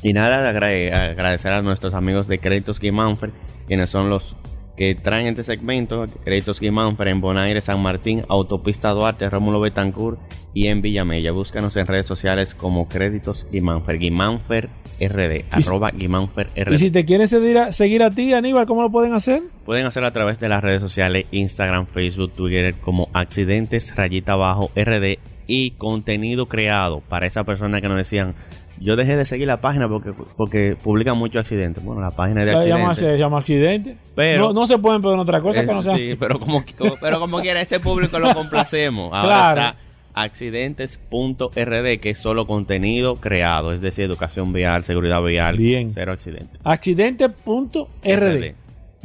Y 0.04 0.14
nada, 0.14 0.48
agra- 0.50 1.06
agradecer 1.12 1.52
a 1.52 1.62
nuestros 1.62 1.94
amigos 1.94 2.28
de 2.28 2.40
Créditos 2.40 2.80
Guimánfer, 2.80 3.32
quienes 3.68 3.90
son 3.90 4.10
los 4.10 4.36
que 4.76 4.96
traen 4.96 5.28
este 5.28 5.44
segmento, 5.44 6.06
Créditos 6.24 6.60
Guimánfer 6.60 7.08
en 7.08 7.22
Bonaire, 7.22 7.62
San 7.62 7.82
Martín, 7.82 8.26
Autopista 8.28 8.90
Duarte, 8.90 9.30
Rómulo 9.30 9.60
Betancourt 9.60 10.20
y 10.54 10.68
en 10.68 10.82
Villamella. 10.82 11.32
Búscanos 11.32 11.76
en 11.78 11.88
redes 11.88 12.08
sociales 12.08 12.56
como 12.56 12.88
Créditos 12.88 13.48
Guimánfer, 13.52 14.00
Guimánfer 14.00 14.70
RD, 15.00 15.46
arroba 15.52 15.92
Guimánfer 15.92 16.48
RD. 16.56 16.74
Y 16.74 16.78
si 16.78 16.92
te 16.92 17.06
quieren 17.06 17.28
seguir 17.28 17.58
a, 17.58 17.72
seguir 17.72 18.04
a 18.04 18.12
ti, 18.12 18.34
Aníbal, 18.34 18.66
¿cómo 18.66 18.82
lo 18.82 18.92
pueden 18.92 19.14
hacer? 19.14 19.44
Pueden 19.66 19.86
hacerlo 19.86 20.08
a 20.08 20.14
través 20.14 20.40
de 20.40 20.50
las 20.50 20.64
redes 20.64 20.82
sociales, 20.82 21.26
Instagram, 21.32 21.86
Facebook, 21.88 22.34
Twitter, 22.34 22.76
como 22.76 23.10
Accidentes 23.14 23.96
Rayita 23.96 24.34
Abajo 24.34 24.72
RD 24.76 25.20
y 25.48 25.72
contenido 25.72 26.48
creado 26.48 27.02
para 27.02 27.28
esa 27.28 27.44
persona 27.44 27.82
que 27.82 27.88
nos 27.88 27.98
decían, 27.98 28.36
yo 28.80 28.96
dejé 28.96 29.16
de 29.16 29.26
seguir 29.26 29.48
la 29.48 29.62
página 29.62 29.88
porque, 29.88 30.12
porque 30.38 30.76
publican 30.82 31.18
muchos 31.18 31.40
accidentes. 31.40 31.84
Bueno, 31.84 32.02
la 32.02 32.12
página 32.12 32.42
es 32.42 32.46
de 32.48 32.52
llama, 32.54 32.92
accidentes. 32.92 32.98
se 33.00 33.18
llama 33.18 33.38
accidente. 33.40 33.98
Pero- 34.16 34.48
no, 34.48 34.54
no 34.54 34.68
se 34.68 34.78
pueden 34.78 35.02
pedir 35.02 35.18
otra 35.18 35.42
cosa 35.42 35.62
Es- 35.62 35.70
que 35.70 35.76
no 35.76 35.82
sea. 35.82 35.96
sí, 35.96 36.16
pero 36.20 36.40
como, 36.40 36.64
pero 37.02 37.20
como 37.20 37.40
quiera, 37.42 37.62
ese 37.62 37.80
público 37.80 38.20
lo 38.20 38.34
complacemos. 38.34 39.10
Ahora 39.14 39.28
Claro. 39.54 39.62
está 39.62 39.76
accidentes.rd, 40.18 42.00
que 42.00 42.10
es 42.12 42.20
solo 42.20 42.48
contenido 42.48 43.16
creado, 43.18 43.74
es 43.74 43.82
decir, 43.82 44.06
educación 44.06 44.54
vial, 44.54 44.84
seguridad 44.86 45.22
vial, 45.22 45.58
Bien. 45.58 45.92
cero 45.94 46.14
accidentes. 46.14 46.60
Accidente.rd. 46.64 48.56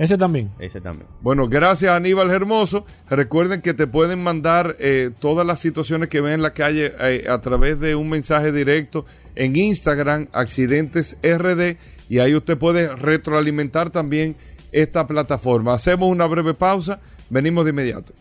Ese 0.01 0.17
también. 0.17 0.51
Ese 0.59 0.81
también. 0.81 1.07
Bueno, 1.21 1.47
gracias 1.47 1.93
Aníbal 1.93 2.31
Hermoso. 2.31 2.87
Recuerden 3.11 3.61
que 3.61 3.75
te 3.75 3.87
pueden 3.87 4.23
mandar 4.23 4.77
eh, 4.79 5.11
todas 5.19 5.47
las 5.47 5.59
situaciones 5.59 6.09
que 6.09 6.23
ven 6.23 6.33
en 6.33 6.43
la 6.43 6.55
calle 6.55 6.93
eh, 7.01 7.27
a 7.29 7.43
través 7.43 7.79
de 7.79 7.95
un 7.95 8.09
mensaje 8.09 8.51
directo 8.51 9.05
en 9.35 9.55
Instagram, 9.55 10.29
Accidentes 10.33 11.19
RD, 11.23 11.77
y 12.09 12.19
ahí 12.21 12.35
usted 12.35 12.57
puede 12.57 12.97
retroalimentar 12.97 13.91
también 13.91 14.37
esta 14.73 15.07
plataforma. 15.07 15.75
Hacemos 15.75 16.09
una 16.09 16.25
breve 16.25 16.55
pausa, 16.55 17.03
venimos 17.29 17.65
de 17.65 17.71
inmediato. 17.71 18.15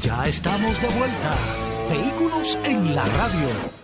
Ya 0.00 0.28
estamos 0.28 0.80
de 0.80 0.88
vuelta. 0.96 1.36
Vehículos 1.90 2.56
en 2.64 2.94
la 2.94 3.04
radio. 3.04 3.77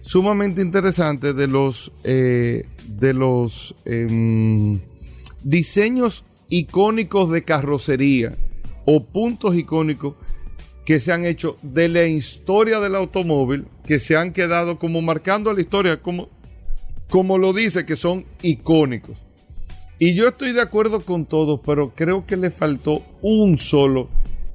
sumamente 0.01 0.61
interesante 0.61 1.33
de 1.33 1.47
los 1.47 1.91
eh, 2.03 2.63
de 2.87 3.13
los 3.13 3.75
em, 3.85 4.79
diseños 5.43 6.25
icónicos 6.49 7.31
de 7.31 7.43
carrocería 7.43 8.37
o 8.85 9.03
puntos 9.03 9.55
icónicos 9.55 10.15
que 10.85 10.99
se 10.99 11.11
han 11.11 11.25
hecho 11.25 11.57
de 11.61 11.87
la 11.87 12.05
historia 12.05 12.79
del 12.79 12.95
automóvil, 12.95 13.65
que 13.85 13.99
se 13.99 14.15
han 14.17 14.33
quedado 14.33 14.79
como 14.79 15.01
marcando 15.01 15.53
la 15.53 15.61
historia, 15.61 16.01
como, 16.01 16.29
como 17.09 17.37
lo 17.37 17.53
dice, 17.53 17.85
que 17.85 17.95
son 17.95 18.25
icónicos. 18.41 19.17
Y 19.99 20.15
yo 20.15 20.27
estoy 20.27 20.51
de 20.51 20.61
acuerdo 20.61 21.01
con 21.01 21.25
todos, 21.25 21.59
pero 21.63 21.93
creo 21.95 22.25
que 22.25 22.35
le 22.35 22.49
faltó 22.49 23.03
un 23.21 23.59
solo 23.59 24.09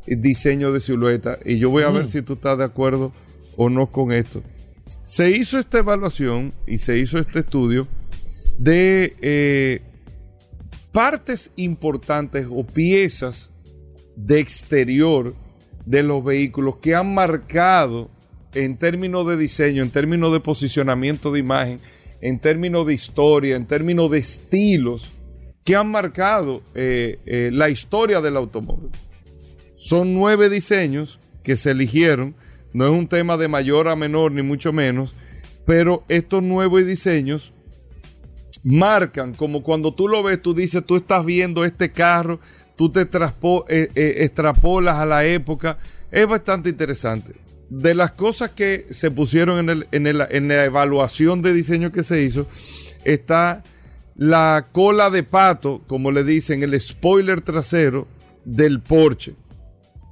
diseño 0.07 0.73
de 0.73 0.81
silueta. 0.81 1.39
Y 1.45 1.59
yo 1.59 1.71
voy 1.71 1.85
a 1.85 1.91
ver 1.91 2.09
si 2.09 2.23
tú 2.23 2.33
estás 2.33 2.59
de 2.59 2.65
acuerdo 2.65 3.13
o 3.57 3.71
no 3.71 3.87
con 3.87 4.11
esto. 4.11 4.43
Se 5.07 5.31
hizo 5.31 5.61
esta 5.61 5.79
evaluación 5.79 6.53
y 6.67 6.79
se 6.79 6.99
hizo 6.99 7.19
este 7.19 7.39
estudio 7.39 7.87
de 8.59 9.15
eh, 9.21 9.81
partes 10.91 11.53
importantes 11.55 12.49
o 12.51 12.67
piezas 12.67 13.53
de 14.17 14.41
exterior 14.41 15.37
de 15.85 16.03
los 16.03 16.25
vehículos 16.25 16.79
que 16.79 16.97
han 16.97 17.15
marcado 17.15 18.11
en 18.53 18.79
términos 18.79 19.29
de 19.29 19.37
diseño, 19.37 19.85
en 19.85 19.91
términos 19.91 20.33
de 20.33 20.41
posicionamiento 20.41 21.31
de 21.31 21.39
imagen, 21.39 21.81
en 22.21 22.41
términos 22.41 22.85
de 22.85 22.95
historia, 22.95 23.55
en 23.55 23.67
términos 23.67 24.11
de 24.11 24.19
estilos, 24.19 25.13
que 25.63 25.77
han 25.77 25.89
marcado 25.89 26.65
eh, 26.75 27.21
eh, 27.27 27.51
la 27.53 27.69
historia 27.69 28.21
del 28.21 28.37
automóvil. 28.37 28.91
Son 29.77 30.15
nueve 30.15 30.51
diseños 30.51 31.21
que 31.45 31.57
se 31.57 31.71
eligieron, 31.71 32.35
no 32.77 32.85
es 32.85 32.91
un 32.91 33.09
tema 33.09 33.39
de 33.39 33.49
mayor 33.49 33.89
a 33.89 33.97
menor, 33.97 34.33
ni 34.33 34.43
mucho 34.43 34.71
menos, 34.71 35.15
pero 35.65 36.05
estos 36.09 36.43
nuevos 36.43 36.85
diseños 36.85 37.55
marcan 38.65 39.33
como 39.33 39.63
cuando 39.63 39.95
tú 39.95 40.09
lo 40.09 40.23
ves, 40.23 40.43
tú 40.43 40.53
dices, 40.53 40.85
tú 40.85 40.97
estás 40.97 41.25
viendo 41.25 41.65
este 41.65 41.91
carro, 41.91 42.39
tú 42.77 42.91
te 42.91 43.01
eh, 43.01 43.09
eh, 43.69 44.15
extrapolas 44.19 44.97
a 44.97 45.07
la 45.07 45.25
época, 45.25 45.79
es 46.11 46.27
bastante 46.27 46.69
interesante. 46.69 47.33
De 47.71 47.95
las 47.95 48.13
cosas 48.13 48.51
que 48.51 48.87
se 48.91 49.11
pusieron 49.11 49.71
en, 49.71 49.87
en 49.91 50.07
el- 50.07 50.27
en 50.29 50.49
la 50.49 50.67
evaluación 50.67 51.41
de 51.41 51.55
diseño 51.55 51.91
que 51.91 52.05
se 52.05 52.21
hizo, 52.23 52.47
está 53.05 53.65
la 54.17 54.69
cola 54.71 55.09
de 55.09 55.23
pato, 55.23 55.81
como 55.87 56.13
le 56.13 56.25
dicen, 56.25 56.63
el 56.63 56.79
spoiler 56.79 57.41
trasero 57.41 58.07
del 58.45 58.81
Porsche. 58.81 59.35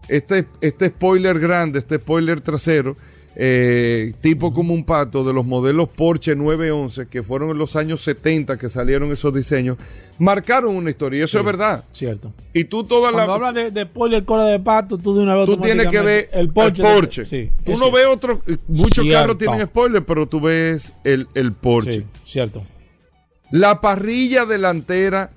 Este, 0.09 0.46
este 0.61 0.88
spoiler 0.88 1.38
grande, 1.38 1.78
este 1.78 1.98
spoiler 1.98 2.40
trasero, 2.40 2.96
eh, 3.36 4.12
tipo 4.20 4.55
como 4.55 4.74
un 4.74 4.84
pato 4.84 5.24
de 5.24 5.32
los 5.32 5.44
modelos 5.44 5.88
Porsche 5.88 6.36
911, 6.36 7.09
que 7.09 7.22
fueron 7.24 7.50
en 7.50 7.59
los 7.59 7.74
años 7.74 8.00
70 8.02 8.57
que 8.59 8.68
salieron 8.68 9.11
esos 9.11 9.34
diseños, 9.34 9.76
marcaron 10.18 10.76
una 10.76 10.90
historia. 10.90 11.20
Y 11.20 11.22
eso 11.24 11.38
es 11.40 11.44
verdad. 11.44 11.84
Cierto. 11.92 12.32
Y 12.52 12.64
tú 12.64 12.84
toda 12.84 13.11
Cuando 13.11 13.26
la... 13.26 13.34
hablas 13.34 13.55
de, 13.55 13.70
de 13.72 13.84
spoiler 13.86 14.24
cola 14.24 14.44
de 14.44 14.61
pato, 14.61 14.98
tú 14.98 15.14
de 15.16 15.22
una 15.22 15.34
vez 15.34 15.46
Tú 15.46 15.57
tienes 15.57 15.88
que 15.88 16.00
ver 16.00 16.28
el 16.32 16.50
Porsche. 16.50 16.82
el 16.82 16.94
Porsche. 16.94 17.24
Sí, 17.26 17.50
tú 17.64 17.76
no 17.76 17.90
ves 17.90 18.07
otros... 18.07 18.38
Muchos 18.68 19.05
Cierto. 19.05 19.12
carros 19.12 19.38
tienen 19.38 19.66
spoiler, 19.66 20.05
pero 20.05 20.26
tú 20.28 20.40
ves 20.40 20.92
el, 21.02 21.26
el 21.34 21.52
Porsche. 21.52 21.92
Sí, 21.92 22.05
cierto. 22.26 22.62
La 23.50 23.80
parrilla 23.80 24.44
delantera 24.46 25.30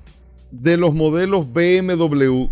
de 0.51 0.77
los 0.77 0.93
modelos 0.93 1.51
BMW 1.51 2.45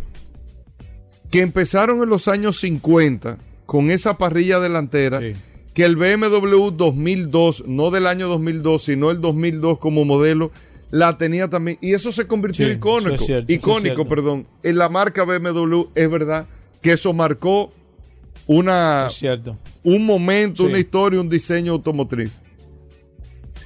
que 1.35 1.41
empezaron 1.41 2.01
en 2.01 2.07
los 2.07 2.29
años 2.29 2.61
50 2.61 3.37
con 3.65 3.91
esa 3.91 4.17
parrilla 4.17 4.61
delantera 4.61 5.19
Sí. 5.19 5.33
que 5.73 5.83
el 5.83 5.97
BMW 5.97 6.71
2002, 6.71 7.65
no 7.67 7.91
del 7.91 8.07
año 8.07 8.29
2002, 8.29 8.81
sino 8.83 9.11
el 9.11 9.19
2002 9.19 9.79
como 9.79 10.05
modelo, 10.05 10.51
la 10.91 11.17
tenía 11.17 11.49
también. 11.49 11.77
Y 11.81 11.93
eso 11.93 12.13
se 12.13 12.25
convirtió 12.25 12.65
Sí, 12.65 12.71
icónico, 12.71 13.15
es 13.15 13.25
cierto, 13.25 13.51
es 13.51 13.57
icónico, 13.59 14.07
perdón. 14.07 14.47
En 14.63 14.77
la 14.77 14.87
marca 14.87 15.25
BMW 15.25 15.89
es 15.93 16.09
verdad 16.09 16.47
que 16.81 16.93
eso 16.93 17.11
marcó 17.11 17.73
una, 18.47 19.07
Es 19.07 19.15
cierto. 19.15 19.57
un 19.83 20.05
momento, 20.05 20.63
Sí. 20.63 20.69
una 20.69 20.79
historia, 20.79 21.19
un 21.19 21.27
diseño 21.27 21.73
automotriz. 21.73 22.39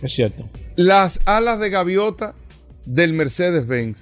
Es 0.01 0.11
cierto. 0.13 0.49
Las 0.75 1.19
alas 1.25 1.59
de 1.59 1.69
gaviota 1.69 2.33
del 2.85 3.13
Mercedes-Benz. 3.13 3.95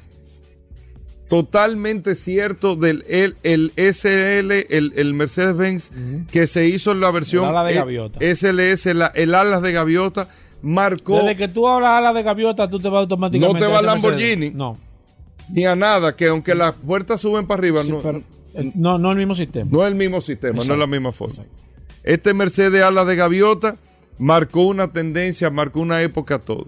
Totalmente 1.29 2.15
cierto 2.15 2.75
del 2.77 3.03
el, 3.09 3.35
el 3.43 3.73
SL, 3.75 4.51
el, 4.69 4.93
el 4.95 5.13
Mercedes-Benz 5.13 5.91
que 6.31 6.47
se 6.47 6.67
hizo 6.67 6.93
en 6.93 7.01
la 7.01 7.11
versión 7.11 7.45
ala 7.45 7.63
de 7.65 7.75
eh. 8.19 8.35
SLS, 8.35 8.85
la- 8.95 9.07
el 9.07 9.35
alas 9.35 9.61
de 9.61 9.73
gaviota, 9.73 10.29
marcó 10.61 11.17
Desde 11.17 11.35
que 11.35 11.47
tú 11.49 11.67
hablas 11.67 11.91
a 11.91 12.01
la 12.01 12.13
de 12.13 12.23
gaviota, 12.23 12.69
tú 12.69 12.79
te 12.79 12.87
vas 12.87 13.01
automáticamente. 13.01 13.59
No 13.59 13.65
te 13.65 13.71
va 13.71 13.79
a 13.79 13.81
Lamborghini. 13.81 14.51
Mercedes. 14.51 14.55
No. 14.55 14.77
ni 15.49 15.65
a 15.65 15.75
nada, 15.75 16.15
que 16.15 16.27
aunque 16.27 16.55
las 16.55 16.73
puertas 16.75 17.19
suben 17.19 17.45
para 17.45 17.59
arriba, 17.59 17.83
Sí, 17.83 17.91
no, 17.91 17.99
pero 18.01 18.23
el- 18.53 18.71
no, 18.75 18.97
no 18.97 19.11
el 19.11 19.17
mismo 19.17 19.35
sistema. 19.35 19.69
no 19.69 19.81
es 19.83 19.87
el 19.89 19.95
mismo 19.95 20.21
sistema, 20.21 20.63
no 20.65 20.73
es 20.73 20.79
la 20.79 20.87
misma 20.87 21.11
forma. 21.11 21.43
Este 22.03 22.33
Mercedes 22.33 22.81
alas 22.83 23.05
de 23.05 23.15
gaviota 23.17 23.75
marcó 24.17 24.63
una 24.65 24.93
tendencia, 24.93 25.49
marcó 25.49 25.81
una 25.81 26.01
época 26.01 26.39
todo. 26.39 26.67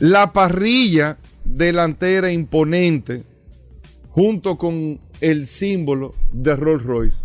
La 0.00 0.32
parrilla 0.32 1.16
delantera 1.56 2.30
imponente, 2.32 3.22
junto 4.10 4.56
con 4.58 5.00
el 5.20 5.46
símbolo 5.46 6.14
de 6.32 6.56
Rolls 6.56 6.82
Royce, 6.82 7.18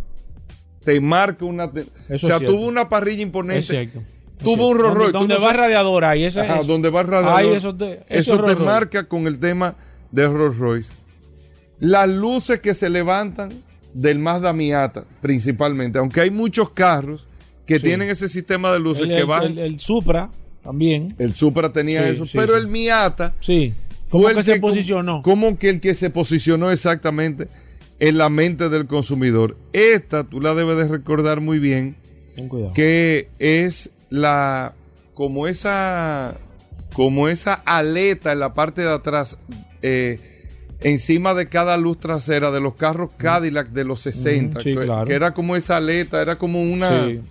te 0.84 0.99
marca 1.01 1.45
una. 1.45 1.71
Eso 2.07 2.27
o 2.27 2.30
sea, 2.30 2.39
tuvo 2.39 2.67
una 2.67 2.89
parrilla 2.89 3.21
imponente. 3.21 3.59
Es 3.59 3.67
cierto. 3.67 4.01
Tuvo 4.43 4.69
un 4.69 4.77
Rolls 4.80 4.95
Royce. 4.95 5.11
Donde 5.11 5.34
no 5.36 5.41
va 5.41 5.47
el 5.49 5.55
sabes- 5.55 5.57
radiador 5.65 6.05
ahí. 6.05 6.23
Ese, 6.23 6.41
Ajá, 6.41 6.59
es- 6.59 6.67
donde 6.67 6.89
va 6.89 7.01
el 7.01 7.07
radiador. 7.07 7.39
Ahí 7.39 7.49
eso 7.49 7.75
te, 7.75 7.93
eso 7.93 8.05
Eso 8.07 8.36
es 8.47 8.57
te 8.57 8.63
marca 8.63 9.07
con 9.07 9.27
el 9.27 9.39
tema 9.39 9.75
de 10.11 10.27
Rolls 10.27 10.57
Royce. 10.57 10.93
Las 11.80 12.09
luces 12.09 12.59
que 12.59 12.73
se 12.73 12.89
levantan 12.89 13.49
del 13.93 14.19
Mazda 14.19 14.53
Miata, 14.53 15.05
principalmente, 15.21 15.97
aunque 15.99 16.21
hay 16.21 16.32
muchos 16.32 16.69
carros 16.69 17.25
que 17.65 17.77
Sí. 17.77 17.84
tienen 17.84 18.09
ese 18.09 18.30
sistema 18.30 18.71
de 18.71 18.80
luces 18.80 19.03
El, 19.03 19.09
que 19.09 19.19
el- 19.19 19.25
van. 19.25 19.43
el- 19.43 19.59
el 19.59 19.80
Supra 19.80 20.30
también. 20.63 21.13
el 21.17 21.36
Supra 21.36 21.71
tenía 21.73 22.03
Sí, 22.03 22.09
eso, 22.13 22.25
sí, 22.25 22.38
pero 22.38 22.55
el 22.55 22.67
Miata 22.67 23.34
Sí. 23.41 23.73
¿Cómo 24.10 24.30
el 24.30 24.36
que 24.38 24.43
se 24.43 24.60
posicionó? 24.60 25.22
Como 25.22 25.57
que 25.57 25.70
el 25.70 25.80
que 25.80 25.95
se 25.95 26.10
posicionó 26.10 26.72
exactamente 26.72 27.47
en 27.99 28.18
la 28.18 28.30
mente 28.30 28.70
del 28.70 28.88
consumidor. 28.88 29.57
Esta 29.74 30.24
tú 30.24 30.41
la 30.41 30.53
debes 30.53 30.78
de 30.78 30.88
recordar 30.88 31.41
muy 31.41 31.60
bien, 31.60 31.95
que 32.74 33.30
es 33.39 33.89
la 34.10 34.74
como 35.14 35.47
esa 35.47 36.38
como 36.93 37.28
esa 37.28 37.53
aleta 37.53 38.32
en 38.32 38.39
la 38.39 38.53
parte 38.53 38.82
de 38.82 38.91
atrás 38.91 39.38
eh, 39.82 40.20
encima 40.80 41.34
de 41.34 41.47
cada 41.47 41.78
luz 41.78 41.99
trasera 41.99 42.49
de 42.51 42.60
los 42.62 42.76
carros 42.76 43.12
Cadillac 43.18 43.70
de 43.70 43.84
los 43.84 43.99
60 43.99 44.60
Mm, 44.60 44.62
sí, 44.64 44.74
que, 44.74 44.86
claro. 44.86 45.05
que 45.07 45.14
era 45.14 45.34
como 45.34 45.55
esa 45.55 45.78
aleta 45.78 46.22
era 46.22 46.38
como 46.38 46.62
una 46.64 47.05
Sí. 47.05 47.22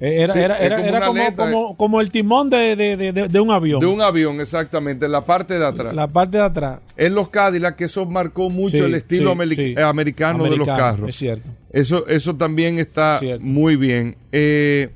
Eh, 0.00 0.22
Era, 0.24 0.34
Sí, 0.34 0.40
era, 0.40 0.58
era, 0.58 0.76
como 0.76 0.88
era 0.88 1.06
como, 1.06 1.20
aleta, 1.22 1.36
como, 1.36 1.76
como 1.76 2.00
el 2.02 2.10
timón 2.10 2.50
de, 2.50 2.76
de, 2.76 3.28
de, 3.28 3.40
un 3.40 3.50
avión. 3.50 3.80
de 3.80 3.86
un 3.86 4.00
avión 4.02 4.40
exactamente 4.40 5.06
en 5.06 5.12
la 5.12 5.24
parte 5.24 5.58
de 5.58 5.64
atrás 5.66 5.94
La 5.94 6.06
parte 6.06 6.36
de 6.36 6.42
atrás. 6.42 6.80
en 6.96 7.14
los 7.14 7.30
Cadillac 7.30 7.76
que 7.76 7.84
eso 7.84 8.04
marcó 8.04 8.50
mucho 8.50 8.76
Sí, 8.76 8.82
el 8.82 8.94
estilo 8.94 9.32
sí, 9.48 9.74
americano, 9.80 10.44
de 10.44 10.56
los 10.56 10.66
carros 10.66 11.08
Es 11.08 11.16
cierto. 11.16 11.48
Eso, 11.72 12.06
eso 12.08 12.36
también 12.36 12.78
está 12.78 13.20
muy 13.40 13.76
bien. 13.76 14.16
Eh, 14.32 14.90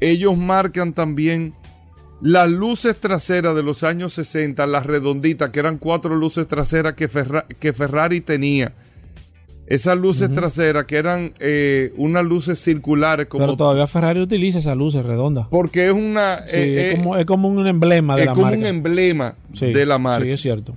ellos 0.00 0.36
marcan 0.36 0.92
también 0.92 1.54
las 2.22 2.48
luces 2.50 2.96
traseras 2.96 3.54
de 3.54 3.62
los 3.62 3.82
años 3.82 4.12
60, 4.14 4.66
las 4.66 4.84
redonditas, 4.86 5.50
que 5.50 5.60
eran 5.60 5.78
cuatro 5.78 6.14
luces 6.16 6.46
traseras 6.46 6.94
que, 6.94 7.08
Ferra- 7.08 7.46
que 7.46 7.72
Ferrari 7.72 8.20
tenía. 8.20 8.72
Esas 9.70 9.96
luces 9.96 10.30
traseras 10.32 10.84
que 10.84 10.96
eran 10.96 11.32
eh, 11.38 11.92
unas 11.96 12.24
luces 12.24 12.58
circulares, 12.58 13.26
como 13.26 13.44
Pero 13.46 13.56
todavía 13.56 13.86
Ferrari 13.86 14.20
utiliza 14.20 14.58
esas 14.58 14.76
luces 14.76 15.04
redondas. 15.06 15.46
porque 15.48 15.86
es 15.86 15.92
una 15.92 16.38
Sí, 16.48 16.56
eh, 16.58 16.92
es, 16.92 16.94
eh, 16.94 16.96
como, 16.98 17.16
es 17.16 17.24
como 17.24 17.48
un 17.48 17.66
emblema 17.66 18.16
de 18.16 18.22
es 18.22 18.26
la 18.26 18.32
como 18.32 18.46
marca. 18.46 18.58
un 18.58 18.66
emblema 18.66 19.34
Sí, 19.54 19.72
de 19.72 19.86
la 19.86 19.96
marca. 19.98 20.24
Sí, 20.26 20.32
es 20.32 20.40
cierto. 20.42 20.74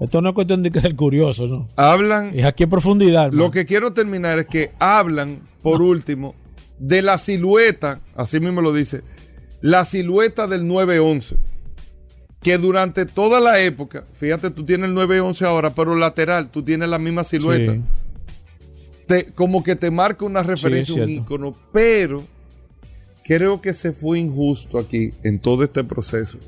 Esto 0.00 0.22
no 0.22 0.30
es 0.30 0.34
cuestión 0.34 0.62
de 0.62 0.70
que 0.70 0.80
ser 0.80 0.96
curioso, 0.96 1.46
¿no? 1.46 1.68
Hablan 1.76 2.32
Es 2.34 2.46
aquí 2.46 2.62
en 2.62 2.70
profundidad. 2.70 3.26
hermano. 3.26 3.44
Lo 3.44 3.50
que 3.50 3.66
quiero 3.66 3.92
terminar 3.92 4.38
es 4.38 4.46
que 4.46 4.70
hablan, 4.78 5.40
por 5.62 5.82
último, 5.82 6.34
de 6.78 7.02
la 7.02 7.18
silueta, 7.18 8.00
así 8.16 8.40
mismo 8.40 8.62
lo 8.62 8.72
dice, 8.72 9.02
la 9.60 9.84
silueta 9.84 10.46
del 10.46 10.66
911. 10.66 11.36
Que 12.40 12.56
durante 12.56 13.04
toda 13.04 13.38
la 13.40 13.60
época, 13.60 14.04
fíjate, 14.14 14.50
tú 14.50 14.64
tienes 14.64 14.88
el 14.88 14.94
911 14.94 15.44
ahora, 15.44 15.74
pero 15.74 15.94
lateral, 15.94 16.50
tú 16.50 16.62
tienes 16.62 16.88
la 16.88 16.98
misma 16.98 17.22
silueta. 17.24 17.74
Sí. 17.74 17.80
Te- 19.06 19.32
como 19.32 19.62
que 19.62 19.76
te 19.76 19.90
marca 19.90 20.24
una 20.24 20.42
referencia, 20.42 20.94
un 21.04 21.10
icono, 21.10 21.54
pero 21.72 22.24
creo 23.24 23.60
que 23.60 23.74
se 23.74 23.92
fue 23.92 24.18
injusto 24.20 24.78
aquí 24.78 25.10
en 25.22 25.38
todo 25.38 25.64
este 25.64 25.84
proceso. 25.84 26.38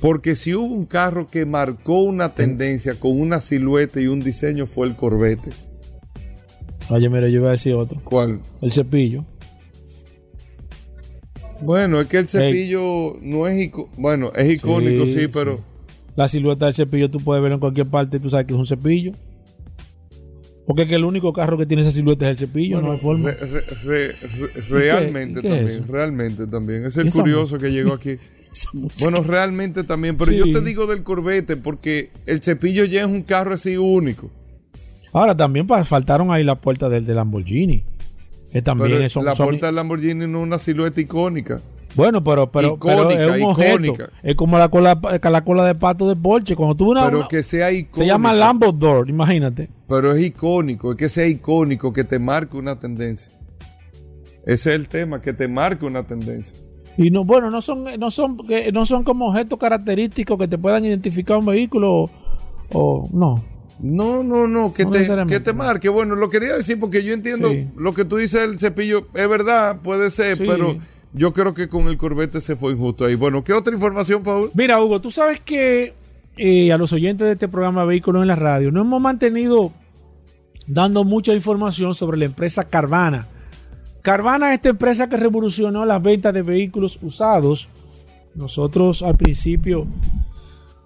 Porque 0.00 0.34
si 0.34 0.52
hubo 0.54 0.66
un 0.66 0.84
carro 0.84 1.30
que 1.30 1.46
marcó 1.46 2.00
una 2.02 2.34
tendencia 2.34 2.94
con 2.98 3.18
una 3.20 3.40
silueta 3.40 4.00
y 4.00 4.08
un 4.08 4.20
diseño 4.20 4.66
fue 4.66 4.88
el 4.88 4.96
Corvette. 4.96 5.54
Oye, 6.90 7.08
mira, 7.08 7.28
yo 7.28 7.36
iba 7.36 7.48
a 7.48 7.52
decir 7.52 7.72
otro. 7.74 8.00
¿Cuál? 8.04 8.40
El 8.60 8.72
cepillo. 8.72 9.24
Bueno, 11.62 12.00
es 12.00 12.06
que 12.08 12.18
el 12.18 12.28
cepillo 12.28 13.16
no 13.22 13.46
es 13.46 13.70
bueno, 13.96 14.32
es 14.34 14.50
icónico, 14.50 15.06
sí, 15.06 15.14
Sí, 15.20 15.28
pero 15.28 15.56
sí. 15.58 15.62
La 16.16 16.28
silueta 16.28 16.66
del 16.66 16.74
cepillo 16.74 17.10
tú 17.10 17.18
puedes 17.20 17.42
verlo 17.42 17.54
en 17.54 17.60
cualquier 17.60 17.86
parte 17.86 18.16
y 18.18 18.20
tú 18.20 18.28
sabes 18.30 18.46
que 18.46 18.52
es 18.52 18.58
un 18.58 18.66
cepillo. 18.66 19.12
Porque 20.66 20.82
es 20.82 20.88
que 20.88 20.94
el 20.94 21.04
único 21.04 21.32
carro 21.32 21.58
que 21.58 21.66
tiene 21.66 21.82
esa 21.82 21.90
silueta 21.90 22.26
es 22.30 22.40
el 22.40 22.48
cepillo, 22.48 22.76
bueno, 22.76 22.88
no 22.88 22.94
hay 22.94 23.00
forma. 23.00 23.30
re- 23.32 23.60
re- 23.60 24.12
re- 24.12 24.12
re- 24.22 24.60
realmente 24.68 25.40
¿Y 25.40 25.42
qué 25.42 25.48
es 25.48 25.58
también, 25.76 25.88
realmente 25.92 26.46
también. 26.46 26.84
Es 26.86 26.96
¿Y 26.96 27.00
el 27.00 27.10
curioso 27.12 27.58
que 27.58 27.70
llegó 27.72 27.94
aquí. 27.94 28.16
Bueno, 29.00 29.22
realmente 29.22 29.82
también, 29.82 30.18
pero 30.18 30.30
Sí. 30.30 30.36
yo 30.36 30.44
te 30.52 30.60
digo 30.60 30.86
del 30.86 31.02
Corvette 31.02 31.56
porque 31.56 32.10
el 32.26 32.42
cepillo 32.42 32.84
ya 32.84 33.00
es 33.00 33.06
un 33.06 33.22
carro 33.22 33.54
así 33.54 33.78
único. 33.78 34.30
Ahora 35.14 35.34
también 35.34 35.66
faltaron 35.84 36.30
ahí 36.30 36.44
la 36.44 36.56
puerta 36.60 36.90
del, 36.90 37.06
del 37.06 37.16
Lamborghini. 37.16 37.82
Que 38.52 38.60
también 38.62 38.90
Pero 38.98 39.08
son, 39.08 39.24
la 39.24 39.34
son- 39.34 39.46
puerta 39.46 39.66
del 39.66 39.76
Lamborghini 39.76 40.26
no 40.26 40.38
es 40.38 40.44
una 40.44 40.58
silueta 40.58 41.00
icónica. 41.00 41.60
Bueno, 41.94 42.22
pero, 42.24 42.50
pero, 42.50 42.78
pero 42.78 43.02
Icónica, 43.02 43.22
es 43.36 43.42
un 43.42 43.50
objeto. 43.50 43.72
icónica. 43.84 44.10
Es 44.22 44.34
como 44.34 44.58
la 44.58 44.68
cola, 44.68 44.98
la 45.22 45.44
cola 45.44 45.64
de 45.66 45.74
pato 45.74 46.08
de 46.08 46.16
Porsche. 46.16 46.56
Cuando 46.56 46.74
tuvo 46.74 46.92
una, 46.92 47.04
pero 47.04 47.18
una- 47.20 47.28
que 47.28 47.42
sea 47.42 47.70
icónico. 47.70 47.98
se 47.98 48.06
llama 48.06 48.32
Lambo 48.32 48.72
Door, 48.72 49.10
imagínate. 49.10 49.68
Pero 49.88 50.12
es 50.12 50.22
icónico, 50.22 50.92
es 50.92 50.96
que 50.96 51.08
sea 51.10 51.26
icónico, 51.26 51.92
que 51.92 52.04
te 52.04 52.18
marque 52.18 52.56
una 52.56 52.78
tendencia. 52.78 53.30
Ese 54.44 54.70
es 54.70 54.76
el 54.76 54.88
tema, 54.88 55.20
que 55.20 55.32
te 55.34 55.48
marque 55.48 55.84
una 55.84 56.06
tendencia. 56.06 56.56
Y 56.96 57.10
no, 57.10 57.24
bueno, 57.24 57.50
no 57.50 57.60
son, 57.60 57.84
no 57.98 58.10
son, 58.10 58.36
que 58.38 58.72
no 58.72 58.84
son 58.86 59.02
como 59.04 59.28
objetos 59.28 59.58
característicos 59.58 60.38
que 60.38 60.48
te 60.48 60.58
puedan 60.58 60.84
identificar 60.84 61.36
un 61.38 61.46
vehículo 61.46 61.92
o, 61.94 62.10
o- 62.72 63.08
no. 63.12 63.42
No, 63.80 64.22
no, 64.22 64.46
no, 64.46 64.72
que, 64.72 64.84
No 64.84 64.90
te, 64.92 65.06
que 65.26 65.40
te 65.40 65.52
marque. 65.52 65.88
Bueno, 65.88 66.14
lo 66.14 66.28
quería 66.30 66.54
decir 66.54 66.78
porque 66.78 67.02
yo 67.02 67.12
entiendo 67.14 67.50
Sí. 67.50 67.68
lo 67.76 67.94
que 67.94 68.04
tú 68.04 68.16
dices 68.16 68.42
del 68.42 68.58
cepillo, 68.58 69.08
es 69.14 69.28
verdad, 69.28 69.80
puede 69.82 70.10
ser, 70.10 70.36
Sí. 70.36 70.44
pero 70.46 70.76
yo 71.12 71.32
creo 71.32 71.52
que 71.54 71.68
con 71.68 71.88
el 71.88 71.96
Corvette 71.96 72.40
se 72.40 72.56
fue 72.56 72.72
injusto 72.72 73.04
ahí. 73.04 73.14
Bueno, 73.16 73.42
¿qué 73.42 73.52
otra 73.52 73.74
información, 73.74 74.22
Paul? 74.22 74.50
Mira, 74.54 74.80
Hugo, 74.82 75.00
tú 75.00 75.10
sabes 75.10 75.40
que 75.40 75.94
eh, 76.36 76.72
a 76.72 76.78
los 76.78 76.92
oyentes 76.92 77.26
de 77.26 77.32
este 77.32 77.48
programa 77.48 77.84
Vehículos 77.84 78.22
en 78.22 78.28
la 78.28 78.36
Radio 78.36 78.70
no 78.70 78.80
hemos 78.82 79.00
mantenido 79.00 79.72
dando 80.66 81.04
mucha 81.04 81.34
información 81.34 81.94
sobre 81.94 82.18
la 82.18 82.24
empresa 82.26 82.64
Carvana. 82.64 83.26
Carvana 84.02 84.48
es 84.50 84.54
esta 84.56 84.70
empresa 84.70 85.08
que 85.08 85.16
revolucionó 85.16 85.84
las 85.84 86.02
ventas 86.02 86.32
de 86.34 86.42
vehículos 86.42 86.98
usados. 87.02 87.68
Nosotros 88.34 89.02
al 89.02 89.16
principio 89.16 89.86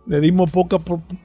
le 0.07 0.20
dimos 0.20 0.50
poca 0.50 0.78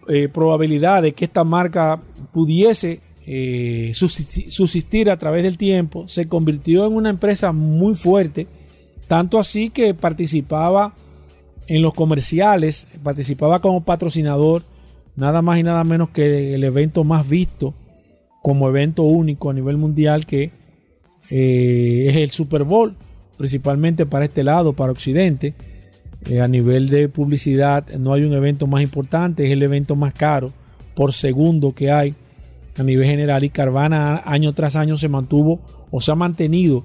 eh, 0.07 0.27
probabilidad 0.27 1.01
de 1.03 1.13
que 1.13 1.25
esta 1.25 1.43
marca 1.43 2.01
pudiese 2.34 2.99
eh, 3.25 3.91
subsisti- 3.93 4.49
subsistir 4.49 5.09
a 5.09 5.17
través 5.17 5.43
del 5.43 5.57
tiempo. 5.57 6.07
Se 6.07 6.27
convirtió 6.27 6.88
en 6.88 6.93
una 6.93 7.09
empresa 7.09 7.51
muy 7.51 7.93
fuerte, 7.95 8.47
tanto 9.07 9.38
así 9.38 9.69
que 9.69 9.93
participaba 9.93 10.93
en 11.67 11.82
los 11.82 11.93
comerciales, 11.93 12.88
participaba 13.03 13.59
como 13.59 13.84
patrocinador, 13.84 14.63
nada 15.15 15.41
más 15.41 15.59
y 15.59 15.63
nada 15.63 15.84
menos 15.84 16.09
que 16.09 16.53
el 16.55 16.63
evento 16.63 17.03
más 17.03 17.27
visto 17.27 17.73
como 18.41 18.67
evento 18.67 19.03
único 19.03 19.49
a 19.51 19.53
nivel 19.53 19.77
mundial 19.77 20.25
que 20.25 20.51
eh, 21.29 22.05
es 22.09 22.15
el 22.15 22.32
Super 22.32 22.63
Bowl, 22.63 22.95
principalmente 23.38 24.05
para 24.05 24.25
este 24.25 24.43
lado, 24.43 24.73
para 24.73 24.91
Occidente. 24.91 25.53
Eh, 26.30 26.39
a 26.39 26.47
nivel 26.47 26.89
de 26.89 27.09
publicidad 27.09 27.88
no 27.97 28.13
hay 28.13 28.24
un 28.24 28.34
evento 28.34 28.67
más 28.67 28.82
importante, 28.84 29.45
es 29.45 29.51
el 29.51 29.63
evento 29.63 29.95
más 29.95 30.13
caro 30.13 30.53
por 30.95 31.13
segundo 31.13 31.74
que 31.74 31.91
hay 31.91 32.13
a 32.78 32.84
nivel 32.84 33.07
general 33.07 33.43
y 33.43 33.49
Carvana 33.49 34.22
año 34.24 34.53
tras 34.53 34.76
año 34.76 34.97
se 34.97 35.09
mantuvo 35.09 35.61
o 35.89 35.99
se 35.99 36.11
ha 36.11 36.15
mantenido 36.15 36.84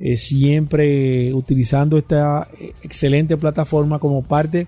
eh, 0.00 0.16
siempre 0.16 1.34
utilizando 1.34 1.98
esta 1.98 2.48
eh, 2.58 2.72
excelente 2.82 3.36
plataforma 3.36 3.98
como 3.98 4.22
parte 4.22 4.66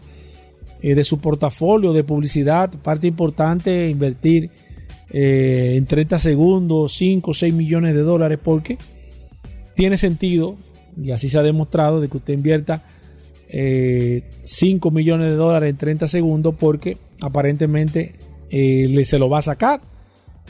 de 0.82 1.02
su 1.02 1.18
portafolio 1.18 1.94
de 1.94 2.05
publicidad, 2.05 2.70
parte 2.70 3.07
importante 3.07 3.88
invertir 3.88 4.50
en 5.09 5.86
30 5.86 6.18
segundos 6.18 6.92
5 6.92 7.30
o 7.30 7.32
6 7.32 7.55
millones 7.55 7.94
de 7.94 8.02
dólares 8.02 8.38
porque 8.44 8.76
tiene 9.74 9.96
sentido 9.96 10.57
y 11.02 11.11
así 11.11 11.30
se 11.30 11.38
ha 11.38 11.42
demostrado 11.42 12.02
de 12.02 12.09
que 12.11 12.18
usted 12.18 12.34
invierta 12.34 12.82
eh, 13.57 14.24
5 14.42 14.90
millones 14.90 15.30
de 15.30 15.36
dólares 15.36 15.70
en 15.70 15.76
30 15.76 16.09
segundos 16.09 16.57
porque 16.59 16.98
aparentemente 17.20 18.14
eh, 18.50 18.88
le, 18.88 19.05
se 19.05 19.16
lo 19.16 19.30
va 19.30 19.38
a 19.38 19.42
sacar. 19.42 19.80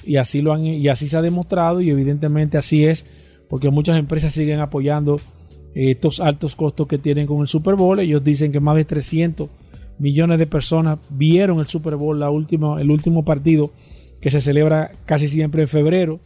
Y 0.07 0.17
así 0.17 0.41
lo 0.41 0.55
han 0.55 0.65
y 0.65 0.89
así 0.89 1.07
se 1.09 1.19
ha 1.19 1.23
demostrado 1.23 1.83
y 1.83 1.91
evidentemente 1.91 2.57
así 2.57 2.87
es 2.87 3.05
porque 3.49 3.71
muchas 3.71 3.99
empresas 3.99 4.33
siguen 4.33 4.61
apoyando 4.61 5.17
eh, 5.75 5.91
estos 5.91 6.19
altos 6.19 6.57
costos 6.57 6.87
que 6.87 6.97
tienen 6.97 7.27
con 7.27 7.43
el 7.43 7.47
Super 7.47 7.75
Bowl. 7.75 8.01
Ellos 8.01 8.25
dicen 8.25 8.53
que 8.53 8.61
más 8.61 8.75
de 8.75 8.87
300 8.87 9.51
millones 9.99 10.39
de 10.39 10.47
personas 10.47 10.99
vieron 11.11 11.61
el 11.61 11.67
Super 11.67 11.97
Bowl 11.97 12.19
la 12.19 12.31
última 12.31 12.81
el 12.81 12.91
último 12.91 13.23
partido 13.25 13.71
que 14.23 14.31
se 14.31 14.41
celebra 14.41 14.93
casi 15.05 15.29
siempre 15.29 15.63
en 15.63 15.69
febrero. 15.69 16.21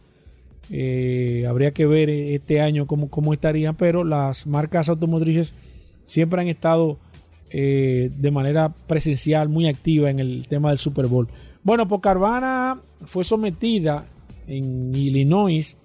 Eh, 0.71 1.45
habría 1.45 1.71
que 1.71 1.85
ver 1.85 2.09
este 2.09 2.61
año 2.61 2.87
cómo, 2.87 3.09
cómo 3.09 3.33
estarían 3.33 3.75
pero 3.75 4.05
las 4.05 4.47
marcas 4.47 4.87
automotrices 4.87 5.55
siempre 6.09 6.41
han 6.41 6.47
estado 6.47 6.97
eh, 7.51 8.09
de 8.17 8.31
manera 8.31 8.69
presencial 8.69 9.47
muy 9.47 9.67
activa 9.67 10.09
en 10.09 10.19
el 10.19 10.47
tema 10.47 10.69
del 10.69 10.79
Super 10.79 11.05
Bowl. 11.05 11.27
Bueno, 11.63 11.87
pues 11.87 12.01
Carvana 12.01 12.81
fue 13.05 13.23
sometida 13.23 14.07
en 14.47 14.95
Illinois, 14.95 15.77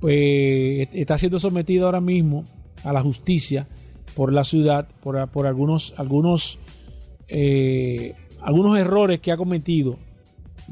pues 0.00 0.88
está 0.92 1.18
siendo 1.18 1.38
sometida 1.38 1.84
ahora 1.84 2.00
mismo 2.00 2.44
a 2.82 2.92
la 2.94 3.02
justicia 3.02 3.68
por 4.14 4.32
la 4.32 4.44
ciudad, 4.44 4.88
por, 5.02 5.46
algunos, 5.46 5.92
algunos, 5.98 6.58
eh, 7.28 8.14
algunos 8.40 8.78
errores 8.78 9.20
que 9.20 9.32
ha 9.32 9.36
cometido. 9.36 9.98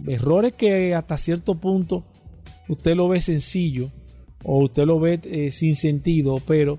Errores 0.06 0.54
que 0.54 0.94
hasta 0.94 1.18
cierto 1.18 1.54
punto 1.56 2.04
usted 2.68 2.96
lo 2.96 3.08
ve 3.08 3.20
sencillo 3.20 3.90
o 4.42 4.64
usted 4.64 4.86
lo 4.86 4.98
ve 4.98 5.20
eh, 5.24 5.50
sin 5.50 5.76
sentido, 5.76 6.40
pero 6.46 6.78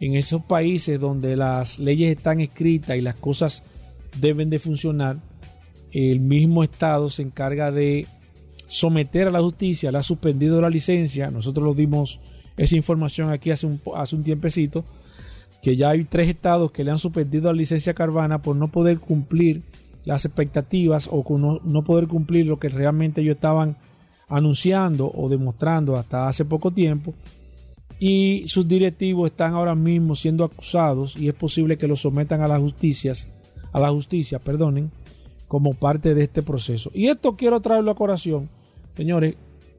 en 0.00 0.14
esos 0.14 0.42
países 0.42 1.00
donde 1.00 1.36
las 1.36 1.78
leyes 1.78 2.16
están 2.16 2.40
escritas 2.40 2.96
y 2.96 3.00
las 3.00 3.16
cosas 3.16 3.62
deben 4.20 4.50
de 4.50 4.58
funcionar. 4.58 5.18
El 5.90 6.20
mismo 6.20 6.62
Estado 6.62 7.08
se 7.08 7.22
encarga 7.22 7.70
de 7.70 8.06
someter 8.66 9.28
a 9.28 9.30
la 9.30 9.40
justicia, 9.40 9.90
le 9.90 9.98
ha 9.98 10.02
suspendido 10.02 10.60
la 10.60 10.70
licencia. 10.70 11.30
Nosotros 11.30 11.64
lo 11.64 11.74
dimos 11.74 12.20
esa 12.56 12.76
información 12.76 13.30
aquí 13.30 13.50
hace 13.50 13.66
un, 13.66 13.80
hace 13.94 14.16
tiempecito, 14.18 14.84
que 15.62 15.76
ya 15.76 15.90
hay 15.90 16.04
tres 16.04 16.28
estados 16.28 16.72
que 16.72 16.84
le 16.84 16.90
han 16.90 16.98
suspendido 16.98 17.52
la 17.52 17.58
licencia 17.58 17.94
Carvana 17.94 18.42
por 18.42 18.56
no 18.56 18.68
poder 18.68 18.98
cumplir 18.98 19.62
las 20.04 20.24
expectativas 20.24 21.08
o 21.10 21.24
no, 21.38 21.60
no 21.64 21.84
poder 21.84 22.06
cumplir 22.06 22.46
lo 22.46 22.58
que 22.58 22.68
realmente 22.68 23.20
ellos 23.20 23.36
estaban 23.36 23.76
anunciando 24.28 25.10
o 25.12 25.28
demostrando 25.28 25.96
hasta 25.96 26.28
hace 26.28 26.44
poco 26.44 26.70
tiempo 26.70 27.14
y 27.98 28.44
sus 28.46 28.68
directivos 28.68 29.30
están 29.30 29.54
ahora 29.54 29.74
mismo 29.74 30.14
siendo 30.14 30.44
acusados 30.44 31.16
y 31.16 31.28
es 31.28 31.34
posible 31.34 31.78
que 31.78 31.88
los 31.88 32.00
sometan 32.00 32.42
a 32.42 32.48
la 32.48 32.58
justicia, 32.58 33.12
a 33.72 33.80
la 33.80 33.90
justicia, 33.90 34.38
perdonen, 34.38 34.90
como 35.48 35.74
parte 35.74 36.14
de 36.14 36.24
este 36.24 36.42
proceso. 36.42 36.90
Y 36.92 37.08
esto 37.08 37.36
quiero 37.36 37.60
traerlo 37.60 37.90
a 37.90 37.94
corazón, 37.94 38.48
señores, 38.90 39.36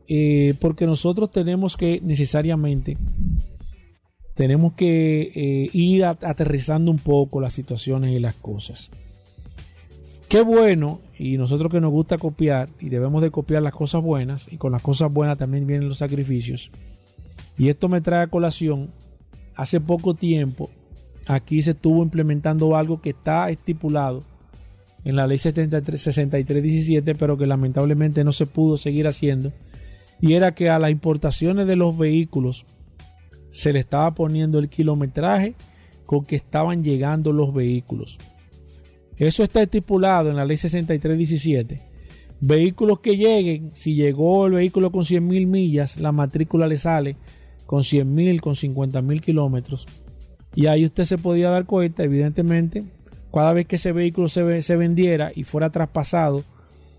eh, 0.08 0.54
porque 0.60 0.86
nosotros 0.86 1.30
tenemos 1.32 1.76
que 1.76 2.00
necesariamente 2.02 2.98
tenemos 4.38 4.74
que 4.74 5.32
eh, 5.34 5.70
ir 5.74 6.06
aterrizando 6.06 6.92
un 6.92 7.00
poco 7.00 7.42
las 7.42 7.54
situaciones 7.54 8.16
y 8.16 8.20
las 8.20 8.36
cosas. 8.36 8.92
Qué 10.30 10.42
bueno, 10.42 11.02
y 11.18 11.38
nosotros 11.38 11.72
que 11.72 11.82
nos 11.82 11.92
gusta 11.92 12.20
copiar, 12.20 12.70
y 12.80 12.90
debemos 12.90 13.24
de 13.24 13.32
copiar 13.32 13.64
las 13.64 13.74
cosas 13.74 14.04
buenas, 14.04 14.48
y 14.54 14.58
con 14.58 14.74
las 14.74 14.84
cosas 14.84 15.12
buenas 15.12 15.40
también 15.40 15.66
vienen 15.66 15.88
los 15.90 15.98
sacrificios. 15.98 16.70
Y 17.58 17.70
esto 17.70 17.90
me 17.90 18.02
trae 18.02 18.24
a 18.24 18.28
colación, 18.28 18.92
hace 19.56 19.82
poco 19.82 20.14
tiempo, 20.14 20.70
aquí 21.28 21.62
se 21.62 21.72
estuvo 21.72 22.04
implementando 22.04 22.76
algo 22.76 23.02
que 23.02 23.10
está 23.12 23.50
estipulado 23.50 24.24
en 25.04 25.16
la 25.16 25.26
ley 25.26 25.38
6317, 25.38 27.16
pero 27.16 27.38
que 27.38 27.48
lamentablemente 27.48 28.24
no 28.24 28.32
se 28.32 28.46
pudo 28.46 28.78
seguir 28.78 29.08
haciendo, 29.08 29.54
y 30.22 30.34
era 30.34 30.54
que 30.54 30.70
a 30.70 30.80
las 30.80 30.92
importaciones 30.92 31.68
de 31.68 31.76
los 31.76 31.98
vehículos 31.98 32.66
se 33.50 33.74
le 33.74 33.80
estaba 33.80 34.14
poniendo 34.14 34.60
el 34.60 34.70
kilometraje 34.70 35.56
con 36.06 36.26
que 36.26 36.36
estaban 36.36 36.84
llegando 36.84 37.32
los 37.32 37.54
vehículos. 37.54 38.18
Eso 39.18 39.44
está 39.44 39.64
estipulado 39.64 40.30
en 40.30 40.36
la 40.36 40.46
ley 40.46 40.58
6317. 40.58 41.82
Vehículos 42.40 43.00
que 43.00 43.18
lleguen, 43.18 43.72
si 43.74 43.96
llegó 43.96 44.46
el 44.46 44.54
vehículo 44.54 44.92
con 44.92 45.06
100 45.06 45.26
mil 45.26 45.48
millas, 45.48 45.98
la 45.98 46.12
matrícula 46.12 46.68
le 46.68 46.78
sale 46.78 47.16
con 47.68 47.84
100 47.84 48.16
mil, 48.16 48.42
con 48.42 48.56
50 48.56 49.00
mil 49.04 49.22
kilómetros. 49.22 49.86
Y 50.56 50.66
ahí 50.66 50.86
usted 50.86 51.04
se 51.04 51.20
podía 51.20 51.52
dar 51.52 51.66
cuenta, 51.68 52.04
evidentemente, 52.04 52.84
cada 53.32 53.54
vez 53.54 53.68
que 53.68 53.76
ese 53.76 53.92
vehículo 53.92 54.28
se, 54.28 54.64
se 54.64 54.76
vendiera 54.76 55.32
y 55.36 55.44
fuera 55.44 55.70
traspasado 55.70 56.44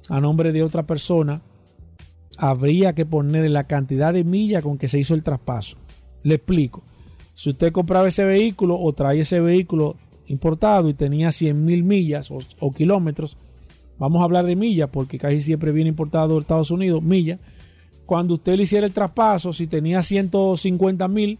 a 0.09 0.21
nombre 0.21 0.53
de 0.53 0.63
otra 0.63 0.85
persona, 0.85 1.43
habría 2.39 2.93
que 2.93 3.05
ponerle 3.05 3.49
la 3.49 3.65
cantidad 3.65 4.13
de 4.13 4.23
millas 4.23 4.63
con 4.63 4.79
que 4.79 4.87
se 4.87 5.01
hizo 5.01 5.15
el 5.15 5.25
traspaso. 5.25 5.77
Le 6.23 6.37
explico. 6.37 6.85
Si 7.35 7.51
usted 7.51 7.73
compraba 7.73 8.09
ese 8.09 8.25
vehículo 8.25 8.79
o 8.81 8.93
trae 8.93 9.21
ese 9.21 9.41
vehículo 9.41 9.97
importado 10.27 10.89
y 10.89 10.95
tenía 10.95 11.31
100 11.31 11.65
mil 11.65 11.83
millas 11.83 12.31
o, 12.31 12.73
kilómetros, 12.73 13.37
vamos 13.99 14.21
a 14.21 14.25
hablar 14.25 14.45
de 14.47 14.57
millas 14.57 14.91
porque 14.93 15.19
casi 15.19 15.41
siempre 15.41 15.73
viene 15.73 15.89
importado 15.91 16.35
de 16.35 16.41
Estados 16.41 16.71
Unidos, 16.71 17.03
millas. 17.03 17.41
Cuando 18.09 18.37
usted 18.37 18.57
le 18.57 18.63
hiciera 18.63 18.87
el 18.87 18.95
traspaso, 18.95 19.53
si 19.53 19.67
tenía 19.67 20.03
150 20.03 21.07
mil 21.09 21.39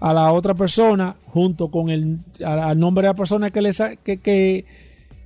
a 0.00 0.14
la 0.14 0.32
otra 0.32 0.54
persona, 0.54 1.16
junto 1.26 1.68
con 1.68 1.90
el 1.90 2.20
al 2.42 2.78
nombre 2.78 3.02
de 3.02 3.08
la 3.08 3.14
persona 3.14 3.50
que 3.50 3.60
le, 3.60 3.70
que, 4.02 4.64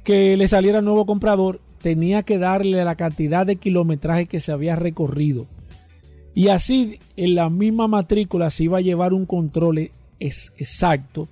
que, 0.02 0.36
le 0.36 0.48
saliera 0.48 0.82
nuevo 0.82 1.06
comprador, 1.06 1.61
tenía 1.80 2.24
que 2.24 2.38
darle 2.38 2.84
la 2.84 2.96
cantidad 2.96 3.46
de 3.46 3.54
kilometraje 3.54 4.26
que 4.26 4.40
se 4.40 4.50
había 4.50 4.74
recorrido. 4.74 5.46
Y 6.34 6.48
así 6.48 6.98
en 7.16 7.36
la 7.36 7.50
misma 7.50 7.86
matrícula 7.86 8.50
se 8.50 8.64
iba 8.64 8.78
a 8.78 8.80
llevar 8.80 9.12
un 9.12 9.26
control 9.26 9.92
exacto 10.18 11.28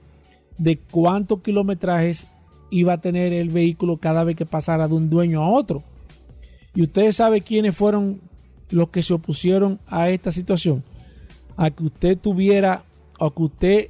de 0.56 0.78
cuántos 0.78 1.42
kilometrajes 1.42 2.28
iba 2.70 2.92
a 2.92 3.00
tener 3.00 3.32
el 3.32 3.48
vehículo 3.48 3.96
cada 3.96 4.22
vez 4.22 4.36
que 4.36 4.46
pasara 4.46 4.86
de 4.86 4.94
un 4.94 5.10
dueño 5.10 5.42
a 5.42 5.50
otro. 5.50 5.82
Y 6.76 6.82
ustedes 6.82 7.16
saben 7.16 7.42
quiénes 7.42 7.74
fueron 7.74 8.20
los 8.70 8.88
que 8.90 9.02
se 9.02 9.14
opusieron 9.14 9.78
a 9.86 10.10
esta 10.10 10.30
situación. 10.30 10.82
A 11.56 11.70
que 11.70 11.84
usted 11.84 12.18
tuviera, 12.18 12.84
o 13.18 13.30
que 13.30 13.42
usted 13.42 13.88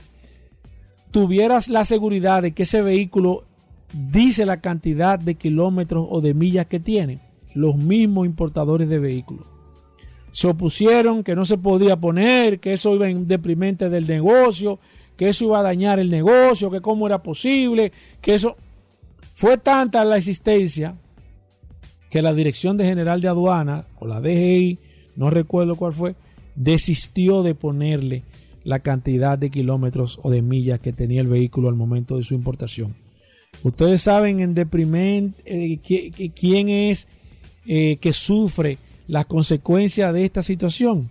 tuviera 1.11 1.59
la 1.69 1.85
seguridad 1.85 2.43
de 2.43 2.53
que 2.53 2.65
ese 2.65 2.83
vehículo 2.83 3.45
dice 3.93 4.45
la 4.45 4.61
cantidad 4.61 5.19
de 5.19 5.35
kilómetros 5.35 6.07
o 6.11 6.21
de 6.21 6.35
millas 6.35 6.67
que 6.67 6.81
tiene. 6.81 7.21
Los 7.55 7.77
mismos 7.77 8.27
importadores 8.27 8.89
de 8.89 8.99
vehículos. 8.99 9.47
Se 10.31 10.49
opusieron 10.49 11.25
que 11.25 11.35
no 11.35 11.47
se 11.47 11.57
podía 11.57 11.97
poner, 11.97 12.61
que 12.61 12.75
eso 12.75 12.95
iba 12.95 13.09
en 13.09 13.27
deprimente 13.27 13.89
del 13.89 14.07
negocio, 14.07 14.79
que 15.17 15.31
eso 15.31 15.47
iba 15.47 15.61
a 15.61 15.63
dañar 15.63 15.99
el 15.99 16.11
negocio, 16.11 16.71
que 16.71 16.81
cómo 16.81 17.07
era 17.07 17.23
posible, 17.23 17.93
que 18.21 18.35
eso... 18.35 18.57
Fue 19.35 19.59
tanta 19.59 20.03
la 20.03 20.17
existencia 20.17 20.95
que 22.11 22.23
la 22.23 22.35
Dirección 22.35 22.77
de 22.77 22.85
General 22.85 23.21
de 23.21 23.29
Aduana 23.29 23.87
o 23.99 24.07
la 24.07 24.21
DGI, 24.21 24.79
no 25.17 25.31
recuerdo 25.31 25.77
cuál 25.77 25.93
fue, 25.93 26.15
desistió 26.55 27.43
de 27.43 27.55
ponerle 27.55 28.23
la 28.65 28.81
cantidad 28.81 29.39
de 29.39 29.51
kilómetros 29.51 30.19
o 30.23 30.31
de 30.31 30.43
millas 30.43 30.81
que 30.81 30.93
tenía 30.93 31.21
el 31.21 31.29
vehículo 31.29 31.69
al 31.69 31.75
momento 31.75 32.17
de 32.17 32.25
su 32.25 32.35
importación. 32.35 32.95
Ustedes 33.63 34.03
saben 34.03 34.41
en 34.41 34.55
deprimente 34.55 35.43
eh, 35.45 36.31
quién 36.35 36.69
es 36.69 37.09
eh, 37.67 37.97
que 38.01 38.13
sufre 38.13 38.79
las 39.07 39.27
consecuencias 39.27 40.13
de 40.13 40.25
esta 40.25 40.43
situación. 40.43 41.11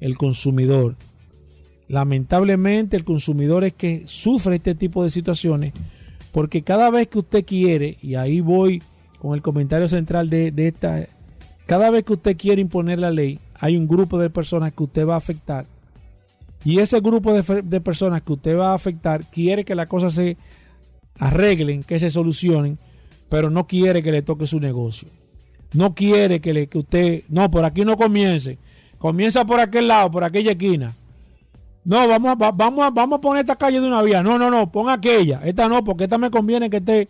El 0.00 0.16
consumidor. 0.16 0.96
Lamentablemente 1.88 2.96
el 2.96 3.04
consumidor 3.04 3.64
es 3.64 3.74
que 3.74 4.04
sufre 4.06 4.56
este 4.56 4.74
tipo 4.74 5.04
de 5.04 5.10
situaciones 5.10 5.72
porque 6.32 6.62
cada 6.62 6.90
vez 6.90 7.08
que 7.08 7.18
usted 7.18 7.44
quiere, 7.44 7.98
y 8.02 8.14
ahí 8.14 8.40
voy 8.40 8.82
con 9.22 9.34
el 9.34 9.40
comentario 9.40 9.86
central 9.86 10.28
de, 10.28 10.52
esta, 10.56 11.06
cada 11.66 11.90
vez 11.90 12.02
que 12.02 12.14
usted 12.14 12.36
quiere 12.36 12.60
imponer 12.60 12.98
la 12.98 13.12
ley, 13.12 13.38
hay 13.54 13.76
un 13.76 13.86
grupo 13.86 14.18
de 14.18 14.30
personas 14.30 14.72
que 14.72 14.82
usted 14.82 15.06
va 15.06 15.14
a 15.14 15.18
afectar. 15.18 15.64
Y 16.64 16.80
ese 16.80 16.98
grupo 16.98 17.32
de, 17.32 17.62
de 17.62 17.80
personas 17.80 18.22
que 18.22 18.32
usted 18.32 18.58
va 18.58 18.72
a 18.72 18.74
afectar 18.74 19.30
quiere 19.30 19.64
que 19.64 19.76
las 19.76 19.86
cosas 19.86 20.14
se 20.14 20.36
arreglen, 21.20 21.84
que 21.84 22.00
se 22.00 22.10
solucionen, 22.10 22.80
pero 23.28 23.48
no 23.48 23.68
quiere 23.68 24.02
que 24.02 24.10
le 24.10 24.22
toque 24.22 24.44
su 24.48 24.58
negocio. 24.58 25.06
No 25.72 25.94
quiere 25.94 26.40
que, 26.40 26.52
le, 26.52 26.66
que 26.66 26.78
usted, 26.78 27.22
no, 27.28 27.48
por 27.48 27.64
aquí 27.64 27.84
no 27.84 27.96
comience. 27.96 28.58
Comienza 28.98 29.44
por 29.44 29.60
aquel 29.60 29.86
lado, 29.86 30.10
por 30.10 30.24
aquella 30.24 30.50
esquina. 30.50 30.96
No, 31.84 32.08
vamos 32.08 32.36
vamos, 32.56 32.92
vamos 32.92 33.18
a 33.18 33.20
poner 33.20 33.42
esta 33.42 33.54
calle 33.54 33.78
de 33.78 33.86
una 33.86 34.02
vía. 34.02 34.20
No, 34.20 34.36
no, 34.36 34.50
no, 34.50 34.72
pon 34.72 34.88
aquella. 34.88 35.42
Esta 35.44 35.68
no, 35.68 35.84
porque 35.84 36.04
esta 36.04 36.18
me 36.18 36.28
conviene 36.28 36.68
que 36.68 36.78
esté. 36.78 37.08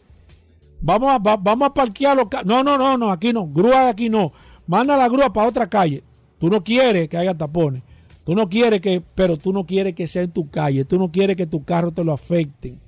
Vamos 0.82 1.12
a, 1.12 1.18
vamos 1.18 1.68
a 1.68 1.74
parquear 1.74 2.16
los 2.16 2.26
No, 2.44 2.62
no, 2.62 2.76
no, 2.76 2.98
no, 2.98 3.10
aquí 3.10 3.32
no. 3.32 3.46
Grúa 3.46 3.84
de 3.84 3.90
aquí 3.90 4.08
no. 4.08 4.32
Manda 4.66 4.96
la 4.96 5.08
grúa 5.08 5.32
para 5.32 5.48
otra 5.48 5.68
calle. 5.68 6.02
Tú 6.38 6.50
no 6.50 6.62
quieres 6.62 7.08
que 7.08 7.16
haya 7.16 7.34
tapones. 7.34 7.82
Tú 8.24 8.34
no 8.34 8.48
quieres 8.48 8.80
que, 8.80 9.02
pero 9.14 9.36
tú 9.36 9.52
no 9.52 9.64
quieres 9.64 9.94
que 9.94 10.06
sea 10.06 10.22
en 10.22 10.30
tu 10.30 10.50
calle. 10.50 10.84
Tú 10.84 10.98
no 10.98 11.10
quieres 11.10 11.36
que 11.36 11.46
tu 11.46 11.64
carro 11.64 11.92
te 11.92 12.04
lo 12.04 12.12
afecten. 12.12 12.78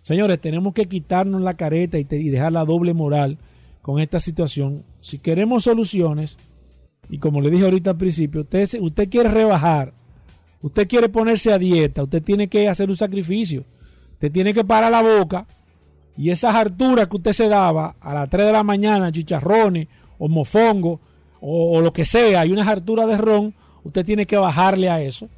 Señores, 0.00 0.40
tenemos 0.40 0.72
que 0.72 0.86
quitarnos 0.86 1.42
la 1.42 1.54
careta 1.54 1.98
y, 1.98 2.04
dejar 2.04 2.52
la 2.52 2.64
doble 2.64 2.94
moral 2.94 3.38
con 3.82 4.00
esta 4.00 4.20
situación. 4.20 4.84
Si 5.00 5.18
queremos 5.18 5.64
soluciones, 5.64 6.38
y 7.08 7.18
como 7.18 7.40
le 7.40 7.50
dije 7.50 7.64
ahorita 7.64 7.90
al 7.90 7.96
principio, 7.96 8.42
usted, 8.42 8.68
usted 8.80 9.08
quiere 9.10 9.28
rebajar 9.28 9.92
Usted 10.62 10.86
quiere 10.88 11.08
ponerse 11.08 11.52
a 11.52 11.58
dieta, 11.58 12.02
usted 12.02 12.22
tiene 12.22 12.48
que 12.48 12.68
hacer 12.68 12.90
un 12.90 12.96
sacrificio. 12.96 13.64
Usted 14.12 14.30
tiene 14.30 14.52
que 14.52 14.64
parar 14.64 14.92
la 14.92 15.02
boca 15.02 15.46
y 16.16 16.30
esas 16.30 16.54
harturas 16.54 17.08
que 17.08 17.16
usted 17.16 17.32
se 17.32 17.48
daba 17.48 17.94
a 18.00 18.14
las 18.14 18.28
3 18.28 18.46
de 18.46 18.52
la 18.52 18.62
mañana, 18.62 19.12
chicharrones 19.12 19.88
o 20.18 20.28
mofongo 20.28 21.00
o, 21.40 21.80
lo 21.80 21.92
que 21.92 22.04
sea, 22.04 22.44
y 22.44 22.52
unas 22.52 22.68
harturas 22.68 23.06
de 23.06 23.16
ron, 23.16 23.54
usted 23.82 24.04
tiene 24.04 24.26
que 24.26 24.36
bajarle 24.36 24.90
a 24.90 25.00
eso. 25.00 25.28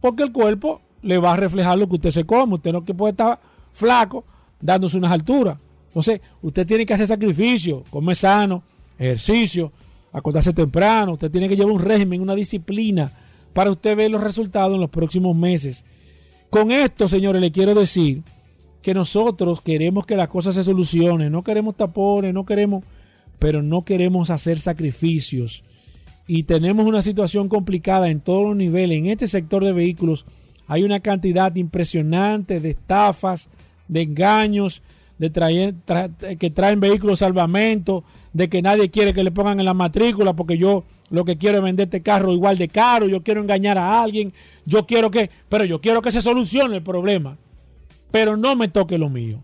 Porque 0.00 0.22
el 0.22 0.32
cuerpo 0.32 0.82
le 1.02 1.18
va 1.18 1.32
a 1.32 1.36
reflejar 1.36 1.78
lo 1.78 1.88
que 1.88 1.94
usted 1.94 2.10
se 2.10 2.24
come. 2.24 2.54
Usted 2.54 2.72
no 2.72 2.84
que 2.84 2.92
puede 2.92 3.12
estar 3.12 3.38
flaco 3.72 4.24
dándose 4.60 4.98
unas 4.98 5.12
alturas. 5.12 5.58
Entonces, 5.88 6.20
usted 6.42 6.66
tiene 6.66 6.84
que 6.84 6.92
hacer 6.92 7.06
sacrificio, 7.06 7.84
comer 7.88 8.16
sano, 8.16 8.62
ejercicio, 8.98 9.72
acostarse 10.12 10.52
temprano. 10.52 11.14
Usted 11.14 11.30
tiene 11.30 11.48
que 11.48 11.56
llevar 11.56 11.72
un 11.72 11.80
régimen, 11.80 12.20
una 12.20 12.34
disciplina 12.34 13.10
para 13.54 13.70
usted 13.70 13.96
ver 13.96 14.10
los 14.10 14.22
resultados 14.22 14.74
en 14.74 14.80
los 14.82 14.90
próximos 14.90 15.34
meses. 15.34 15.86
Con 16.50 16.70
esto, 16.70 17.08
señores, 17.08 17.40
le 17.40 17.50
quiero 17.50 17.74
decir 17.74 18.22
que 18.86 18.94
nosotros 18.94 19.60
queremos 19.60 20.06
que 20.06 20.14
las 20.14 20.28
cosas 20.28 20.54
se 20.54 20.62
solucionen, 20.62 21.32
no 21.32 21.42
queremos 21.42 21.74
tapones, 21.74 22.32
no 22.32 22.46
queremos, 22.46 22.84
pero 23.40 23.60
no 23.60 23.84
queremos 23.84 24.30
hacer 24.30 24.60
sacrificios. 24.60 25.64
Y 26.28 26.44
tenemos 26.44 26.86
una 26.86 27.02
situación 27.02 27.48
complicada 27.48 28.10
en 28.10 28.20
todos 28.20 28.44
los 28.44 28.54
niveles. 28.54 28.98
En 28.98 29.06
este 29.06 29.26
sector 29.26 29.64
de 29.64 29.72
vehículos 29.72 30.24
hay 30.68 30.84
una 30.84 31.00
cantidad 31.00 31.52
impresionante 31.56 32.60
de 32.60 32.70
estafas, 32.70 33.48
de 33.88 34.02
engaños, 34.02 34.82
de 35.18 35.30
traer, 35.30 35.74
tra- 35.84 36.38
que 36.38 36.50
traen 36.50 36.78
vehículos 36.78 37.18
salvamento, 37.18 38.04
de 38.32 38.48
que 38.48 38.62
nadie 38.62 38.88
quiere 38.88 39.12
que 39.12 39.24
le 39.24 39.32
pongan 39.32 39.58
en 39.58 39.66
la 39.66 39.74
matrícula 39.74 40.34
porque 40.34 40.58
yo 40.58 40.84
lo 41.10 41.24
que 41.24 41.36
quiero 41.36 41.58
es 41.58 41.64
vender 41.64 41.86
este 41.88 42.02
carro 42.02 42.32
igual 42.32 42.56
de 42.56 42.68
caro, 42.68 43.08
yo 43.08 43.20
quiero 43.24 43.40
engañar 43.40 43.78
a 43.78 44.00
alguien, 44.00 44.32
yo 44.64 44.86
quiero 44.86 45.10
que, 45.10 45.28
pero 45.48 45.64
yo 45.64 45.80
quiero 45.80 46.02
que 46.02 46.12
se 46.12 46.22
solucione 46.22 46.76
el 46.76 46.82
problema, 46.84 47.36
pero 48.10 48.36
no 48.36 48.56
me 48.56 48.68
toque 48.68 48.98
lo 48.98 49.08
mío. 49.08 49.42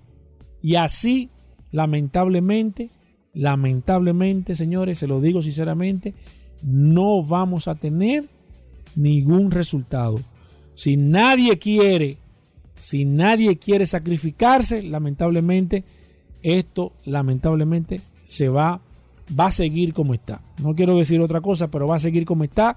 Y 0.63 0.77
así, 0.77 1.31
lamentablemente, 1.71 2.91
lamentablemente, 3.35 4.55
señores, 4.55 4.99
se 4.99 5.07
lo 5.07 5.21
digo 5.21 5.43
sinceramente, 5.43 6.15
no 6.63 7.23
vamos 7.23 7.69
a 7.69 7.75
tener 7.75 8.25
ningún 8.95 9.51
resultado. 9.51 10.21
Si 10.75 10.97
nadie 10.97 11.59
quiere, 11.59 12.19
si 12.77 13.05
nadie 13.05 13.57
quiere 13.57 13.87
sacrificarse, 13.87 14.83
lamentablemente, 14.83 15.85
esto 16.43 16.93
lamentablemente 17.05 18.01
se 18.27 18.49
va, 18.49 18.81
va 19.39 19.47
a 19.47 19.53
seguir 19.53 19.93
como 19.93 20.15
está. 20.15 20.41
No 20.63 20.75
quiero 20.75 20.97
decir 20.97 21.21
otra 21.21 21.41
cosa, 21.41 21.69
pero 21.69 21.87
va 21.87 21.97
a 21.97 22.01
seguir 22.01 22.25
como 22.25 22.45
está. 22.45 22.77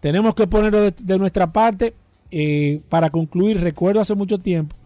Tenemos 0.00 0.34
que 0.34 0.46
ponerlo 0.46 0.90
de, 0.90 1.18
nuestra 1.18 1.52
parte. 1.52 1.94
Eh, 2.32 2.80
para 2.88 3.10
concluir, 3.10 3.60
recuerdo 3.60 4.00
hace 4.00 4.14
mucho 4.14 4.38
tiempo 4.38 4.76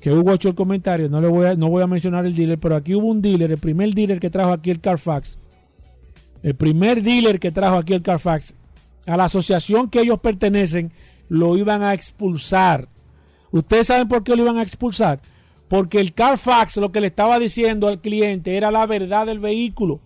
que 0.00 0.12
hubo 0.12 0.32
hecho 0.32 0.48
el 0.48 0.54
comentario, 0.54 1.08
no 1.08 1.20
le 1.20 1.28
voy 1.28 1.46
a, 1.46 1.54
no 1.54 1.68
voy 1.68 1.82
a 1.82 1.86
mencionar 1.86 2.24
el 2.24 2.34
dealer, 2.34 2.58
pero 2.58 2.76
aquí 2.76 2.94
hubo 2.94 3.06
un 3.06 3.20
dealer, 3.20 3.52
el 3.52 3.58
primer 3.58 3.94
dealer 3.94 4.18
que 4.18 4.30
trajo 4.30 4.52
aquí 4.52 4.70
el 4.70 4.80
Carfax, 4.80 5.38
el 6.42 6.54
primer 6.54 7.02
dealer 7.02 7.38
que 7.38 7.52
trajo 7.52 7.76
aquí 7.76 7.92
el 7.92 8.02
Carfax, 8.02 8.54
a 9.06 9.16
la 9.16 9.24
asociación 9.24 9.90
que 9.90 10.00
ellos 10.00 10.20
pertenecen, 10.20 10.90
lo 11.28 11.56
iban 11.56 11.82
a 11.82 11.94
expulsar. 11.94 12.88
¿Ustedes 13.50 13.88
saben 13.88 14.08
por 14.08 14.22
qué 14.22 14.36
lo 14.36 14.42
iban 14.42 14.58
a 14.58 14.62
expulsar? 14.62 15.20
Porque 15.68 16.00
el 16.00 16.14
Carfax 16.14 16.78
lo 16.78 16.92
que 16.92 17.00
le 17.00 17.08
estaba 17.08 17.38
diciendo 17.38 17.88
al 17.88 18.00
cliente 18.00 18.56
era 18.56 18.70
la 18.70 18.86
verdad 18.86 19.26
del 19.26 19.38
vehículo. 19.38 20.00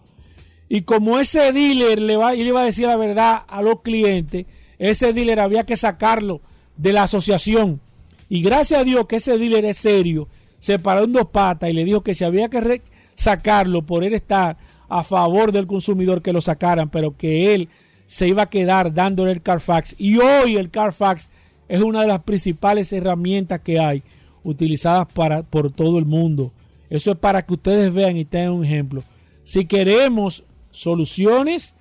Y 0.68 0.82
como 0.82 1.18
ese 1.18 1.53
dealer 1.53 2.01
le, 2.01 2.16
va, 2.16 2.32
le 2.32 2.42
iba 2.42 2.62
a 2.62 2.64
decir 2.64 2.86
la 2.86 2.97
verdad 2.97 3.42
a 3.47 3.62
los 3.62 3.80
clientes, 3.82 4.47
ese 4.78 5.12
dealer 5.12 5.40
había 5.40 5.64
que 5.64 5.76
sacarlo 5.76 6.40
de 6.76 6.92
la 6.92 7.05
asociación. 7.05 7.80
Y 8.29 8.43
gracias 8.43 8.81
a 8.81 8.85
Dios 8.85 9.07
que 9.07 9.16
ese 9.16 9.39
dealer 9.39 9.64
es 9.64 9.77
serio, 9.77 10.29
se 10.59 10.79
paró 10.79 11.05
en 11.05 11.12
dos 11.12 11.29
patas 11.29 11.70
y 11.70 11.72
le 11.72 11.85
dijo 11.85 12.03
que 12.03 12.14
si 12.14 12.25
había 12.25 12.49
que 12.49 12.83
sacarlo 13.14 13.83
por 13.83 14.03
él 14.03 14.14
estar 14.14 14.57
a 14.89 15.05
favor 15.05 15.53
del 15.53 15.66
consumidor, 15.66 16.22
que 16.22 16.33
lo 16.33 16.41
sacaran, 16.41 16.89
pero 16.89 17.16
que 17.16 17.55
él 17.55 17.68
se 18.07 18.29
iba 18.29 18.45
a 18.45 18.51
quedar 18.51 18.93
dándole 18.93 19.33
el 19.33 19.43
Carfax. 19.43 19.95
Y 19.99 20.18
hoy 20.18 20.57
el 20.57 20.70
Carfax 20.70 21.29
es 21.68 21.81
una 21.81 22.03
de 22.03 22.09
las 22.09 22.22
principales 22.22 22.93
herramientas 22.93 23.61
que 23.61 23.79
hay 23.79 24.03
utilizadas 24.43 25.07
para, 25.12 25.43
por 25.43 25.70
todo 25.72 25.99
el 25.99 26.05
mundo. 26.05 26.53
Eso 26.91 27.12
es 27.12 27.18
para 27.18 27.45
que 27.45 27.55
ustedes 27.55 27.93
vean 27.93 28.16
y 28.16 28.25
tengan 28.25 28.53
un 28.53 28.64
ejemplo. 28.64 29.03
Si 29.43 29.64
queremos 29.64 30.45
soluciones, 30.70 31.75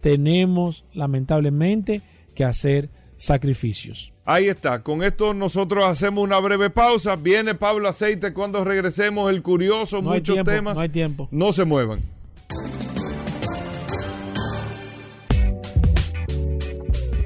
tenemos 0.00 0.84
lamentablemente 0.92 2.02
que 2.34 2.44
hacer 2.44 2.88
sacrificios. 3.16 4.12
Ahí 4.32 4.48
está. 4.48 4.80
Con 4.84 5.02
esto 5.02 5.34
nosotros 5.34 5.84
hacemos 5.84 6.22
una 6.22 6.38
breve 6.38 6.70
pausa. 6.70 7.16
Viene 7.16 7.56
Pablo 7.56 7.88
Aceite 7.88 8.32
cuando 8.32 8.64
regresemos. 8.64 9.28
El 9.28 9.42
curioso, 9.42 10.00
No 10.00 10.12
hay 10.12 10.20
muchos 10.20 10.36
tiempo, 10.36 10.50
temas. 10.52 10.74
no 10.76 10.80
hay 10.82 10.88
tiempo. 10.88 11.28
No 11.32 11.52
se 11.52 11.64
muevan. 11.64 11.98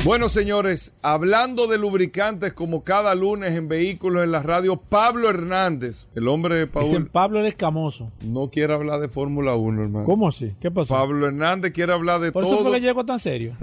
Bueno, 0.05 0.28
señores, 0.28 0.92
hablando 1.00 1.66
de 1.66 1.78
lubricantes 1.78 2.52
como 2.52 2.84
cada 2.84 3.14
lunes 3.14 3.55
en 3.55 3.68
vehículos 3.68 4.22
en 4.24 4.32
la 4.32 4.42
radio, 4.42 4.76
Pablo 4.76 5.30
Hernández, 5.30 6.07
el 6.14 6.28
hombre 6.28 6.57
de 6.57 6.66
Dicen 6.66 7.05
Paul, 7.05 7.11
Pablo 7.11 7.40
el 7.40 7.46
escamoso. 7.46 8.12
no 8.22 8.50
quiere 8.50 8.74
hablar 8.74 9.00
de 9.00 9.09
Fórmula 9.09 9.55
1, 9.57 9.82
hermano. 9.82 10.05
¿Cómo 10.05 10.28
así? 10.28 10.52
¿Qué 10.61 10.70
pasó? 10.70 10.92
Pablo 10.94 11.26
Hernández 11.26 11.72
quiere 11.72 11.94
hablar 11.94 12.20
de 12.20 12.32
Por 12.32 12.44
eso 12.44 12.52
todo. 12.57 12.64
fue 12.64 12.72
que 12.72 12.80
llegó 12.86 13.05
tan 13.07 13.18
serio. 13.18 13.57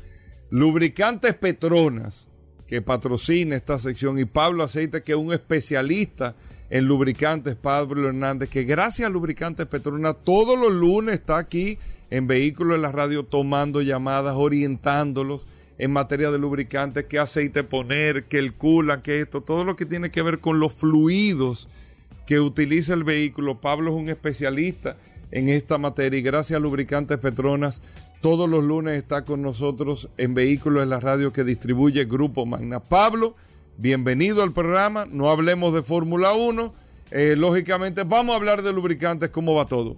Lubricantes 0.50 1.34
Petronas, 1.34 2.27
que 2.68 2.82
patrocina 2.82 3.56
esta 3.56 3.78
sección, 3.78 4.18
y 4.18 4.26
Pablo 4.26 4.62
Aceite, 4.62 5.02
que 5.02 5.12
es 5.12 5.18
un 5.18 5.32
especialista 5.32 6.36
en 6.70 6.84
lubricantes, 6.84 7.56
Pablo 7.56 8.08
Hernández, 8.08 8.50
que 8.50 8.64
gracias 8.64 9.06
a 9.06 9.10
Lubricantes 9.10 9.66
Petronas 9.66 10.16
todos 10.22 10.58
los 10.58 10.72
lunes 10.72 11.14
está 11.14 11.38
aquí 11.38 11.78
en 12.10 12.26
Vehículos 12.26 12.76
en 12.76 12.82
la 12.82 12.92
Radio 12.92 13.24
tomando 13.24 13.80
llamadas, 13.80 14.34
orientándolos 14.36 15.46
en 15.78 15.92
materia 15.92 16.30
de 16.30 16.38
lubricantes, 16.38 17.06
qué 17.06 17.18
aceite 17.18 17.64
poner, 17.64 18.24
qué 18.24 18.38
el 18.38 18.52
coolant, 18.52 19.02
qué 19.02 19.22
esto, 19.22 19.40
todo 19.40 19.64
lo 19.64 19.76
que 19.76 19.86
tiene 19.86 20.10
que 20.10 20.20
ver 20.20 20.40
con 20.40 20.58
los 20.58 20.74
fluidos 20.74 21.68
que 22.26 22.40
utiliza 22.40 22.92
el 22.92 23.04
vehículo. 23.04 23.60
Pablo 23.60 23.92
es 23.92 23.96
un 23.96 24.10
especialista 24.10 24.96
en 25.30 25.48
esta 25.48 25.78
materia 25.78 26.18
y 26.18 26.22
gracias 26.22 26.58
a 26.58 26.60
Lubricantes 26.60 27.16
Petronas 27.18 27.80
todos 28.20 28.48
los 28.48 28.64
lunes 28.64 28.96
está 28.96 29.24
con 29.24 29.42
nosotros 29.42 30.08
en 30.16 30.34
Vehículos 30.34 30.82
en 30.82 30.90
la 30.90 31.00
Radio 31.00 31.32
que 31.32 31.44
distribuye 31.44 32.04
Grupo 32.04 32.46
Magna. 32.46 32.80
Pablo, 32.80 33.36
bienvenido 33.76 34.42
al 34.42 34.52
programa. 34.52 35.06
No 35.06 35.30
hablemos 35.30 35.72
de 35.72 35.82
Fórmula 35.82 36.32
1. 36.32 36.74
Eh, 37.12 37.36
lógicamente 37.36 38.02
vamos 38.02 38.34
a 38.34 38.36
hablar 38.36 38.62
de 38.62 38.72
lubricantes. 38.72 39.30
¿Cómo 39.30 39.54
va 39.54 39.66
todo? 39.66 39.96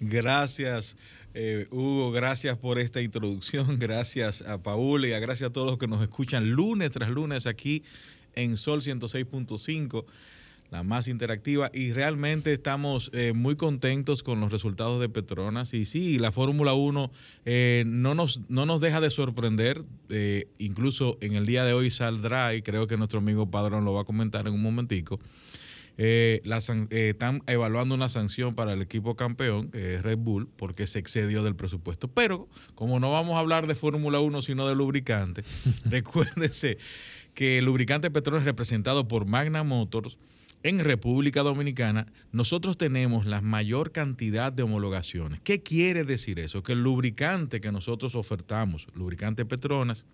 Gracias, 0.00 0.96
eh, 1.34 1.66
Hugo, 1.70 2.12
gracias 2.12 2.56
por 2.56 2.78
esta 2.78 3.00
introducción, 3.00 3.78
gracias 3.80 4.42
a 4.42 4.62
Paul 4.62 5.04
y 5.04 5.12
a 5.12 5.18
gracias 5.18 5.50
a 5.50 5.52
todos 5.52 5.66
los 5.66 5.78
que 5.78 5.88
nos 5.88 6.00
escuchan 6.02 6.50
lunes 6.50 6.92
tras 6.92 7.10
lunes 7.10 7.48
aquí 7.48 7.82
en 8.36 8.56
Sol 8.56 8.80
106.5, 8.80 10.04
la 10.70 10.82
más 10.82 11.08
interactiva, 11.08 11.70
y 11.72 11.92
realmente 11.92 12.52
estamos 12.52 13.10
eh, 13.14 13.32
muy 13.32 13.56
contentos 13.56 14.22
con 14.22 14.40
los 14.40 14.52
resultados 14.52 15.00
de 15.00 15.08
Petronas. 15.08 15.72
Y 15.72 15.84
sí, 15.84 16.18
la 16.18 16.30
Fórmula 16.30 16.74
1 16.74 17.10
eh, 17.46 17.84
no, 17.86 18.14
nos, 18.14 18.40
no 18.48 18.66
nos 18.66 18.80
deja 18.80 19.00
de 19.00 19.10
sorprender, 19.10 19.84
eh, 20.10 20.48
incluso 20.58 21.16
en 21.20 21.34
el 21.36 21.46
día 21.46 21.64
de 21.64 21.72
hoy 21.72 21.90
saldrá, 21.90 22.54
y 22.54 22.62
creo 22.62 22.86
que 22.86 22.96
nuestro 22.98 23.20
amigo 23.20 23.50
Padrón 23.50 23.84
lo 23.84 23.94
va 23.94 24.02
a 24.02 24.04
comentar 24.04 24.46
en 24.46 24.54
un 24.54 24.62
momentico. 24.62 25.18
La 25.96 26.58
están 26.58 27.42
evaluando 27.48 27.96
una 27.96 28.08
sanción 28.08 28.54
para 28.54 28.74
el 28.74 28.82
equipo 28.82 29.16
campeón, 29.16 29.72
que 29.72 29.96
es 29.96 30.02
Red 30.02 30.18
Bull, 30.18 30.48
porque 30.54 30.86
se 30.86 31.00
excedió 31.00 31.42
del 31.42 31.56
presupuesto. 31.56 32.06
Pero 32.06 32.48
como 32.76 33.00
no 33.00 33.10
vamos 33.10 33.34
a 33.34 33.40
hablar 33.40 33.66
de 33.66 33.74
Fórmula 33.74 34.20
1, 34.20 34.42
sino 34.42 34.68
de 34.68 34.76
lubricante, 34.76 35.42
recuérdese 35.84 36.78
que 37.34 37.58
el 37.58 37.64
lubricante 37.64 38.12
petróleo 38.12 38.38
es 38.38 38.46
representado 38.46 39.08
por 39.08 39.26
Magna 39.26 39.64
Motors 39.64 40.18
en 40.62 40.80
República 40.80 41.42
Dominicana. 41.42 42.06
Nosotros 42.32 42.76
tenemos 42.76 43.26
la 43.26 43.40
mayor 43.40 43.92
cantidad 43.92 44.52
de 44.52 44.62
homologaciones. 44.62 45.40
¿Qué 45.40 45.62
quiere 45.62 46.04
decir 46.04 46.38
eso? 46.38 46.62
Que 46.62 46.72
el 46.72 46.82
lubricante 46.82 47.60
que 47.60 47.72
nosotros 47.72 48.14
ofertamos, 48.14 48.88
lubricante 48.94 49.44
Petronas, 49.44 50.06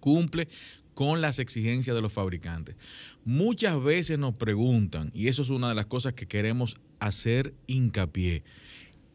cumple 0.00 0.48
con 0.94 1.20
las 1.20 1.38
exigencias 1.38 1.96
de 1.96 2.02
los 2.02 2.12
fabricantes. 2.12 2.76
Muchas 3.24 3.82
veces 3.82 4.18
nos 4.18 4.34
preguntan, 4.34 5.10
y 5.14 5.28
eso 5.28 5.42
es 5.42 5.50
una 5.50 5.68
de 5.70 5.74
las 5.74 5.86
cosas 5.86 6.12
que 6.12 6.26
queremos 6.26 6.76
hacer 7.00 7.54
hincapié, 7.66 8.42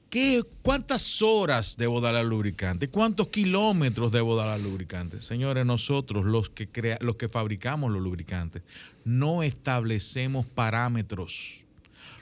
¿qué, 0.09 0.43
¿cuántas 0.61 1.21
horas 1.21 1.75
debo 1.77 2.01
dar 2.01 2.15
al 2.15 2.29
lubricante? 2.29 2.89
¿Cuántos 2.89 3.29
kilómetros 3.29 4.11
debo 4.11 4.35
dar 4.35 4.49
al 4.49 4.63
lubricante? 4.63 5.21
Señores, 5.21 5.65
nosotros 5.65 6.25
los 6.25 6.49
que, 6.49 6.67
crea, 6.67 6.97
los 7.01 7.15
que 7.15 7.29
fabricamos 7.29 7.91
los 7.91 8.01
lubricantes 8.01 8.63
no 9.05 9.43
establecemos 9.43 10.45
parámetros. 10.45 11.61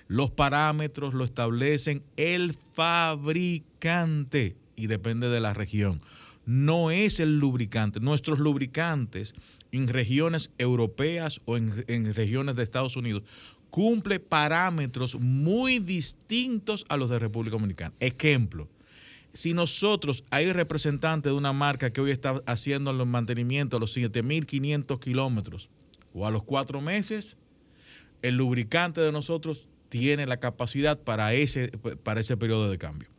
Los 0.08 0.32
parámetros 0.32 1.14
lo 1.14 1.24
establecen 1.24 2.04
el 2.18 2.54
fabricante 2.54 4.56
y 4.76 4.88
depende 4.88 5.30
de 5.30 5.40
la 5.40 5.54
región 5.54 6.02
no 6.46 6.92
es 6.92 7.20
el 7.20 7.40
lubricante. 7.40 8.00
Nuestros 8.00 8.40
lubricantes 8.40 9.34
en 9.72 9.88
regiones 9.88 10.52
europeas 10.58 11.42
o 11.46 11.58
en, 11.58 11.84
en, 11.88 12.14
regiones 12.14 12.56
de 12.56 12.64
Estados 12.64 12.96
Unidos 12.96 13.24
cumple 13.70 14.20
parámetros 14.20 15.16
muy 15.20 15.80
distintos 15.80 16.86
a 16.90 16.98
los 16.98 17.10
de 17.10 17.20
República 17.20 17.56
Dominicana. 17.56 17.94
Ejemplo, 18.00 18.70
si 19.34 19.54
nosotros 19.54 20.24
hay 20.30 20.52
representantes 20.54 21.32
de 21.32 21.38
una 21.38 21.54
marca 21.54 21.92
que 21.92 22.02
hoy 22.02 22.12
está 22.12 22.42
haciendo 22.46 22.94
los 22.94 23.08
mantenimientos 23.08 23.78
a 23.78 23.82
los 23.82 23.98
7.500 23.98 25.00
kilómetros 25.00 25.70
o 26.14 26.26
a 26.26 26.32
los 26.32 26.44
cuatro 26.44 26.80
meses, 26.80 27.36
el 28.22 28.38
lubricante 28.38 29.02
de 29.02 29.12
nosotros 29.12 29.68
tiene 29.90 30.26
la 30.26 30.38
capacidad 30.38 31.00
para 31.00 31.34
ese, 31.34 31.68
para 32.04 32.22
ese 32.22 32.38
periodo 32.38 32.70
de 32.70 32.78
cambio 32.78 33.10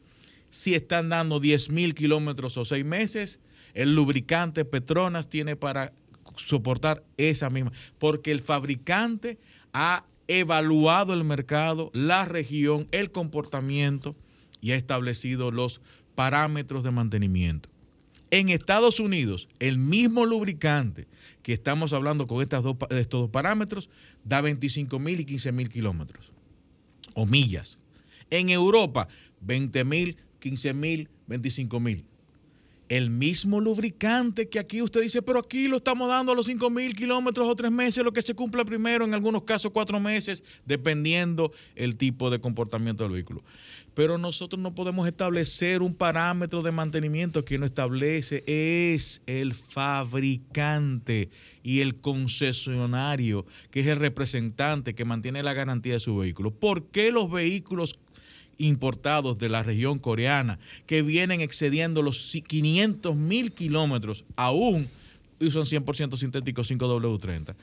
si 0.57 0.75
están 0.75 1.11
dando 1.11 1.39
10 1.39 1.71
mil 1.71 1.95
kilómetros 1.95 2.57
o 2.57 2.65
seis 2.65 2.85
meses, 2.85 3.41
el 3.75 3.95
lubricante 3.95 4.65
Petronas 4.65 5.29
tiene 5.29 5.55
para 5.55 5.93
soportar 6.37 7.05
esa 7.19 7.51
misma, 7.51 7.73
porque 7.99 8.31
el 8.31 8.41
fabricante 8.41 9.39
ha 9.75 10.07
evaluado 10.29 11.13
el 11.15 11.25
mercado, 11.25 11.91
la 11.93 12.25
región, 12.25 12.89
el 12.91 13.11
comportamiento 13.11 14.17
y 14.61 14.73
ha 14.73 14.77
establecido 14.77 15.51
los 15.51 15.81
parámetros 16.15 16.83
de 16.83 16.91
mantenimiento. 16.91 17.69
En 18.31 18.49
Estados 18.49 18.99
Unidos, 18.99 19.49
el 19.61 19.79
mismo 19.79 20.27
lubricante 20.27 21.07
que 21.43 21.53
estamos 21.53 21.93
hablando 21.93 22.27
con 22.27 22.43
estas 22.43 22.63
dos, 22.65 22.77
estos 22.91 23.21
dos 23.21 23.31
parámetros 23.31 23.89
da 24.25 24.41
25 24.41 24.99
mil 24.99 25.21
y 25.21 25.25
15 25.25 25.53
mil 25.53 25.69
kilómetros. 25.69 26.33
o 27.15 27.25
millas. 27.25 27.79
En 28.29 28.51
Europa, 28.51 29.09
20 29.41 29.85
mil, 29.85 30.17
15 30.41 30.75
mil, 30.75 31.09
25 31.29 31.81
mil. 31.81 32.05
El 32.89 33.11
mismo 33.11 33.61
lubricante 33.61 34.49
que 34.49 34.61
aquí 34.61 34.81
usted 34.81 35.03
dice, 35.03 35.21
pero 35.21 35.41
aquí 35.41 35.67
lo 35.67 35.79
estamos 35.79 36.09
dando 36.09 36.31
a 36.31 36.35
los 36.37 36.47
5 36.47 36.71
mil 36.71 36.95
kilómetros 36.95 37.49
o 37.49 37.57
tres 37.57 37.73
meses, 37.73 38.05
lo 38.05 38.13
que 38.13 38.23
se 38.23 38.35
cumpla 38.35 38.65
primero, 38.65 39.05
en 39.05 39.13
algunos 39.13 39.43
casos 39.43 39.73
cuatro 39.73 39.99
meses, 39.99 40.45
dependiendo 40.65 41.51
el 41.75 41.97
tipo 41.97 42.31
de 42.31 42.39
comportamiento 42.39 43.03
del 43.03 43.15
vehículo. 43.15 43.43
Pero 43.95 44.19
nosotros 44.19 44.61
no 44.61 44.75
podemos 44.75 45.09
establecer 45.09 45.83
un 45.83 45.95
parámetro 45.95 46.63
de 46.63 46.71
mantenimiento 46.71 47.45
que 47.45 47.59
no 47.59 47.67
establece, 47.67 48.45
es 48.47 49.21
el 49.27 49.55
fabricante 49.55 51.31
y 51.65 51.81
el 51.81 51.97
concesionario, 51.97 53.47
que 53.73 53.81
es 53.81 53.87
el 53.89 53.97
representante 53.97 54.95
que 54.95 55.05
mantiene 55.05 55.43
la 55.43 55.55
garantía 55.55 55.95
de 55.95 56.01
su 56.01 56.17
vehículo. 56.17 56.53
¿Por 56.53 56.85
qué 56.91 57.11
los 57.11 57.29
vehículos 57.29 57.99
importados 58.59 59.39
de 59.39 59.49
la 59.49 59.63
región 59.63 59.99
coreana 59.99 60.59
que 60.87 61.03
vienen 61.03 61.41
excediendo 61.41 62.03
los 62.03 62.33
500 62.47 63.15
mil 63.15 63.53
kilómetros 63.53 64.25
aún 64.37 64.89
y 65.39 65.51
son 65.51 65.65
100% 65.65 66.17
sintéticos 66.17 66.71
5W30 66.71 67.55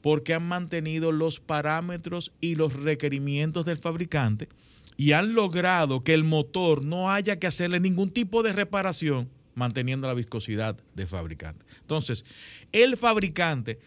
porque 0.00 0.34
han 0.34 0.46
mantenido 0.46 1.10
los 1.10 1.40
parámetros 1.40 2.32
y 2.40 2.54
los 2.54 2.72
requerimientos 2.74 3.66
del 3.66 3.78
fabricante 3.78 4.48
y 4.96 5.12
han 5.12 5.34
logrado 5.34 6.02
que 6.04 6.14
el 6.14 6.24
motor 6.24 6.82
no 6.82 7.10
haya 7.10 7.38
que 7.38 7.46
hacerle 7.46 7.80
ningún 7.80 8.10
tipo 8.10 8.42
de 8.42 8.52
reparación 8.52 9.28
manteniendo 9.54 10.06
la 10.06 10.14
viscosidad 10.14 10.76
del 10.94 11.06
fabricante. 11.06 11.64
Entonces, 11.80 12.24
el 12.72 12.96
fabricante 12.96 13.78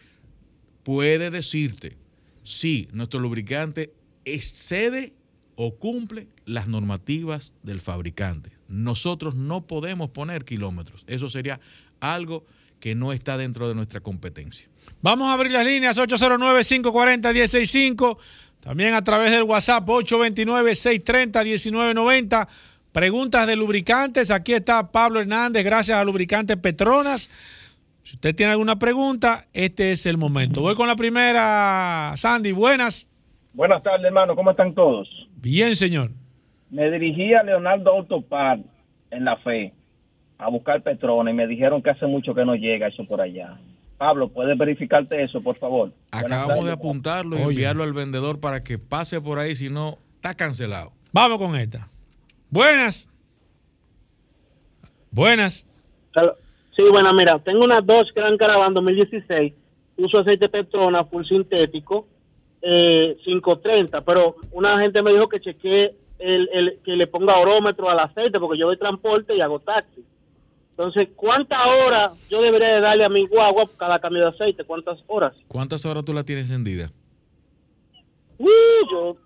puede 0.82 1.30
decirte 1.30 1.96
si 2.42 2.88
nuestro 2.92 3.20
lubricante 3.20 3.92
excede 4.24 5.12
o 5.62 5.76
cumple 5.76 6.26
las 6.46 6.68
normativas 6.68 7.52
del 7.62 7.82
fabricante. 7.82 8.50
Nosotros 8.66 9.34
no 9.34 9.66
podemos 9.66 10.08
poner 10.08 10.46
kilómetros. 10.46 11.04
Eso 11.06 11.28
sería 11.28 11.60
algo 12.00 12.46
que 12.80 12.94
no 12.94 13.12
está 13.12 13.36
dentro 13.36 13.68
de 13.68 13.74
nuestra 13.74 14.00
competencia. 14.00 14.66
Vamos 15.02 15.28
a 15.28 15.34
abrir 15.34 15.52
las 15.52 15.66
líneas 15.66 15.98
809-540-165. 15.98 18.16
También 18.60 18.94
a 18.94 19.04
través 19.04 19.32
del 19.32 19.42
WhatsApp 19.42 19.86
829-630-1990. 19.86 22.48
Preguntas 22.90 23.46
de 23.46 23.54
lubricantes. 23.54 24.30
Aquí 24.30 24.54
está 24.54 24.90
Pablo 24.90 25.20
Hernández, 25.20 25.62
gracias 25.62 25.98
a 25.98 26.04
Lubricantes 26.04 26.56
Petronas. 26.56 27.28
Si 28.02 28.14
usted 28.14 28.34
tiene 28.34 28.52
alguna 28.52 28.78
pregunta, 28.78 29.46
este 29.52 29.92
es 29.92 30.06
el 30.06 30.16
momento. 30.16 30.62
Voy 30.62 30.74
con 30.74 30.88
la 30.88 30.96
primera. 30.96 32.14
Sandy, 32.16 32.52
buenas. 32.52 33.10
Buenas 33.52 33.82
tardes, 33.82 34.06
hermano. 34.06 34.34
¿Cómo 34.34 34.52
están 34.52 34.74
todos? 34.74 35.06
Bien, 35.40 35.74
señor. 35.76 36.10
Me 36.70 36.90
dirigí 36.90 37.34
a 37.34 37.42
Leonardo 37.42 37.90
Autopar 37.90 38.60
en 39.10 39.24
la 39.24 39.36
fe 39.38 39.72
a 40.38 40.48
buscar 40.48 40.82
Petrona 40.82 41.30
y 41.30 41.34
me 41.34 41.46
dijeron 41.46 41.82
que 41.82 41.90
hace 41.90 42.06
mucho 42.06 42.34
que 42.34 42.44
no 42.44 42.54
llega 42.54 42.88
eso 42.88 43.04
por 43.04 43.20
allá. 43.20 43.58
Pablo, 43.98 44.30
¿puedes 44.30 44.56
verificarte 44.56 45.22
eso, 45.22 45.42
por 45.42 45.58
favor? 45.58 45.92
Acabamos 46.10 46.64
de 46.64 46.72
apuntarlo 46.72 47.38
y 47.38 47.42
enviarlo 47.42 47.82
al 47.82 47.92
vendedor 47.92 48.40
para 48.40 48.62
que 48.62 48.78
pase 48.78 49.20
por 49.20 49.38
ahí, 49.38 49.54
si 49.54 49.68
no, 49.68 49.98
está 50.14 50.34
cancelado. 50.34 50.92
Vamos 51.12 51.38
con 51.38 51.54
esta. 51.56 51.88
Buenas. 52.48 53.10
Buenas. 55.10 55.68
Sí, 56.74 56.82
buenas, 56.90 57.12
mira, 57.14 57.38
tengo 57.40 57.64
unas 57.64 57.84
dos 57.84 58.08
Gran 58.14 58.38
Caravan 58.38 58.72
2016, 58.72 59.52
uso 59.98 60.18
aceite 60.20 60.48
Petrona 60.48 61.04
full 61.04 61.24
sintético, 61.24 62.06
eh, 62.62 63.16
530, 63.24 64.00
pero 64.02 64.36
una 64.52 64.80
gente 64.80 65.02
me 65.02 65.12
dijo 65.12 65.28
que 65.28 65.40
chequee 65.40 65.94
el, 66.18 66.48
el, 66.52 66.78
que 66.84 66.92
le 66.92 67.06
ponga 67.06 67.36
orómetro 67.38 67.88
al 67.88 67.98
aceite 68.00 68.38
porque 68.38 68.58
yo 68.58 68.66
doy 68.66 68.76
transporte 68.78 69.34
y 69.36 69.40
hago 69.40 69.58
taxi. 69.60 70.04
Entonces, 70.72 71.08
¿cuántas 71.16 71.58
horas 71.66 72.12
yo 72.30 72.40
debería 72.40 72.68
de 72.74 72.80
darle 72.80 73.04
a 73.04 73.08
mi 73.08 73.26
guagua 73.26 73.68
cada 73.76 73.98
cambio 73.98 74.22
de 74.22 74.28
aceite? 74.28 74.64
¿Cuántas 74.64 74.98
horas? 75.06 75.34
¿Cuántas 75.48 75.84
horas 75.84 76.04
tú 76.04 76.12
la 76.14 76.24
tienes 76.24 76.50
encendida? 76.50 76.90
Uh, 78.38 78.46
yo 78.90 79.16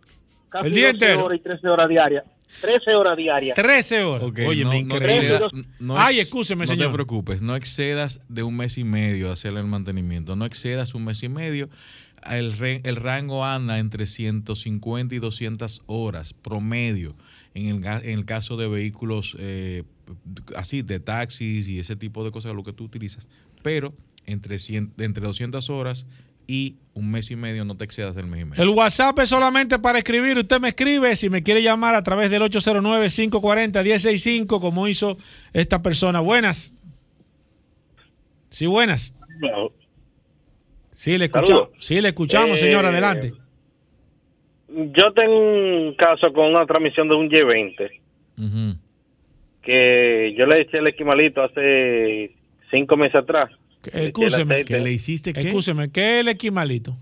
casi 0.48 0.66
El 0.68 0.74
día 0.74 0.92
12 0.92 1.04
entero. 1.04 1.24
horas 1.26 1.38
y 1.38 1.42
13 1.42 1.68
horas 1.68 1.88
diarias. 1.88 2.24
13 2.60 2.94
horas 2.94 3.16
diarias. 3.16 3.54
13 3.56 4.02
horas. 4.04 4.28
Oye, 4.46 4.62
no- 4.64 4.70
me 4.70 4.82
no 4.82 4.96
increíble. 4.96 5.36
exceda- 5.36 5.50
no 5.80 5.98
Ay, 5.98 6.16
ex- 6.18 6.24
excúseme, 6.28 6.62
no 6.62 6.66
señor. 6.66 6.88
te 6.88 6.94
preocupes, 6.94 7.42
no 7.42 7.56
excedas 7.56 8.20
de 8.28 8.42
un 8.44 8.56
mes 8.56 8.78
y 8.78 8.84
medio 8.84 9.26
de 9.26 9.32
hacerle 9.32 9.60
el 9.60 9.66
mantenimiento. 9.66 10.36
No 10.36 10.44
excedas 10.44 10.94
un 10.94 11.04
mes 11.04 11.22
y 11.24 11.28
medio. 11.28 11.68
El, 12.30 12.56
re- 12.56 12.80
el 12.84 12.96
rango 12.96 13.44
anda 13.44 13.78
entre 13.78 14.06
150 14.06 15.14
y 15.14 15.18
200 15.18 15.82
horas 15.86 16.32
promedio 16.32 17.14
en 17.54 17.66
el, 17.66 17.84
en 17.86 18.18
el 18.18 18.24
caso 18.24 18.56
de 18.56 18.68
vehículos 18.68 19.36
eh, 19.38 19.84
así, 20.56 20.82
de 20.82 21.00
taxis 21.00 21.68
y 21.68 21.78
ese 21.78 21.96
tipo 21.96 22.24
de 22.24 22.30
cosas, 22.30 22.54
lo 22.54 22.62
que 22.62 22.72
tú 22.72 22.84
utilizas. 22.84 23.28
Pero 23.62 23.94
entre, 24.26 24.58
100 24.58 24.92
entre 24.98 25.24
200 25.26 25.68
horas 25.70 26.06
y 26.46 26.76
un 26.92 27.10
mes 27.10 27.30
y 27.30 27.36
medio 27.36 27.64
no 27.64 27.74
te 27.76 27.84
excedas 27.84 28.14
del 28.14 28.26
mes 28.26 28.42
y 28.42 28.44
medio. 28.44 28.62
El 28.62 28.68
WhatsApp 28.70 29.18
es 29.20 29.28
solamente 29.30 29.78
para 29.78 29.98
escribir. 29.98 30.36
Usted 30.38 30.60
me 30.60 30.68
escribe 30.68 31.16
si 31.16 31.30
me 31.30 31.42
quiere 31.42 31.62
llamar 31.62 31.94
a 31.94 32.02
través 32.02 32.30
del 32.30 32.42
809-540-165, 32.42 34.60
como 34.60 34.86
hizo 34.88 35.16
esta 35.52 35.82
persona. 35.82 36.20
Buenas. 36.20 36.74
Sí, 38.50 38.66
buenas. 38.66 39.14
Sí, 40.94 41.18
le 41.18 41.26
escuchamos. 41.26 41.68
Sí, 41.78 42.00
le 42.00 42.08
escuchamos, 42.08 42.58
señor. 42.58 42.84
Eh, 42.84 42.88
Adelante. 42.88 43.32
Yo 44.68 45.12
tengo 45.14 45.38
un 45.38 45.94
caso 45.94 46.32
con 46.32 46.46
una 46.46 46.66
transmisión 46.66 47.08
de 47.08 47.14
un 47.14 47.28
Y20 47.28 47.90
Ujú. 48.38 48.78
que 49.62 50.34
yo 50.36 50.46
le 50.46 50.62
eché 50.62 50.78
el 50.78 50.88
esquimalito 50.88 51.42
hace 51.42 52.32
cinco 52.70 52.96
meses 52.96 53.16
atrás. 53.16 53.50
Aceite. 53.82 54.64
¿Que 54.64 54.80
le 54.80 54.92
hiciste 54.92 55.32
qué? 55.32 55.52
¿qué 55.92 56.14
es 56.14 56.20
el 56.20 56.28
esquimalito? 56.28 56.94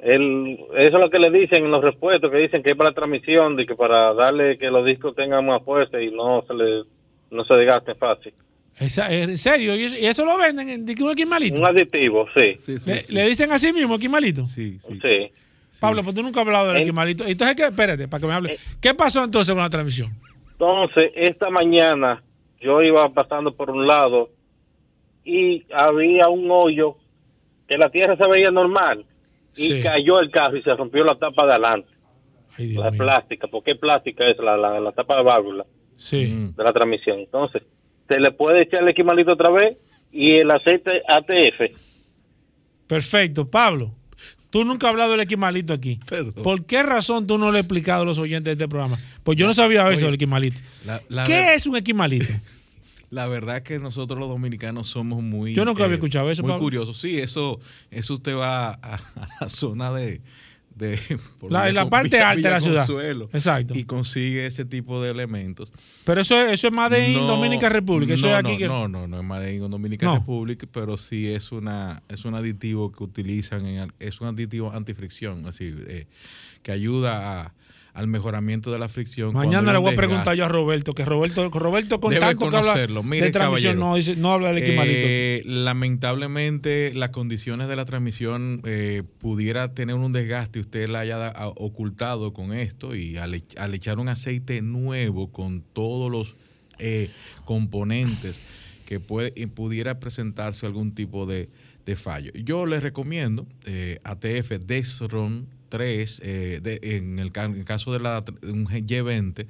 El, 0.00 0.58
eso 0.74 0.96
es 0.96 1.00
lo 1.00 1.10
que 1.10 1.20
le 1.20 1.30
dicen 1.30 1.64
en 1.64 1.70
los 1.70 1.82
repuestos, 1.84 2.30
que 2.30 2.38
dicen 2.38 2.62
que 2.62 2.70
es 2.70 2.76
para 2.76 2.90
la 2.90 2.94
transmisión, 2.94 3.54
de 3.54 3.66
que 3.66 3.76
para 3.76 4.12
darle 4.14 4.58
que 4.58 4.68
los 4.68 4.84
discos 4.84 5.14
tengan 5.14 5.46
más 5.46 5.62
fuerza 5.62 6.00
y 6.00 6.10
no 6.10 6.42
se 6.42 6.54
le 6.54 6.82
no 7.30 7.44
se 7.44 7.54
desgasten 7.54 7.96
fácil. 7.96 8.32
Esa- 8.78 9.12
¿En 9.12 9.36
serio? 9.36 9.76
¿Y 9.76 9.84
eso, 9.84 9.98
y 9.98 10.06
eso 10.06 10.24
lo 10.24 10.36
venden 10.38 10.68
en 10.68 10.82
un 10.82 11.10
esquimalito? 11.10 11.60
Un 11.60 11.66
aditivo, 11.66 12.26
sí. 12.34 12.54
Sí, 12.56 12.78
sí, 12.78 12.90
¿Le, 12.90 13.00
sí. 13.02 13.14
le 13.14 13.26
dicen 13.28 13.52
así 13.52 13.72
mismo 13.72 13.94
esquimalito? 13.94 14.44
Sí, 14.44 14.78
sí. 14.80 14.98
Sí. 15.00 15.32
Pablo, 15.80 16.02
pues 16.02 16.14
tú 16.14 16.22
nunca 16.22 16.40
has 16.40 16.46
hablado 16.46 16.68
del 16.68 16.76
En- 16.76 16.82
esquimalito. 16.82 17.24
Entonces, 17.26 17.56
¿qué? 17.56 17.64
espérate, 17.66 18.08
para 18.08 18.20
que 18.20 18.26
me 18.26 18.32
hable. 18.34 18.56
¿Qué 18.80 18.94
pasó 18.94 19.24
entonces 19.24 19.54
con 19.54 19.62
la 19.62 19.70
transmisión? 19.70 20.10
Entonces, 20.52 21.12
esta 21.16 21.50
mañana 21.50 22.22
yo 22.60 22.82
iba 22.82 23.08
pasando 23.12 23.54
por 23.54 23.70
un 23.70 23.86
lado 23.86 24.30
y 25.24 25.64
había 25.72 26.28
un 26.28 26.50
hoyo 26.50 26.96
que 27.68 27.76
la 27.78 27.90
tierra 27.90 28.16
se 28.16 28.26
veía 28.26 28.50
normal 28.50 29.04
y 29.56 29.68
Sí. 29.68 29.82
cayó 29.82 30.20
el 30.20 30.30
carro 30.30 30.56
y 30.56 30.62
se 30.62 30.74
rompió 30.74 31.04
la 31.04 31.16
tapa 31.16 31.44
de 31.46 31.52
adelante, 31.52 31.88
Ay, 32.58 32.68
Dios 32.68 32.84
la 32.84 32.90
mío. 32.90 32.98
plástica, 32.98 33.46
porque 33.48 33.74
plástica 33.74 34.26
es 34.28 34.38
la, 34.38 34.56
la, 34.56 34.80
la 34.80 34.92
tapa 34.92 35.16
de 35.16 35.22
válvula 35.22 35.64
Sí. 35.94 36.26
Mm. 36.26 36.54
de 36.56 36.64
la 36.64 36.72
transmisión. 36.72 37.18
Entonces, 37.20 37.62
se 38.14 38.20
le 38.20 38.30
puede 38.32 38.62
echar 38.62 38.82
el 38.82 38.88
equimalito 38.88 39.32
otra 39.32 39.50
vez 39.50 39.76
y 40.12 40.32
el 40.32 40.50
aceite 40.50 41.02
ATF. 41.08 41.74
Perfecto. 42.86 43.48
Pablo, 43.48 43.94
tú 44.50 44.64
nunca 44.64 44.88
has 44.88 44.92
hablado 44.92 45.12
del 45.12 45.20
esquimalito 45.20 45.72
aquí. 45.72 45.98
Perdón. 46.08 46.42
¿Por 46.42 46.64
qué 46.66 46.82
razón 46.82 47.26
tú 47.26 47.38
no 47.38 47.50
le 47.50 47.58
has 47.58 47.64
explicado 47.64 48.02
a 48.02 48.04
los 48.06 48.18
oyentes 48.18 48.44
de 48.56 48.64
este 48.64 48.68
programa? 48.68 48.98
Pues 49.22 49.38
yo 49.38 49.46
no 49.46 49.54
sabía 49.54 49.82
eso 49.82 49.88
Oye, 49.92 50.04
del 50.04 50.14
esquimalito. 50.14 50.56
La, 50.86 51.00
la 51.08 51.24
¿Qué 51.24 51.32
ver- 51.34 51.54
es 51.54 51.66
un 51.66 51.76
esquimalito? 51.76 52.26
La 53.10 53.26
verdad 53.26 53.62
que 53.62 53.78
nosotros 53.78 54.18
los 54.18 54.26
dominicanos 54.30 54.88
somos 54.88 55.22
muy... 55.22 55.52
Yo 55.52 55.66
nunca 55.66 55.84
había 55.84 55.96
escuchado 55.96 56.30
eso, 56.30 56.40
Muy 56.42 56.52
Pablo. 56.52 56.62
curiosos. 56.62 56.96
Sí, 56.96 57.20
eso, 57.20 57.60
eso 57.90 58.14
usted 58.14 58.34
va 58.34 58.70
a, 58.70 58.94
a 58.94 59.00
la 59.42 59.48
zona 59.50 59.92
de... 59.92 60.22
de 60.82 60.98
por 61.40 61.50
La- 61.50 61.88
parte 61.88 62.08
Villa- 62.18 62.30
alta 62.30 62.48
de 62.48 62.54
la 62.54 62.60
ciudad. 62.60 62.86
Consuelo, 62.86 63.30
Exacto. 63.32 63.74
Y 63.74 63.84
consigue 63.84 64.44
ese 64.46 64.64
tipo 64.66 65.02
de 65.02 65.10
elementos. 65.10 65.72
Pero 66.04 66.20
eso, 66.20 66.38
es- 66.42 66.52
eso 66.52 66.66
es 66.68 66.72
más 66.74 66.90
de 66.90 67.08
No, 67.14 67.26
Dominica 67.26 67.68
Republic. 67.70 68.10
Eso 68.10 68.26
no, 68.26 68.32
es 68.34 68.38
aquí 68.44 68.52
no, 68.52 68.58
que... 68.58 68.66
no, 68.68 68.88
no, 68.88 69.06
no 69.06 69.18
es 69.18 69.24
Made 69.24 69.54
in 69.54 69.70
Dominica. 69.70 70.12
Republic, 70.12 70.66
pero 70.70 70.96
sí 70.96 71.28
es 71.32 71.50
una 71.52 72.02
es 72.08 72.24
un 72.26 72.34
aditivo 72.34 72.92
que 72.92 73.04
utilizan, 73.04 73.64
en, 73.64 73.92
es 73.98 74.20
un 74.20 74.26
aditivo 74.28 74.70
antifricción, 74.72 75.46
así 75.46 75.72
eh, 75.86 76.06
que 76.62 76.72
ayuda 76.72 77.42
a- 77.42 77.52
al 77.94 78.06
mejoramiento 78.06 78.72
de 78.72 78.78
la 78.78 78.88
fricción. 78.88 79.34
Mañana 79.34 79.70
le 79.72 79.78
voy 79.78 79.92
a 79.92 79.96
preguntar 79.96 80.34
yo 80.34 80.46
a 80.46 80.48
Roberto, 80.48 80.94
que 80.94 81.04
Roberto, 81.04 81.50
Roberto 81.50 82.00
con 82.00 82.10
Debe 82.10 82.20
tanto 82.22 82.50
que 82.50 82.56
habla. 82.56 82.72
Mire, 83.02 83.26
de 83.26 83.32
transmisión 83.32 83.78
no, 83.78 83.96
dice- 83.96 84.16
no 84.16 84.32
habla 84.32 84.48
del 84.48 84.58
esquimalito. 84.62 85.06
Eh, 85.06 85.42
lamentablemente, 85.44 86.92
las 86.94 87.10
condiciones 87.10 87.68
de 87.68 87.76
la 87.76 87.84
transmisión 87.84 88.62
eh, 88.64 89.02
pudiera 89.18 89.74
tener 89.74 89.94
un 89.96 90.12
desgaste 90.12 90.58
usted 90.60 90.88
la 90.88 91.00
haya 91.00 91.16
da- 91.18 91.48
ocultado 91.56 92.32
con 92.32 92.52
esto 92.54 92.94
y 92.94 93.18
al, 93.18 93.34
ech- 93.34 93.58
al 93.58 93.74
echar 93.74 93.98
un 93.98 94.08
aceite 94.08 94.62
nuevo 94.62 95.30
con 95.30 95.62
todos 95.72 96.10
los 96.10 96.36
eh, 96.78 97.10
componentes 97.44 98.40
que 98.86 99.00
puede, 99.00 99.32
pudiera 99.48 100.00
presentarse 100.00 100.66
algún 100.66 100.94
tipo 100.94 101.26
de, 101.26 101.48
de 101.86 101.96
fallo. 101.96 102.32
Yo 102.34 102.66
les 102.66 102.82
recomiendo 102.82 103.46
eh, 103.64 104.00
ATF 104.04 104.52
Desron 104.66 105.46
3, 105.72 106.20
eh, 106.22 106.60
de- 106.62 106.80
en, 106.98 107.18
el, 107.18 107.32
ca- 107.32 107.44
en 107.46 107.54
el 107.56 107.64
caso 107.64 107.94
de 107.94 107.98
la, 108.00 108.20
de 108.20 108.50
un 108.52 108.66
Y20, 108.66 109.46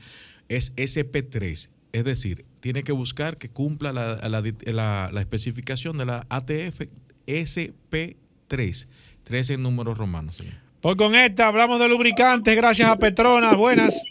es 0.48 0.72
SP3. 0.76 1.68
Es 1.92 2.04
decir, 2.04 2.44
tiene 2.60 2.84
que 2.84 2.92
buscar 2.92 3.38
que 3.38 3.48
cumpla 3.48 3.92
la, 3.92 4.16
la, 4.28 4.40
la- 4.72 5.10
la 5.12 5.20
especificación 5.20 5.98
de 5.98 6.06
la 6.06 6.24
ATF 6.28 6.82
SP3. 7.26 8.86
3 9.24 9.50
en 9.50 9.62
números 9.64 9.98
romanos, 9.98 10.36
señor. 10.36 10.54
Voy 10.80 10.94
con 10.96 11.14
esta, 11.16 11.48
hablamos 11.48 11.80
de 11.80 11.88
lubricantes, 11.88 12.54
gracias 12.56 12.88
a 12.88 12.96
Petronas, 12.96 13.56
buenas. 13.56 14.04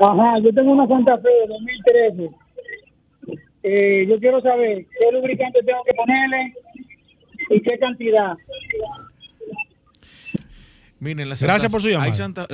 Ajá, 0.00 0.38
yo 0.44 0.52
tengo 0.54 0.72
una 0.72 0.86
Santa 0.86 1.16
Fe 1.18 1.28
de 1.28 1.46
2013. 1.48 2.30
Eh, 3.64 4.06
yo 4.08 4.18
quiero 4.20 4.40
saber 4.40 4.86
qué 4.98 5.12
lubricante 5.12 5.60
tengo 5.64 5.82
que 5.84 5.94
ponerle 5.94 6.54
y 7.50 7.60
qué 7.62 7.78
cantidad. 7.78 8.34
Miren, 11.02 11.28
la 11.28 11.34
Gracias 11.34 11.72
por 11.72 11.82
su 11.82 11.88
llamada. 11.88 12.08
Hay, 12.12 12.16
Santa- 12.16 12.46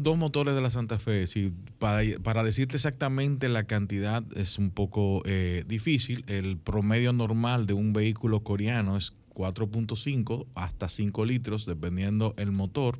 dos 0.00 0.16
motores 0.16 0.54
de 0.54 0.62
la 0.62 0.70
Santa 0.70 0.98
Fe. 0.98 1.26
Si, 1.26 1.52
para, 1.78 2.02
para 2.22 2.42
decirte 2.42 2.76
exactamente 2.76 3.50
la 3.50 3.64
cantidad 3.64 4.24
es 4.34 4.56
un 4.56 4.70
poco 4.70 5.22
eh, 5.26 5.64
difícil. 5.68 6.24
El 6.26 6.56
promedio 6.56 7.12
normal 7.12 7.66
de 7.66 7.74
un 7.74 7.92
vehículo 7.92 8.40
coreano 8.40 8.96
es 8.96 9.12
4.5 9.34 10.46
hasta 10.54 10.88
5 10.88 11.24
litros, 11.26 11.66
dependiendo 11.66 12.32
el 12.38 12.50
motor. 12.50 12.98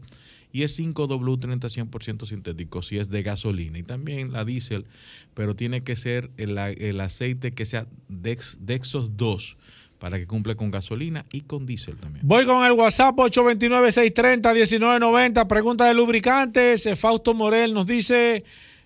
Y 0.52 0.62
es 0.62 0.78
5W30 0.78 1.88
100% 1.88 2.26
sintético 2.26 2.82
si 2.82 2.98
es 2.98 3.08
de 3.08 3.22
gasolina. 3.22 3.78
Y 3.78 3.84
también 3.84 4.30
la 4.30 4.44
diésel, 4.44 4.84
pero 5.32 5.56
tiene 5.56 5.82
que 5.82 5.96
ser 5.96 6.30
el, 6.36 6.58
el 6.58 7.00
aceite 7.00 7.52
que 7.52 7.64
sea 7.64 7.86
Dex, 8.10 8.58
Dexos 8.60 9.16
2 9.16 9.56
para 10.02 10.18
que 10.18 10.26
cumpla 10.26 10.54
con 10.56 10.72
gasolina 10.72 11.24
y 11.32 11.42
con 11.42 11.64
diésel 11.64 11.96
también. 11.96 12.26
Voy 12.26 12.44
con 12.44 12.66
el 12.66 12.72
WhatsApp 12.72 13.14
829-630-1990. 13.18 15.46
Pregunta 15.46 15.86
de 15.86 15.94
lubricantes. 15.94 16.86
Eh, 16.86 16.96
Fausto 16.96 17.34
Morel 17.34 17.72
nos 17.72 17.86
dice 17.86 18.42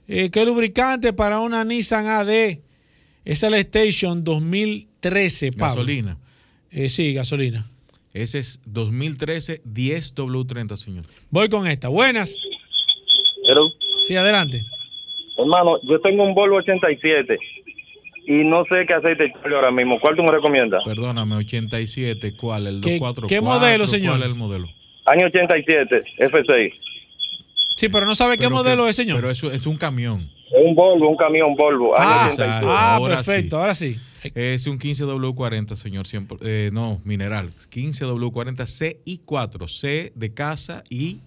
eh, 0.09 0.29
qué 0.31 0.45
lubricante 0.45 1.15
para 1.15 1.41
una 1.41 1.65
Nissan 1.65 2.07
AD 2.07 2.59
es 3.25 3.43
el 3.43 3.55
Station 3.55 4.25
2013. 4.25 5.53
Pablo? 5.53 5.77
Gasolina. 5.77 6.19
Eh, 6.71 6.91
sí, 6.91 7.15
gasolina. 7.15 7.65
Ese 8.13 8.41
es 8.41 8.61
2013 8.67 9.63
10W30, 9.65 10.77
señor. 10.77 11.07
Voy 11.31 11.49
con 11.49 11.67
esta. 11.67 11.89
Buenas. 11.89 12.37
Pero, 13.47 13.63
Sí, 14.03 14.17
adelante. 14.17 14.67
hermano, 15.39 15.79
yo 15.83 15.99
tengo 16.01 16.25
un 16.25 16.35
Volvo 16.35 16.57
87 16.57 17.39
y 18.27 18.45
no 18.45 18.65
sé 18.65 18.85
qué 18.87 18.95
aceite 18.95 19.25
echarle 19.27 19.55
ahora 19.57 19.71
mismo. 19.71 19.99
¿Cuál 20.01 20.17
tú 20.17 20.23
me 20.23 20.33
recomiendas? 20.33 20.83
Perdóname, 20.85 21.37
87, 21.37 22.35
¿cuál? 22.37 22.67
El 22.67 22.81
¿Qué- 22.81 22.99
244. 22.99 23.27
qué 23.29 23.41
modelo, 23.41 23.87
señor? 23.87 24.13
¿Cuál 24.19 24.23
es 24.23 24.29
el 24.29 24.35
modelo? 24.35 24.69
Año 25.07 25.27
87, 25.27 26.03
F6. 26.19 26.73
Sí, 27.77 27.89
pero 27.89 28.07
no 28.07 28.15
sabe 28.15 28.37
qué 28.39 28.49
modelo 28.49 28.85
que- 28.85 28.91
es, 28.91 28.97
señor. 28.97 29.17
Pero 29.17 29.31
eso 29.31 29.51
es 29.53 29.67
un 29.67 29.77
camión. 29.77 30.29
Es 30.49 30.65
un 30.65 30.75
Volvo, 30.75 31.09
un 31.11 31.17
camión 31.17 31.55
Volvo. 31.55 31.97
Año 31.99 32.09
Ah, 32.09 32.27
87. 32.33 32.67
ah, 32.69 32.95
Ahora 32.97 33.15
perfecto, 33.17 33.57
sí. 33.57 33.61
ahora 33.61 33.75
sí. 33.75 33.97
Es 34.35 34.67
un 34.67 34.79
15W40, 34.79 35.77
señor. 35.77 36.07
100 36.07 36.27
por- 36.27 36.39
eh, 36.43 36.71
no, 36.73 36.99
mineral. 37.05 37.51
15W40 37.71 38.67
C 38.67 38.99
y 39.05 39.19
4. 39.19 39.69
C 39.69 40.13
de 40.17 40.35
casa 40.35 40.83
y 40.91 41.21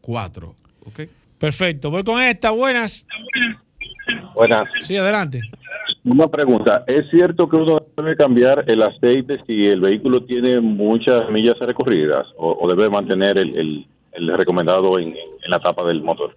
4. 0.00 0.54
¿Ok? 0.86 1.02
Perfecto. 1.38 1.90
Voy 1.90 2.02
con 2.02 2.20
esta. 2.22 2.50
Buenas. 2.50 3.06
Buenas. 4.34 4.68
Sí, 4.80 4.96
adelante. 4.96 5.40
Una 6.06 6.28
pregunta. 6.28 6.84
¿Es 6.86 7.10
cierto 7.10 7.48
que 7.48 7.56
uno 7.56 7.80
debe 7.96 8.14
cambiar 8.16 8.64
el 8.70 8.80
aceite 8.82 9.38
si 9.44 9.66
el 9.66 9.80
vehículo 9.80 10.22
tiene 10.24 10.60
muchas 10.60 11.28
millas 11.30 11.58
recorridas 11.58 12.26
o, 12.38 12.56
o 12.60 12.68
debe 12.68 12.88
mantener 12.88 13.36
el, 13.38 13.56
el- 13.58 13.86
el 14.12 14.34
recomendado 14.38 14.98
en, 15.00 15.08
en 15.08 15.50
la 15.50 15.58
tapa 15.60 15.84
del 15.84 16.02
motor? 16.02 16.36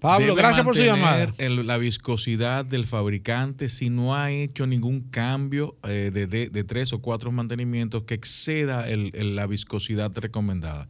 Pablo, 0.00 0.26
Debe 0.28 0.38
gracias 0.38 0.64
por 0.64 0.74
su 0.76 0.84
llamada. 0.84 1.26
el- 1.38 1.66
la 1.66 1.76
viscosidad 1.76 2.64
del 2.64 2.84
fabricante 2.86 3.68
si 3.68 3.90
no 3.90 4.14
ha 4.14 4.30
hecho 4.30 4.66
ningún 4.68 5.10
cambio 5.10 5.74
eh, 5.88 6.10
de, 6.12 6.26
de- 6.28 6.48
de 6.48 6.64
tres 6.64 6.92
o 6.92 7.02
cuatro 7.02 7.32
mantenimientos 7.32 8.04
que 8.04 8.14
exceda 8.14 8.88
el- 8.88 9.10
el- 9.14 9.34
la 9.36 9.46
viscosidad 9.48 10.12
recomendada. 10.16 10.86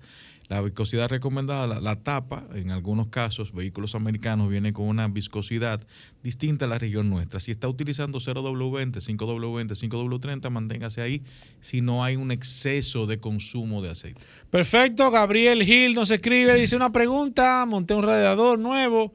La 0.53 0.61
viscosidad 0.61 1.09
recomendada, 1.09 1.81
la, 1.81 1.97
tapa, 1.97 2.45
en 2.55 2.73
algunos 2.73 3.07
casos, 3.07 3.55
vehículos 3.55 3.95
americanos 3.95 4.51
viene 4.51 4.75
con 4.75 4.87
una 4.87 5.09
viscosidad 5.09 5.81
distinta 6.23 6.67
a 6.67 6.69
la 6.69 6.77
región 6.77 7.09
nuestra. 7.09 7.41
Si 7.41 7.51
está 7.53 7.69
utilizando 7.69 8.19
0W20, 8.19 9.01
5W20, 9.01 9.69
5W30, 9.71 10.51
manténgase 10.51 11.01
ahí 11.01 11.23
si 11.63 11.81
no 11.81 12.05
hay 12.05 12.17
un 12.17 12.31
exceso 12.33 13.07
de 13.07 13.19
consumo 13.19 13.81
de 13.81 13.93
aceite. 13.93 14.21
Perfecto, 14.51 15.11
Gabriel 15.11 15.63
Gil 15.65 15.95
nos 15.95 16.11
escribe, 16.11 16.55
dice 16.57 16.77
una 16.77 16.93
pregunta, 16.93 17.65
monté 17.65 17.95
un 17.95 18.03
radiador 18.03 18.59
nuevo 18.59 19.15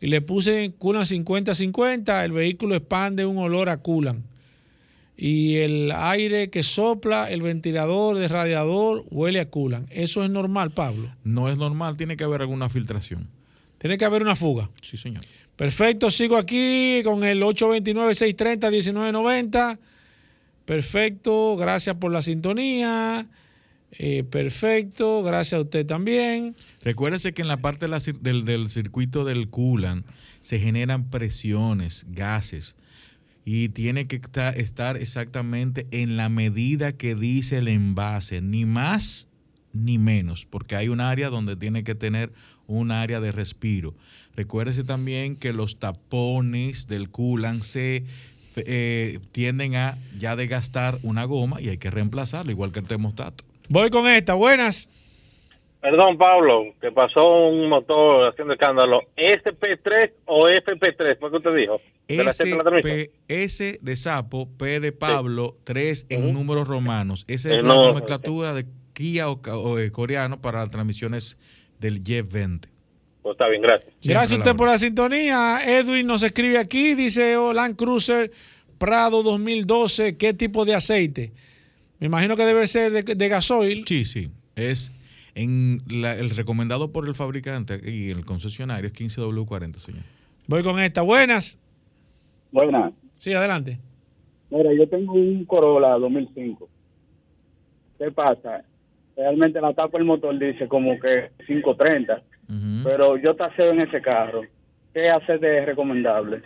y 0.00 0.06
le 0.06 0.22
puse 0.22 0.72
Culan 0.78 1.04
50-50, 1.04 2.24
el 2.24 2.32
vehículo 2.32 2.74
expande 2.74 3.26
un 3.26 3.36
olor 3.36 3.68
a 3.68 3.76
Culan. 3.76 4.24
Y 5.20 5.56
el 5.56 5.90
aire 5.92 6.48
que 6.48 6.62
sopla, 6.62 7.28
el 7.28 7.42
ventilador 7.42 8.16
de 8.18 8.28
radiador 8.28 9.04
huele 9.10 9.40
a 9.40 9.50
Culan. 9.50 9.88
Eso 9.90 10.22
es 10.22 10.30
normal, 10.30 10.70
Pablo. 10.70 11.12
No 11.24 11.48
es 11.48 11.56
normal, 11.56 11.96
tiene 11.96 12.16
que 12.16 12.22
haber 12.22 12.40
alguna 12.40 12.68
filtración. 12.68 13.26
Tiene 13.78 13.98
que 13.98 14.04
haber 14.04 14.22
una 14.22 14.36
fuga. 14.36 14.70
Sí, 14.80 14.96
señor. 14.96 15.24
Perfecto, 15.56 16.10
sigo 16.12 16.36
aquí 16.36 17.00
con 17.04 17.24
el 17.24 17.42
829-630-1990. 18.56 19.78
Perfecto, 20.64 21.56
gracias 21.56 21.96
por 21.96 22.12
la 22.12 22.22
sintonía. 22.22 23.26
Eh, 23.92 24.22
perfecto, 24.24 25.22
gracias 25.22 25.58
a 25.58 25.62
usted 25.62 25.86
también. 25.86 26.54
Recuérdese 26.82 27.32
que 27.32 27.42
en 27.42 27.48
la 27.48 27.56
parte 27.56 27.86
de 27.86 27.88
la 27.90 27.98
cir- 27.98 28.20
del, 28.20 28.44
del 28.44 28.70
circuito 28.70 29.24
del 29.24 29.48
coolant 29.48 30.04
se 30.42 30.60
generan 30.60 31.08
presiones, 31.08 32.04
gases, 32.08 32.76
y 33.50 33.70
tiene 33.70 34.06
que 34.06 34.16
esta- 34.16 34.50
estar 34.50 34.98
exactamente 34.98 35.86
en 35.90 36.18
la 36.18 36.28
medida 36.28 36.92
que 36.92 37.14
dice 37.14 37.56
el 37.56 37.68
envase, 37.68 38.42
ni 38.42 38.66
más 38.66 39.26
ni 39.72 39.96
menos, 39.96 40.44
porque 40.44 40.76
hay 40.76 40.88
un 40.88 41.00
área 41.00 41.30
donde 41.30 41.56
tiene 41.56 41.82
que 41.82 41.94
tener 41.94 42.30
un 42.66 42.90
área 42.90 43.20
de 43.20 43.32
respiro. 43.32 43.94
Recuérdese 44.36 44.84
también 44.84 45.34
que 45.34 45.54
los 45.54 45.78
tapones 45.78 46.88
del 46.88 47.08
coolant 47.08 47.62
se 47.62 48.04
eh, 48.56 49.18
tienden 49.32 49.76
a 49.76 49.96
ya 50.18 50.36
desgastar 50.36 50.98
una 51.02 51.24
goma 51.24 51.58
y 51.58 51.70
hay 51.70 51.78
que 51.78 51.90
reemplazarlo, 51.90 52.50
igual 52.52 52.70
que 52.70 52.80
el 52.80 52.86
termostato. 52.86 53.44
Voy 53.70 53.88
con 53.88 54.06
esta, 54.08 54.34
buenas. 54.34 54.90
Perdón, 55.80 56.18
Pablo, 56.18 56.74
que 56.80 56.90
pasó 56.90 57.48
un 57.48 57.68
motor 57.68 58.28
haciendo 58.28 58.54
escándalo. 58.54 59.00
¿SP3 59.16 60.10
o 60.24 60.48
FP3? 60.48 61.18
¿Por 61.18 61.30
qué 61.30 61.36
usted 61.36 61.54
dijo? 61.56 61.80
SP, 62.08 63.12
S 63.28 63.78
de 63.80 63.96
sapo, 63.96 64.48
P 64.58 64.80
de 64.80 64.90
Pablo, 64.92 65.56
3 65.64 66.06
en 66.08 66.32
números 66.32 66.66
romanos. 66.66 67.24
Esa 67.28 67.50
es 67.50 67.54
Eh, 67.60 67.62
la 67.62 67.68
no, 67.68 67.86
nomenclatura 67.86 68.54
de 68.54 68.66
Kia 68.92 69.30
o, 69.30 69.78
eh, 69.78 69.92
coreano 69.92 70.40
para 70.40 70.60
las 70.60 70.70
transmisiones 70.70 71.38
del 71.78 72.02
Y20. 72.02 72.68
Pues 73.22 73.34
está 73.34 73.46
bien, 73.48 73.62
gracias. 73.62 73.94
Gracias 74.02 74.32
a 74.32 74.36
usted 74.42 74.56
por 74.56 74.68
la 74.68 74.78
sintonía. 74.78 75.60
Edwin 75.64 76.06
nos 76.06 76.24
escribe 76.24 76.58
aquí, 76.58 76.94
dice 76.94 77.36
oh, 77.36 77.52
Land 77.52 77.76
Cruiser 77.76 78.32
Prado 78.78 79.22
2012, 79.22 80.16
¿qué 80.16 80.34
tipo 80.34 80.64
de 80.64 80.74
aceite? 80.74 81.32
Me 82.00 82.06
imagino 82.06 82.36
que 82.36 82.44
debe 82.44 82.66
ser 82.66 82.90
de, 82.90 83.02
de 83.02 83.28
gasoil. 83.28 83.84
Sí, 83.86 84.04
sí. 84.04 84.30
Es 84.56 84.90
en 85.42 85.82
la- 85.88 86.14
el 86.14 86.30
recomendado 86.30 86.90
por 86.92 87.06
el 87.06 87.14
fabricante 87.14 87.80
y 87.84 88.10
el 88.10 88.24
concesionario 88.24 88.86
es 88.88 88.92
15W40, 88.92 89.78
señor. 89.78 90.02
Voy 90.46 90.62
con 90.62 90.80
esta, 90.80 91.02
buenas. 91.02 91.58
Buenas. 92.50 92.92
Sí, 93.16 93.32
adelante. 93.32 93.78
Mira, 94.50 94.72
yo 94.72 94.88
tengo 94.88 95.12
un 95.12 95.44
Corolla 95.44 95.90
2005. 95.98 96.68
¿Qué 97.98 98.10
pasa? 98.10 98.62
Realmente 99.16 99.60
la 99.60 99.74
tapa 99.74 99.98
del 99.98 100.06
motor 100.06 100.38
dice 100.38 100.68
como 100.68 100.98
que 101.00 101.30
530, 101.46 102.22
pero 102.84 103.16
yo 103.18 103.34
taseo 103.34 103.72
en 103.72 103.80
ese 103.82 104.00
carro. 104.00 104.42
¿Qué 104.94 105.10
hace 105.10 105.38
de 105.38 105.66
recomendable? 105.66 106.42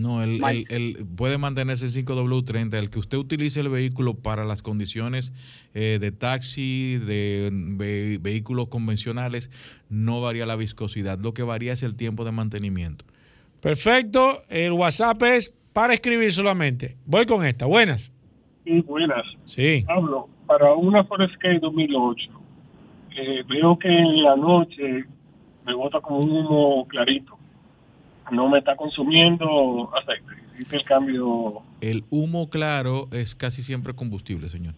No, 0.00 0.22
el, 0.22 0.38
Mal. 0.38 0.64
el- 0.68 0.96
el- 0.98 1.06
puede 1.16 1.38
mantenerse 1.38 1.86
el 1.86 1.92
5W30. 1.92 2.74
El 2.78 2.90
que 2.90 2.98
usted 2.98 3.18
utilice 3.18 3.60
el 3.60 3.68
vehículo 3.68 4.14
para 4.14 4.44
las 4.44 4.62
condiciones 4.62 5.32
eh, 5.74 5.98
de 6.00 6.12
taxi, 6.12 6.98
de 6.98 7.50
ve- 7.52 8.18
vehículos 8.20 8.68
convencionales, 8.68 9.50
no 9.88 10.20
varía 10.20 10.46
la 10.46 10.56
viscosidad. 10.56 11.18
Lo 11.18 11.32
que 11.34 11.42
varía 11.42 11.72
es 11.72 11.82
el 11.82 11.94
tiempo 11.96 12.24
de 12.24 12.32
mantenimiento. 12.32 13.04
Perfecto. 13.60 14.42
El 14.48 14.72
WhatsApp 14.72 15.22
es 15.24 15.54
para 15.72 15.94
escribir 15.94 16.32
solamente. 16.32 16.96
Voy 17.04 17.26
con 17.26 17.44
esta, 17.44 17.66
buenas. 17.66 18.12
Sí, 18.64 18.80
buenas. 18.82 19.24
Sí. 19.44 19.84
Pablo, 19.86 20.28
para 20.46 20.72
una 20.74 21.04
Forescape 21.04 21.58
2008, 21.60 22.30
eh, 23.16 23.42
veo 23.48 23.78
que 23.78 23.88
en 23.88 24.22
la 24.22 24.36
noche 24.36 25.04
me 25.64 25.74
bota 25.74 26.00
como 26.00 26.20
un 26.20 26.30
humo 26.30 26.86
clarito. 26.88 27.35
No 28.30 28.48
me 28.48 28.58
está 28.58 28.76
consumiendo 28.76 29.90
aceite. 29.94 30.42
Hice 30.58 30.76
el 30.76 30.84
cambio. 30.84 31.62
El 31.80 32.04
humo 32.10 32.48
claro 32.48 33.08
es 33.12 33.34
casi 33.34 33.62
siempre 33.62 33.94
combustible, 33.94 34.48
señor. 34.48 34.74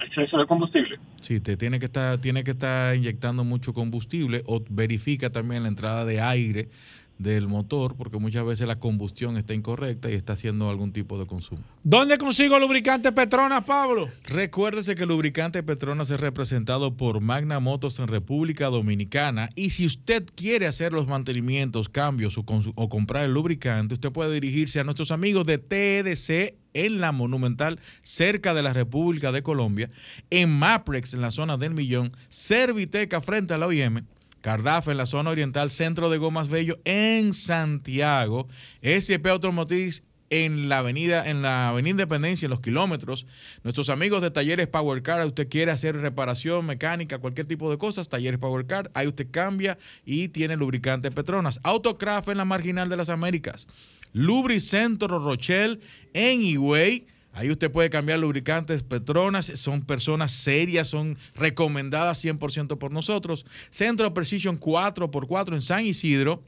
Exceso 0.00 0.38
de 0.38 0.46
combustible. 0.46 0.98
Sí, 1.20 1.40
te 1.40 1.56
tiene 1.56 1.78
que 1.78 1.86
estar, 1.86 2.18
tiene 2.18 2.42
que 2.44 2.52
estar 2.52 2.94
inyectando 2.96 3.44
mucho 3.44 3.74
combustible 3.74 4.42
o 4.46 4.62
verifica 4.70 5.30
también 5.30 5.62
la 5.62 5.68
entrada 5.68 6.04
de 6.04 6.20
aire 6.20 6.68
del 7.18 7.48
motor, 7.48 7.96
porque 7.96 8.18
muchas 8.18 8.44
veces 8.44 8.66
la 8.66 8.78
combustión 8.78 9.36
está 9.36 9.54
incorrecta 9.54 10.10
y 10.10 10.14
está 10.14 10.34
haciendo 10.34 10.70
algún 10.70 10.92
tipo 10.92 11.18
de 11.18 11.26
consumo. 11.26 11.62
¿Dónde 11.82 12.16
consigo 12.16 12.58
lubricante 12.58 13.12
Petronas, 13.12 13.64
Pablo? 13.64 14.08
Recuérdese 14.24 14.94
que 14.94 15.02
el 15.02 15.08
lubricante 15.08 15.62
Petronas 15.62 16.10
es 16.10 16.20
representado 16.20 16.96
por 16.96 17.20
Magna 17.20 17.60
Motos 17.60 17.98
en 17.98 18.08
República 18.08 18.66
Dominicana 18.66 19.50
y 19.54 19.70
si 19.70 19.86
usted 19.86 20.24
quiere 20.34 20.66
hacer 20.66 20.92
los 20.92 21.06
mantenimientos, 21.06 21.88
cambios 21.88 22.38
o, 22.38 22.44
o 22.74 22.88
comprar 22.88 23.24
el 23.24 23.34
lubricante, 23.34 23.94
usted 23.94 24.12
puede 24.12 24.32
dirigirse 24.32 24.80
a 24.80 24.84
nuestros 24.84 25.10
amigos 25.10 25.46
de 25.46 25.58
TEDC 25.58 26.54
en 26.74 27.00
la 27.00 27.12
Monumental, 27.12 27.80
cerca 28.02 28.54
de 28.54 28.62
la 28.62 28.72
República 28.72 29.32
de 29.32 29.42
Colombia, 29.42 29.90
en 30.30 30.50
Maprex, 30.50 31.14
en 31.14 31.20
la 31.20 31.30
zona 31.30 31.56
del 31.56 31.74
Millón, 31.74 32.12
Serviteca 32.28 33.20
frente 33.20 33.54
a 33.54 33.58
la 33.58 33.66
OIM, 33.66 34.04
Cardafa 34.40 34.90
en 34.90 34.96
la 34.96 35.06
zona 35.06 35.30
oriental, 35.30 35.70
Centro 35.70 36.10
de 36.10 36.18
Gomas 36.18 36.48
Bello 36.48 36.78
en 36.84 37.32
Santiago, 37.32 38.48
SP 38.82 39.28
Automotriz 39.30 40.04
en 40.30 40.68
la 40.68 40.78
avenida, 40.78 41.28
en 41.28 41.42
la 41.42 41.70
avenida 41.70 41.90
Independencia, 41.90 42.46
en 42.46 42.50
los 42.50 42.60
kilómetros. 42.60 43.26
Nuestros 43.64 43.88
amigos 43.88 44.22
de 44.22 44.30
Talleres 44.30 44.68
Power 44.68 45.02
Car, 45.02 45.26
usted 45.26 45.48
quiere 45.48 45.70
hacer 45.70 45.96
reparación 45.96 46.66
mecánica, 46.66 47.18
cualquier 47.18 47.46
tipo 47.46 47.70
de 47.70 47.78
cosas, 47.78 48.08
Talleres 48.08 48.38
Power 48.38 48.66
Car, 48.66 48.90
ahí 48.94 49.06
usted 49.06 49.28
cambia 49.30 49.78
y 50.04 50.28
tiene 50.28 50.56
lubricante 50.56 51.10
Petronas. 51.10 51.60
Autocraft 51.62 52.28
en 52.28 52.38
la 52.38 52.44
Marginal 52.44 52.88
de 52.88 52.96
las 52.96 53.08
Américas. 53.08 53.68
Lubricentro 54.12 55.18
Rochelle 55.18 55.80
en 56.12 56.42
Higüey 56.42 57.06
Ahí 57.32 57.50
usted 57.50 57.70
puede 57.70 57.90
cambiar 57.90 58.18
lubricantes 58.18 58.82
Petronas, 58.82 59.46
son 59.46 59.82
personas 59.82 60.32
serias, 60.32 60.88
son 60.88 61.16
recomendadas 61.34 62.24
100% 62.24 62.78
por 62.78 62.90
nosotros. 62.90 63.46
Centro 63.70 64.12
Precision 64.12 64.58
4x4 64.58 65.54
en 65.54 65.62
San 65.62 65.86
Isidro. 65.86 66.42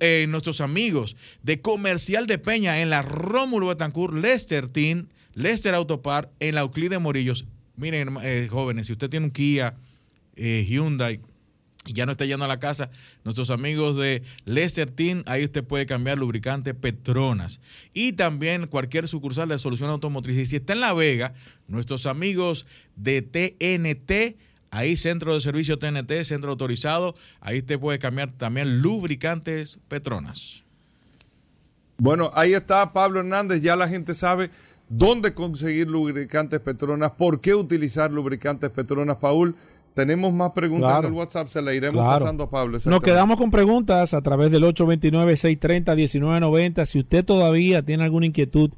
Eh, 0.00 0.26
nuestros 0.28 0.62
amigos 0.62 1.14
de 1.42 1.60
Comercial 1.60 2.26
de 2.26 2.38
Peña 2.38 2.80
en 2.80 2.88
la 2.88 3.02
Rómulo 3.02 3.66
Betancourt, 3.66 4.14
Lester 4.14 4.68
Team, 4.68 5.08
Lester 5.34 5.74
Autopar 5.74 6.30
en 6.40 6.54
la 6.54 6.62
Euclide 6.62 6.98
Morillos. 6.98 7.44
Miren, 7.76 8.16
eh, 8.22 8.48
jóvenes, 8.50 8.86
si 8.86 8.92
usted 8.92 9.10
tiene 9.10 9.26
un 9.26 9.30
Kia, 9.30 9.76
eh, 10.36 10.64
Hyundai, 10.66 11.20
y 11.88 11.94
ya 11.94 12.04
no 12.04 12.12
está 12.12 12.26
yendo 12.26 12.44
a 12.44 12.48
la 12.48 12.60
casa, 12.60 12.90
nuestros 13.24 13.48
amigos 13.48 13.96
de 13.96 14.22
Lester 14.44 14.90
Team, 14.90 15.22
ahí 15.26 15.44
usted 15.44 15.64
puede 15.64 15.86
cambiar 15.86 16.18
lubricante 16.18 16.74
Petronas. 16.74 17.60
Y 17.94 18.12
también 18.12 18.66
cualquier 18.66 19.08
sucursal 19.08 19.48
de 19.48 19.58
solución 19.58 19.88
automotriz. 19.88 20.36
Y 20.36 20.46
si 20.46 20.56
está 20.56 20.74
en 20.74 20.80
La 20.80 20.92
Vega, 20.92 21.32
nuestros 21.66 22.04
amigos 22.04 22.66
de 22.96 23.22
TNT, 23.22 24.38
ahí 24.70 24.96
centro 24.98 25.32
de 25.32 25.40
servicio 25.40 25.78
TNT, 25.78 26.24
centro 26.24 26.50
autorizado, 26.50 27.14
ahí 27.40 27.60
usted 27.60 27.78
puede 27.78 27.98
cambiar 27.98 28.32
también 28.32 28.82
lubricantes 28.82 29.78
Petronas. 29.88 30.62
Bueno, 31.96 32.30
ahí 32.34 32.52
está 32.52 32.92
Pablo 32.92 33.20
Hernández, 33.20 33.62
ya 33.62 33.76
la 33.76 33.88
gente 33.88 34.14
sabe 34.14 34.50
dónde 34.90 35.32
conseguir 35.32 35.88
lubricantes 35.88 36.60
Petronas, 36.60 37.12
por 37.12 37.40
qué 37.40 37.54
utilizar 37.54 38.12
lubricantes 38.12 38.70
Petronas, 38.70 39.16
Paul. 39.16 39.56
Tenemos 39.98 40.32
más 40.32 40.52
preguntas 40.52 41.00
en 41.00 41.06
el 41.06 41.12
WhatsApp, 41.12 41.48
se 41.48 41.60
la 41.60 41.74
iremos 41.74 42.00
pasando 42.00 42.44
a 42.44 42.50
Pablo. 42.50 42.78
Nos 42.84 43.02
quedamos 43.02 43.36
con 43.36 43.50
preguntas 43.50 44.14
a 44.14 44.22
través 44.22 44.52
del 44.52 44.62
829-630-1990. 44.62 46.86
Si 46.86 47.00
usted 47.00 47.24
todavía 47.24 47.82
tiene 47.82 48.04
alguna 48.04 48.26
inquietud 48.26 48.70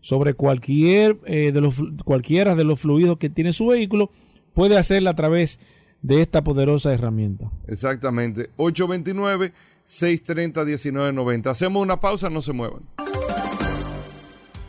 sobre 0.00 0.34
cualquier 0.34 1.20
de 1.22 1.60
los 1.60 1.82
cualquiera 2.04 2.54
de 2.54 2.62
los 2.62 2.78
fluidos 2.78 3.18
que 3.18 3.28
tiene 3.28 3.52
su 3.52 3.66
vehículo, 3.66 4.12
puede 4.54 4.78
hacerla 4.78 5.10
a 5.10 5.16
través 5.16 5.58
de 6.00 6.22
esta 6.22 6.44
poderosa 6.44 6.94
herramienta. 6.94 7.50
Exactamente. 7.66 8.50
829-630-1990. 8.56 11.50
Hacemos 11.50 11.82
una 11.82 11.98
pausa, 11.98 12.30
no 12.30 12.40
se 12.40 12.52
muevan. 12.52 12.82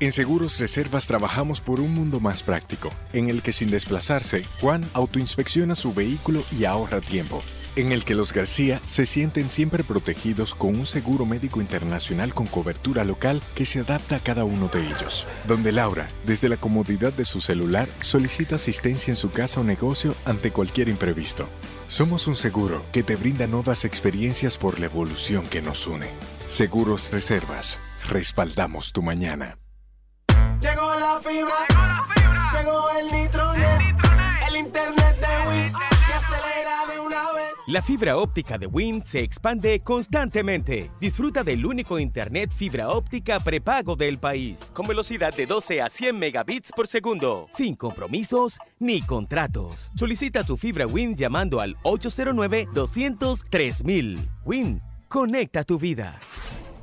En 0.02 0.14
Seguros 0.14 0.58
Reservas 0.60 1.08
trabajamos 1.08 1.60
por 1.60 1.82
un 1.82 1.94
mundo 1.94 2.22
más 2.22 2.42
práctico, 2.42 2.90
en 3.12 3.28
el 3.28 3.42
que 3.42 3.52
sin 3.52 3.70
desplazarse, 3.70 4.46
Juan 4.62 4.90
autoinspecciona 4.94 5.76
su 5.76 5.94
vehículo 5.94 6.46
y 6.58 6.64
ahorra 6.64 7.02
tiempo. 7.02 7.44
En 7.76 7.92
el 7.92 8.06
que 8.06 8.16
los 8.16 8.32
García 8.32 8.80
se 8.86 9.06
sienten 9.06 9.50
siempre 9.50 9.84
protegidos 9.84 10.56
con 10.56 10.80
un 10.80 10.86
seguro 10.86 11.26
médico 11.26 11.60
internacional 11.60 12.34
con 12.34 12.48
cobertura 12.48 13.04
local 13.04 13.44
que 13.56 13.66
se 13.66 13.80
adapta 13.80 14.16
a 14.16 14.20
cada 14.24 14.46
uno 14.46 14.70
de 14.70 14.88
ellos. 14.88 15.28
Donde 15.46 15.74
Laura, 15.74 16.08
desde 16.26 16.48
la 16.48 16.56
comodidad 16.56 17.12
de 17.12 17.26
su 17.26 17.42
celular, 17.42 17.90
solicita 18.00 18.56
asistencia 18.56 19.12
en 19.12 19.18
su 19.18 19.32
casa 19.32 19.60
o 19.60 19.66
negocio 19.66 20.16
ante 20.24 20.52
cualquier 20.52 20.88
imprevisto. 20.88 21.50
Somos 21.90 22.26
un 22.28 22.38
seguro 22.38 22.86
que 22.94 23.04
te 23.04 23.18
brinda 23.18 23.48
nuevas 23.48 23.84
experiencias 23.84 24.58
por 24.58 24.80
la 24.80 24.86
evolución 24.86 25.46
que 25.48 25.62
nos 25.62 25.88
une. 25.88 26.08
Seguros 26.46 27.12
Reservas. 27.12 27.80
Respaldamos 28.08 28.94
tu 28.94 29.02
mañana. 29.02 29.58
Llegó 30.62 30.94
la 31.00 31.20
fibra. 31.24 31.56
Llegó 32.54 32.90
el 33.00 33.10
Nitronet. 33.12 33.80
El, 34.48 34.56
internet 34.58 35.18
de 35.22 35.28
Win. 35.50 35.72
Que 35.72 36.14
acelera 36.14 36.86
de 36.92 37.00
una 37.00 37.32
vez. 37.32 37.54
La 37.68 37.82
fibra 37.82 38.18
óptica 38.18 38.58
de 38.58 38.68
Win 38.68 39.02
se 39.06 39.22
expande 39.22 39.80
constantemente. 39.80 40.92
Disfruta 41.00 41.46
del 41.46 41.66
único 41.66 41.98
internet 41.98 42.52
fibra 42.54 42.90
óptica 42.90 43.40
prepago 43.40 43.96
del 43.96 44.20
país. 44.20 44.70
Con 44.74 44.86
velocidad 44.86 45.34
de 45.34 45.46
12 45.46 45.82
a 45.82 45.90
100 45.90 46.20
megabits 46.20 46.72
por 46.76 46.88
segundo. 46.88 47.48
Sin 47.52 47.76
compromisos 47.76 48.60
ni 48.80 49.02
contratos. 49.02 49.94
Solicita 49.96 50.44
tu 50.44 50.58
fibra 50.58 50.86
Win 50.88 51.16
llamando 51.16 51.62
al 51.62 51.78
809-203 51.84 54.28
Win. 54.44 54.82
Conecta 55.08 55.64
tu 55.64 55.80
vida. 55.80 56.20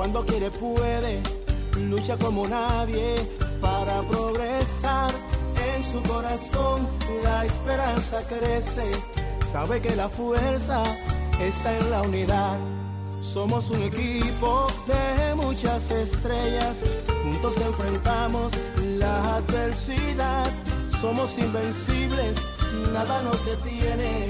cuando 0.00 0.24
quiere 0.24 0.50
puede, 0.50 1.22
lucha 1.76 2.16
como 2.16 2.48
nadie 2.48 3.16
para 3.60 4.00
progresar. 4.00 5.12
En 5.74 5.82
su 5.82 6.02
corazón 6.10 6.88
la 7.22 7.44
esperanza 7.44 8.22
crece, 8.26 8.92
sabe 9.44 9.82
que 9.82 9.94
la 9.94 10.08
fuerza 10.08 10.82
está 11.38 11.76
en 11.76 11.90
la 11.90 12.00
unidad. 12.00 12.58
Somos 13.18 13.70
un 13.72 13.82
equipo 13.82 14.68
de 14.86 15.34
muchas 15.34 15.90
estrellas, 15.90 16.88
juntos 17.22 17.58
enfrentamos 17.58 18.54
la 18.98 19.36
adversidad. 19.36 20.50
Somos 20.88 21.36
invencibles, 21.36 22.38
nada 22.90 23.20
nos 23.20 23.44
detiene. 23.44 24.28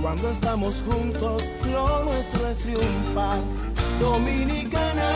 Cuando 0.00 0.30
estamos 0.30 0.84
juntos, 0.88 1.50
lo 1.72 2.04
nuestro 2.04 2.46
es 2.46 2.58
triunfar. 2.58 3.67
Dominicana, 3.98 5.10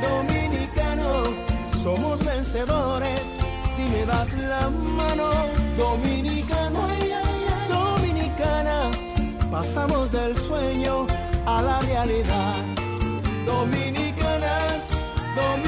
dominicano, 0.00 1.24
somos 1.72 2.24
vencedores. 2.24 3.36
Si 3.62 3.82
me 3.90 4.06
das 4.06 4.32
la 4.34 4.70
mano, 4.70 5.30
dominicano, 5.76 6.88
dominicana, 7.68 8.90
pasamos 9.50 10.10
del 10.10 10.34
sueño 10.36 11.06
a 11.46 11.62
la 11.62 11.80
realidad. 11.80 12.56
Dominicana, 13.44 14.54
dominicano. 15.36 15.67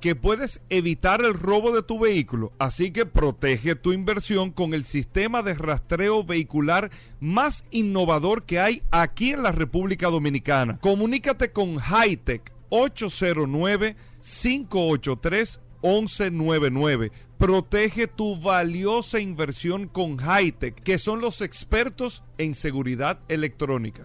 que 0.00 0.14
puedes 0.14 0.62
evitar 0.68 1.24
el 1.24 1.34
robo 1.34 1.72
de 1.72 1.82
tu 1.82 1.98
vehículo? 1.98 2.52
Así 2.58 2.90
que 2.90 3.06
protege 3.06 3.74
tu 3.74 3.92
inversión 3.92 4.50
con 4.50 4.74
el 4.74 4.84
sistema 4.84 5.42
de 5.42 5.54
rastreo 5.54 6.24
vehicular 6.24 6.90
más 7.20 7.64
innovador 7.70 8.44
que 8.44 8.60
hay 8.60 8.82
aquí 8.90 9.32
en 9.32 9.42
la 9.42 9.52
República 9.52 10.08
Dominicana. 10.08 10.78
Comunícate 10.78 11.52
con 11.52 11.76
Hightech 11.78 12.52
809 12.70 13.96
583 14.20 15.60
1199. 15.82 17.12
Protege 17.38 18.08
tu 18.08 18.40
valiosa 18.40 19.20
inversión 19.20 19.86
con 19.86 20.18
Hightech, 20.18 20.74
que 20.74 20.98
son 20.98 21.20
los 21.20 21.40
expertos 21.40 22.24
en 22.36 22.54
seguridad 22.54 23.20
electrónica. 23.28 24.04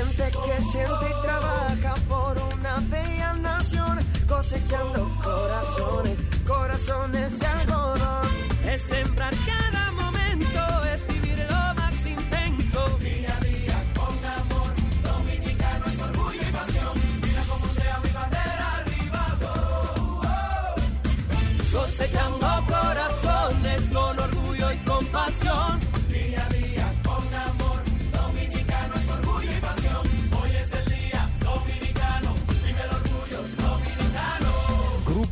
Gente 0.00 0.30
que 0.32 0.62
siente 0.62 1.06
y 1.10 1.22
trabaja 1.22 1.94
por 2.08 2.38
una 2.56 2.78
bella 2.88 3.34
nación, 3.34 3.98
cosechando 4.26 5.06
corazones, 5.22 6.18
corazones 6.46 7.38
de 7.38 7.46
algodón. 7.46 8.28
Es 8.64 8.80
sembrar 8.80 9.34
cada 9.44 9.92
momento, 9.92 10.84
es 10.94 11.06
vivir 11.06 11.46
lo 11.50 11.74
más 11.74 12.06
intenso. 12.06 12.98
Día 12.98 13.36
a 13.36 13.44
día 13.44 13.84
con 13.94 14.24
amor, 14.24 14.72
dominicano 15.02 15.84
es 15.84 16.00
orgullo 16.00 16.42
y 16.48 16.52
pasión. 16.52 16.94
Mira 17.22 17.42
cómo 17.50 17.64
ondea 17.66 17.98
mi 18.02 18.10
bandera 18.10 18.76
arriba. 18.78 19.26
oh, 19.44 20.22
oh. 20.24 21.78
Cosechando 21.78 22.46
corazones 22.66 23.88
con 23.90 24.18
orgullo 24.18 24.72
y 24.72 24.78
compasión. 24.78 25.89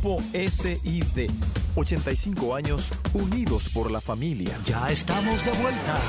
Grupo 0.01 0.21
SID. 0.33 1.29
85 1.75 2.55
años 2.55 2.89
unidos 3.13 3.69
por 3.73 3.91
la 3.91 3.99
familia. 3.99 4.57
Ya 4.65 4.89
estamos 4.89 5.43
de 5.43 5.51
vuelta. 5.51 5.99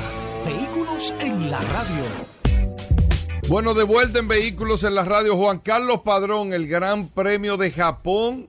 Vehículos 0.45 1.13
en 1.19 1.51
la 1.51 1.59
radio. 1.59 2.03
Bueno, 3.49 3.73
de 3.73 3.83
vuelta 3.83 4.19
en 4.19 4.29
Vehículos 4.29 4.83
en 4.85 4.95
la 4.95 5.03
Radio, 5.03 5.35
Juan 5.35 5.59
Carlos 5.59 6.01
Padrón, 6.05 6.53
el 6.53 6.67
Gran 6.67 7.09
Premio 7.09 7.57
de 7.57 7.69
Japón, 7.71 8.47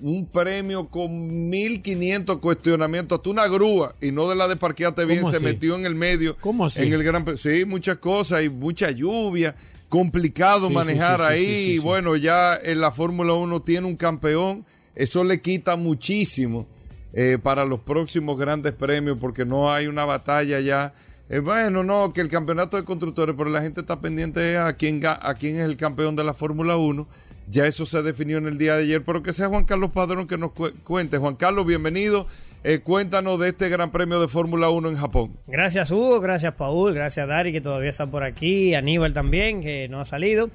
un 0.00 0.26
premio 0.26 0.88
con 0.88 1.48
1500 1.50 2.38
cuestionamientos, 2.38 3.18
hasta 3.18 3.30
una 3.30 3.48
grúa, 3.48 3.96
y 4.00 4.12
no 4.12 4.28
de 4.28 4.36
la 4.36 4.46
de 4.46 4.54
parquearte 4.56 5.04
bien, 5.06 5.20
¿Cómo 5.20 5.30
se 5.32 5.38
así? 5.38 5.44
metió 5.44 5.74
en 5.74 5.86
el 5.86 5.96
medio. 5.96 6.36
¿Cómo 6.36 6.66
así? 6.66 6.82
En 6.82 6.92
el 6.92 7.02
Gran 7.02 7.24
Premio. 7.24 7.38
Sí, 7.38 7.64
muchas 7.64 7.98
cosas, 7.98 8.44
y 8.44 8.48
mucha 8.48 8.92
lluvia, 8.92 9.56
complicado 9.88 10.68
Sí, 10.68 10.74
manejar 10.74 11.18
sí, 11.20 11.26
sí, 11.26 11.32
ahí, 11.32 11.46
sí, 11.46 11.46
sí, 11.54 11.70
y 11.70 11.72
sí. 11.72 11.78
bueno, 11.80 12.14
ya 12.14 12.56
en 12.62 12.80
la 12.80 12.92
Fórmula 12.92 13.32
1 13.32 13.62
tiene 13.62 13.88
un 13.88 13.96
campeón, 13.96 14.64
eso 14.94 15.24
le 15.24 15.40
quita 15.40 15.76
muchísimo 15.76 16.66
eh, 17.12 17.38
para 17.42 17.64
los 17.64 17.80
próximos 17.80 18.38
grandes 18.38 18.72
premios, 18.72 19.18
porque 19.20 19.44
no 19.44 19.72
hay 19.72 19.86
una 19.86 20.04
batalla 20.04 20.60
ya. 20.60 20.94
Eh, 21.30 21.38
bueno, 21.38 21.82
no, 21.84 22.12
que 22.12 22.20
el 22.20 22.28
campeonato 22.28 22.76
de 22.76 22.84
constructores, 22.84 23.34
pero 23.38 23.48
la 23.50 23.62
gente 23.62 23.80
está 23.80 24.00
pendiente 24.00 24.58
a 24.58 24.72
quién, 24.74 25.00
a 25.06 25.34
quién 25.34 25.56
es 25.56 25.62
el 25.62 25.76
campeón 25.76 26.16
de 26.16 26.24
la 26.24 26.34
Fórmula 26.34 26.76
1. 26.76 27.06
Ya 27.48 27.66
eso 27.66 27.84
se 27.84 28.02
definió 28.02 28.38
en 28.38 28.46
el 28.46 28.56
día 28.56 28.74
de 28.76 28.84
ayer, 28.84 29.04
pero 29.04 29.22
que 29.22 29.34
sea 29.34 29.48
Juan 29.48 29.64
Carlos 29.66 29.90
Padrón 29.92 30.26
que 30.26 30.38
nos 30.38 30.52
cu- 30.52 30.72
cuente. 30.82 31.18
Juan 31.18 31.36
Carlos, 31.36 31.66
bienvenido. 31.66 32.26
Eh, 32.62 32.78
cuéntanos 32.78 33.38
de 33.38 33.50
este 33.50 33.68
Gran 33.68 33.90
Premio 33.90 34.18
de 34.18 34.28
Fórmula 34.28 34.70
1 34.70 34.88
en 34.88 34.96
Japón. 34.96 35.36
Gracias 35.46 35.90
Hugo, 35.90 36.20
gracias 36.20 36.54
Paul, 36.54 36.94
gracias 36.94 37.28
Dari 37.28 37.52
que 37.52 37.60
todavía 37.60 37.90
está 37.90 38.06
por 38.06 38.24
aquí, 38.24 38.74
Aníbal 38.74 39.12
también 39.12 39.60
que 39.60 39.86
no 39.90 40.00
ha 40.00 40.06
salido. 40.06 40.48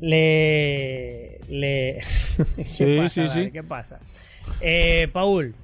Le... 0.00 1.38
le... 1.48 2.00
¿Qué 2.56 2.64
Sí, 2.64 2.96
pasa, 2.98 3.08
sí, 3.08 3.20
Dari? 3.20 3.44
sí. 3.46 3.50
¿Qué 3.50 3.62
pasa? 3.62 4.00
Eh, 4.60 5.08
Paul, 5.12 5.54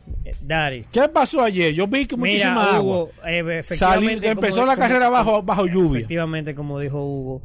Dari. 0.41 0.85
¿Qué 0.91 1.09
pasó 1.09 1.43
ayer? 1.43 1.75
Yo 1.75 1.87
vi 1.87 2.07
que 2.07 2.17
muchísima 2.17 2.55
Mira, 2.65 2.77
agua. 2.77 3.09
Eh, 3.27 3.61
Salí- 3.63 4.19
empezó 4.25 4.57
como- 4.61 4.67
la 4.67 4.75
como- 4.77 4.87
carrera 4.89 5.09
bajo, 5.11 5.43
bajo 5.43 5.67
lluvia. 5.67 5.99
Efectivamente, 6.01 6.55
como 6.55 6.81
dijo 6.81 7.05
Hugo, 7.05 7.43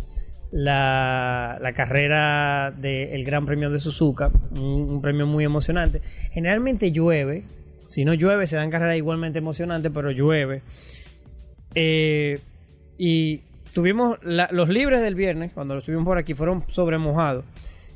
la, 0.51 1.57
la 1.61 1.73
carrera 1.73 2.71
del 2.77 3.23
Gran 3.25 3.45
Premio 3.45 3.69
de 3.69 3.79
Suzuka, 3.79 4.31
un, 4.51 4.61
un 4.89 5.01
premio 5.01 5.27
muy 5.27 5.43
emocionante. 5.43 6.01
Generalmente 6.31 6.91
llueve, 6.91 7.43
si 7.87 8.05
no 8.05 8.13
llueve 8.13 8.47
se 8.47 8.55
dan 8.55 8.69
carreras 8.69 8.95
igualmente 8.97 9.39
emocionantes, 9.39 9.91
pero 9.93 10.11
llueve. 10.11 10.61
Eh, 11.73 12.39
y 12.97 13.41
tuvimos 13.75 14.17
la- 14.23 14.47
los 14.51 14.69
libres 14.69 15.01
del 15.01 15.13
viernes, 15.13 15.51
cuando 15.53 15.75
los 15.75 15.83
tuvimos 15.83 16.05
por 16.05 16.17
aquí, 16.17 16.33
fueron 16.33 16.63
sobre 16.67 16.97
mojado. 16.97 17.43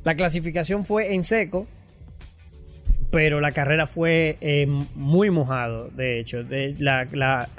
La 0.03 0.14
clasificación 0.15 0.85
fue 0.85 1.15
en 1.15 1.23
seco, 1.23 1.65
pero 3.11 3.39
la 3.41 3.51
carrera 3.51 3.88
fue 3.88 4.38
eh, 4.39 4.68
muy 4.93 5.31
mojado, 5.31 5.89
de 5.95 6.19
hecho. 6.19 6.43
De, 6.43 6.76
la, 6.77 7.07
la- 7.11 7.49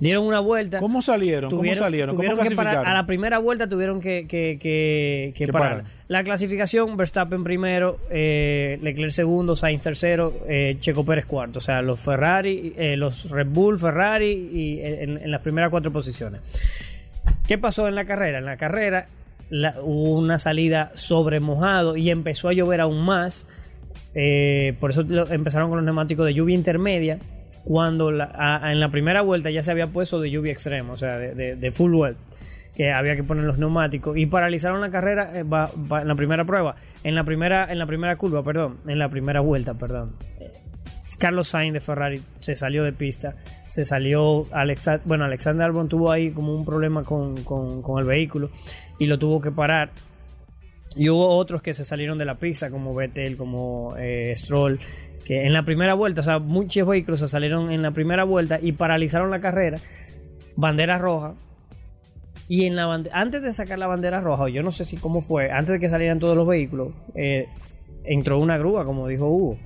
dieron 0.00 0.24
una 0.26 0.40
vuelta. 0.40 0.80
¿Cómo 0.80 1.00
salieron? 1.00 1.48
¿Cómo 1.50 1.74
salieron? 1.74 2.14
¿Cómo 2.14 2.28
tuvieron 2.28 2.46
que 2.46 2.54
parar- 2.54 2.84
a 2.86 2.92
la 2.92 3.06
primera 3.06 3.38
vuelta 3.38 3.66
tuvieron 3.68 4.00
que, 4.02 4.26
que, 4.28 4.58
que- 4.60 5.32
que 5.34 5.48
parar. 5.48 5.84
La 6.08 6.22
clasificación, 6.24 6.94
Verstappen 6.98 7.42
primero, 7.42 7.98
eh, 8.10 8.78
Leclerc 8.82 9.12
segundo, 9.12 9.56
Sainz 9.56 9.82
tercero, 9.82 10.34
eh, 10.46 10.76
Checo 10.80 11.06
Pérez 11.06 11.24
cuarto. 11.24 11.58
O 11.58 11.62
sea, 11.62 11.80
los 11.80 11.98
Ferrari, 11.98 12.74
eh, 12.76 12.96
los 12.98 13.30
Red 13.30 13.46
Bull, 13.48 13.78
Ferrari 13.78 14.50
y 14.52 14.78
eh, 14.80 15.04
en, 15.04 15.16
en 15.18 15.30
las 15.30 15.40
primeras 15.40 15.70
cuatro 15.70 15.90
posiciones. 15.90 16.42
¿Qué 17.46 17.58
pasó 17.58 17.88
en 17.88 17.94
la 17.94 18.04
carrera? 18.04 18.38
En 18.38 18.44
la 18.44 18.56
carrera 18.56 19.06
hubo 19.82 20.18
una 20.18 20.38
salida 20.38 20.92
sobre 20.94 21.40
mojado 21.40 21.96
y 21.96 22.10
empezó 22.10 22.48
a 22.48 22.52
llover 22.52 22.80
aún 22.80 23.04
más. 23.04 23.46
Eh, 24.14 24.74
por 24.80 24.90
eso 24.90 25.04
empezaron 25.30 25.68
con 25.68 25.78
los 25.78 25.84
neumáticos 25.84 26.26
de 26.26 26.34
lluvia 26.34 26.54
intermedia. 26.54 27.18
Cuando 27.64 28.10
en 28.10 28.80
la 28.80 28.88
primera 28.90 29.22
vuelta 29.22 29.50
ya 29.50 29.62
se 29.62 29.70
había 29.70 29.86
puesto 29.86 30.20
de 30.20 30.30
lluvia 30.30 30.52
extrema, 30.52 30.94
o 30.94 30.96
sea, 30.96 31.16
de, 31.16 31.70
full 31.70 31.94
wet. 31.94 32.16
que 32.74 32.90
había 32.90 33.14
que 33.14 33.22
poner 33.22 33.44
los 33.44 33.56
neumáticos 33.56 34.16
y 34.16 34.26
paralizaron 34.26 34.80
la 34.80 34.90
carrera 34.90 35.30
eh, 35.32 35.44
en 35.44 36.08
la 36.08 36.14
primera 36.16 36.44
prueba, 36.44 36.74
en 37.04 37.14
la 37.14 37.22
primera, 37.22 37.70
en 37.70 37.78
la 37.78 37.86
primera 37.86 38.16
curva, 38.16 38.42
perdón, 38.42 38.78
en 38.88 38.98
la 38.98 39.08
primera 39.10 39.40
vuelta, 39.40 39.74
perdón. 39.74 40.16
Carlos 41.22 41.46
Sainz 41.46 41.72
de 41.72 41.78
Ferrari 41.78 42.20
se 42.40 42.56
salió 42.56 42.82
de 42.82 42.92
pista, 42.92 43.36
se 43.68 43.84
salió 43.84 44.44
Alexa, 44.50 45.00
bueno, 45.04 45.24
Alexander 45.24 45.66
Albon 45.66 45.88
tuvo 45.88 46.10
ahí 46.10 46.32
como 46.32 46.52
un 46.52 46.64
problema 46.64 47.04
con, 47.04 47.36
con- 47.44 48.00
el 48.00 48.04
vehículo 48.04 48.50
y 48.98 49.06
lo 49.06 49.20
tuvo 49.20 49.40
que 49.40 49.52
parar. 49.52 49.92
Y 50.96 51.08
hubo 51.10 51.28
otros 51.28 51.62
que 51.62 51.74
se 51.74 51.84
salieron 51.84 52.18
de 52.18 52.24
la 52.24 52.34
pista, 52.34 52.70
como 52.70 52.92
Vettel, 52.92 53.36
como 53.36 53.94
eh, 53.96 54.34
Stroll, 54.36 54.80
que 55.24 55.46
en 55.46 55.52
la 55.52 55.64
primera 55.64 55.94
vuelta, 55.94 56.22
o 56.22 56.24
sea, 56.24 56.40
muchos 56.40 56.88
vehículos 56.88 57.20
se 57.20 57.28
salieron 57.28 57.70
en 57.70 57.82
la 57.82 57.92
primera 57.92 58.24
vuelta 58.24 58.58
y 58.60 58.72
paralizaron 58.72 59.30
la 59.30 59.40
carrera. 59.40 59.78
Bandera 60.56 60.98
roja. 60.98 61.34
Y 62.48 62.66
en 62.66 62.74
la 62.74 62.92
antes 63.12 63.42
de 63.42 63.52
sacar 63.52 63.78
la 63.78 63.86
bandera 63.86 64.20
roja, 64.20 64.48
yo 64.48 64.64
no 64.64 64.72
sé 64.72 64.84
si 64.84 64.96
cómo 64.96 65.20
fue, 65.20 65.52
antes 65.52 65.74
de 65.74 65.78
que 65.78 65.88
salieran 65.88 66.18
todos 66.18 66.36
los 66.36 66.48
vehículos, 66.48 66.88
eh, 67.14 67.46
entró 68.02 68.40
una 68.40 68.58
grúa, 68.58 68.84
como 68.84 69.06
dijo 69.06 69.28
Hugo. 69.28 69.56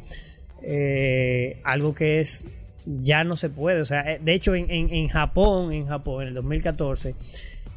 Eh, 0.63 1.61
algo 1.65 1.95
que 1.95 2.21
es 2.21 2.45
ya 2.87 3.25
no 3.25 3.37
se 3.37 3.49
puede. 3.51 3.81
O 3.81 3.85
sea, 3.85 4.01
eh, 4.13 4.21
de 4.23 4.35
hecho, 4.35 4.55
en, 4.55 4.71
en- 4.71 4.93
en 4.93 5.09
Japón, 5.09 5.73
en 5.73 5.87
Japón, 5.87 6.23
en 6.23 6.29
el 6.29 6.35
2014, 6.35 7.15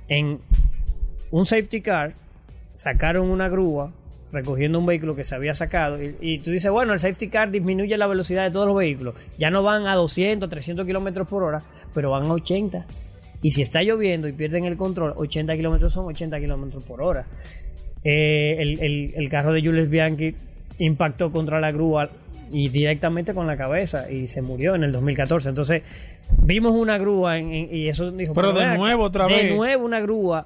en 0.08 0.40
un 1.32 1.46
safety 1.46 1.82
car, 1.82 2.14
sacaron 2.74 3.30
una 3.30 3.50
grúa 3.50 3.92
recogiendo 4.32 4.78
un 4.78 4.86
vehículo 4.86 5.16
que 5.16 5.24
se 5.24 5.34
había 5.34 5.56
sacado 5.56 5.98
y, 6.04 6.38
tú 6.40 6.52
dices, 6.52 6.70
bueno, 6.72 6.94
el 6.94 7.00
safety 7.00 7.30
car 7.30 7.50
disminuye 7.50 7.98
la 7.98 8.06
velocidad 8.06 8.44
de 8.44 8.52
todos 8.52 8.68
los 8.68 8.76
vehículos. 8.78 9.16
Ya 9.40 9.50
no 9.50 9.64
van 9.64 9.88
a 9.88 9.96
200, 9.96 10.48
300 10.50 10.86
kilómetros 10.86 11.28
por 11.28 11.42
hora, 11.44 11.64
pero 11.96 12.12
van 12.12 12.26
a 12.28 12.34
80. 12.34 12.86
Y 13.42 13.52
si 13.52 13.64
está 13.64 13.82
lloviendo 13.82 14.28
y 14.28 14.34
pierden 14.34 14.66
el 14.66 14.78
control, 14.78 15.14
80 15.16 15.56
kilómetros 15.56 15.94
son 15.94 16.06
80 16.06 16.40
kilómetros 16.40 16.84
por 16.84 17.02
hora. 17.02 17.26
Eh, 18.04 18.58
el, 18.60 18.80
el- 18.80 19.14
el 19.16 19.30
carro 19.30 19.52
de 19.54 19.62
Jules 19.64 19.90
Bianchi 19.90 20.36
impactó 20.78 21.32
contra 21.32 21.60
la 21.60 21.72
grúa 21.72 22.10
y 22.52 22.70
directamente 22.70 23.34
con 23.34 23.48
la 23.48 23.58
cabeza 23.58 24.10
y 24.12 24.28
se 24.28 24.42
murió 24.42 24.76
en 24.76 24.84
el 24.84 24.92
2014. 24.92 25.50
Entonces, 25.50 25.84
vimos 26.42 26.76
una 26.76 26.98
grúa 26.98 27.38
en- 27.38 27.52
en- 27.54 27.76
y 27.76 27.88
eso 27.88 28.12
dijo... 28.12 28.34
Pero 28.34 28.54
de 28.54 28.78
nuevo 28.78 29.04
otra 29.04 29.28
de 29.28 29.36
vez. 29.44 29.56
nuevo 29.56 29.86
una 29.86 30.00
grúa 30.00 30.46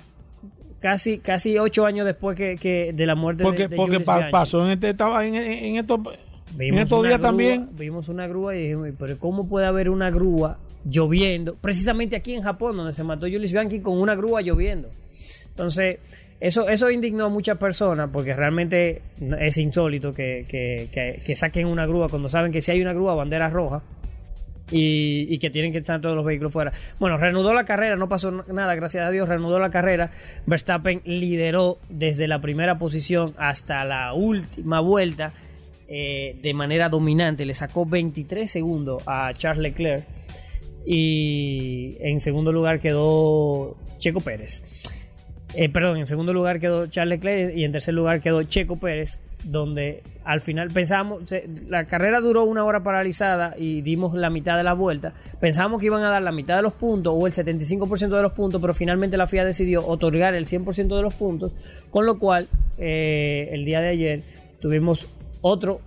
casi 0.79 1.19
casi 1.19 1.57
ocho 1.57 1.85
años 1.85 2.05
después 2.05 2.35
que, 2.37 2.57
que 2.57 2.91
de 2.93 3.05
la 3.05 3.15
muerte 3.15 3.43
Porque, 3.43 3.63
de, 3.63 3.67
de 3.69 3.75
porque 3.77 3.99
pa- 4.01 4.29
pasó 4.29 4.65
en, 4.65 4.71
este, 4.71 4.89
estaba 4.89 5.25
en, 5.25 5.35
estos, 5.77 5.99
en 6.59 6.77
estos 6.77 7.03
días 7.03 7.17
grúa, 7.19 7.27
también. 7.29 7.69
Vimos 7.77 8.09
una 8.09 8.27
grúa 8.27 8.55
y 8.55 8.63
dijimos, 8.63 8.89
pero 8.99 9.17
¿cómo 9.17 9.47
puede 9.47 9.65
haber 9.65 9.89
una 9.89 10.09
grúa 10.11 10.57
lloviendo? 10.83 11.55
Precisamente 11.55 12.15
aquí 12.17 12.33
en 12.33 12.43
Japón, 12.43 12.75
donde 12.75 12.91
se 12.91 13.03
mató 13.03 13.27
Julius 13.27 13.53
Bianchi 13.53 13.79
con 13.79 13.97
una 13.99 14.13
grúa 14.15 14.41
lloviendo. 14.41 14.89
Entonces, 15.49 15.99
eso, 16.43 16.67
eso 16.69 16.91
indignó 16.91 17.25
a 17.25 17.29
muchas 17.29 17.57
personas 17.57 18.09
porque 18.11 18.33
realmente 18.35 19.01
es 19.39 19.57
insólito 19.57 20.13
que, 20.13 20.45
que- 20.47 20.89
que- 20.91 21.21
que 21.25 21.35
saquen 21.35 21.67
una 21.67 21.85
grúa 21.85 22.09
cuando 22.09 22.29
saben 22.29 22.51
que 22.51 22.61
si 22.61 22.71
hay 22.71 22.81
una 22.81 22.93
grúa, 22.93 23.15
bandera 23.15 23.49
roja. 23.49 23.81
Y, 24.71 25.27
y 25.29 25.37
que 25.39 25.49
tienen 25.49 25.71
que 25.71 25.79
estar 25.79 25.99
todos 26.01 26.15
los 26.15 26.25
vehículos 26.25 26.51
fuera. 26.53 26.71
Bueno, 26.97 27.17
reanudó 27.17 27.53
la 27.53 27.65
carrera, 27.65 27.95
no 27.95 28.07
pasó 28.09 28.31
nada, 28.31 28.73
gracias 28.75 29.05
a 29.05 29.11
Dios, 29.11 29.27
reanudó 29.29 29.59
la 29.59 29.69
carrera. 29.69 30.11
Verstappen 30.47 31.01
lideró 31.05 31.77
desde 31.89 32.27
la 32.27 32.39
primera 32.39 32.79
posición 32.79 33.33
hasta 33.37 33.83
la 33.85 34.13
última 34.13 34.79
vuelta 34.79 35.33
eh, 35.89 36.39
de 36.41 36.53
manera 36.53 36.87
dominante. 36.89 37.45
Le 37.45 37.53
sacó 37.53 37.85
23 37.85 38.49
segundos 38.49 39.03
a 39.05 39.31
Charles 39.35 39.61
Leclerc. 39.61 40.05
Y 40.85 41.97
en 41.99 42.19
segundo 42.21 42.51
lugar 42.51 42.79
quedó 42.79 43.75
Checo 43.97 44.21
Pérez. 44.21 44.63
Eh, 45.55 45.69
perdón, 45.69 45.97
en 45.97 46.05
segundo 46.07 46.33
lugar 46.33 46.59
quedó 46.59 46.87
Charles 46.87 47.19
Leclerc 47.19 47.55
y 47.55 47.63
en 47.63 47.71
tercer 47.71 47.93
lugar 47.93 48.21
quedó 48.21 48.41
Checo 48.43 48.77
Pérez, 48.77 49.19
donde 49.43 50.01
al 50.23 50.41
final 50.41 50.69
pensamos, 50.71 51.23
se- 51.29 51.47
la 51.67 51.85
carrera 51.85 52.21
duró 52.21 52.43
una 52.45 52.63
hora 52.65 52.81
paralizada 52.83 53.53
y 53.57 53.81
dimos 53.81 54.15
la 54.15 54.29
mitad 54.31 54.57
de 54.57 54.63
la 54.63 54.73
vuelta. 54.73 55.13
Pensamos 55.39 55.79
que 55.79 55.85
iban 55.87 56.03
a 56.03 56.09
dar 56.09 56.23
la 56.23 56.31
mitad 56.31 56.55
de 56.55 56.63
los 56.63 56.73
puntos 56.73 57.13
o 57.15 57.27
el 57.27 57.33
75% 57.33 58.15
de 58.15 58.21
los 58.23 58.33
puntos, 58.33 58.59
pero 58.61 58.73
finalmente 58.73 59.15
la 59.15 59.27
FIA 59.27 59.45
decidió 59.45 59.85
otorgar 59.85 60.33
el 60.33 60.45
100% 60.47 60.95
de 60.95 61.01
los 61.03 61.13
puntos, 61.13 61.51
con 61.91 62.05
lo 62.07 62.17
cual 62.17 62.47
eh, 62.79 63.49
el 63.51 63.63
día 63.65 63.79
de 63.81 63.89
ayer 63.89 64.23
tuvimos 64.59 65.07
otro 65.41 65.81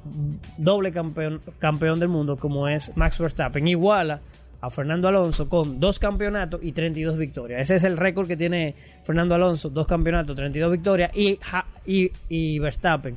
doble 0.59 0.93
campeón, 0.93 1.41
campeón 1.59 1.99
del 1.99 2.09
mundo 2.11 2.37
como 2.37 2.69
es 2.69 2.97
Max 2.97 3.19
Verstappen. 3.19 3.67
Iguala 3.67 4.21
a 4.61 4.71
Fernando 4.71 5.09
Alonso 5.09 5.49
con 5.49 5.79
dos 5.79 5.99
campeonatos 5.99 6.61
y 6.63 6.73
32 6.73 7.19
victorias. 7.19 7.61
Ese 7.61 7.77
es 7.77 7.85
el 7.85 7.97
récord 7.97 8.27
que 8.27 8.37
tiene 8.37 8.75
Fernando 9.05 9.35
Alonso, 9.35 9.71
dos 9.71 9.87
campeonatos, 9.87 10.37
32 10.37 10.73
victorias 10.73 11.11
y, 11.15 11.39
y, 11.87 12.11
y 12.29 12.59
Verstappen 12.59 13.17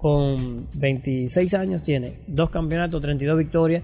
con 0.00 0.66
26 0.74 1.54
años 1.54 1.82
tiene 1.84 2.14
dos 2.26 2.48
campeonatos, 2.50 3.02
32 3.02 3.38
victorias. 3.38 3.82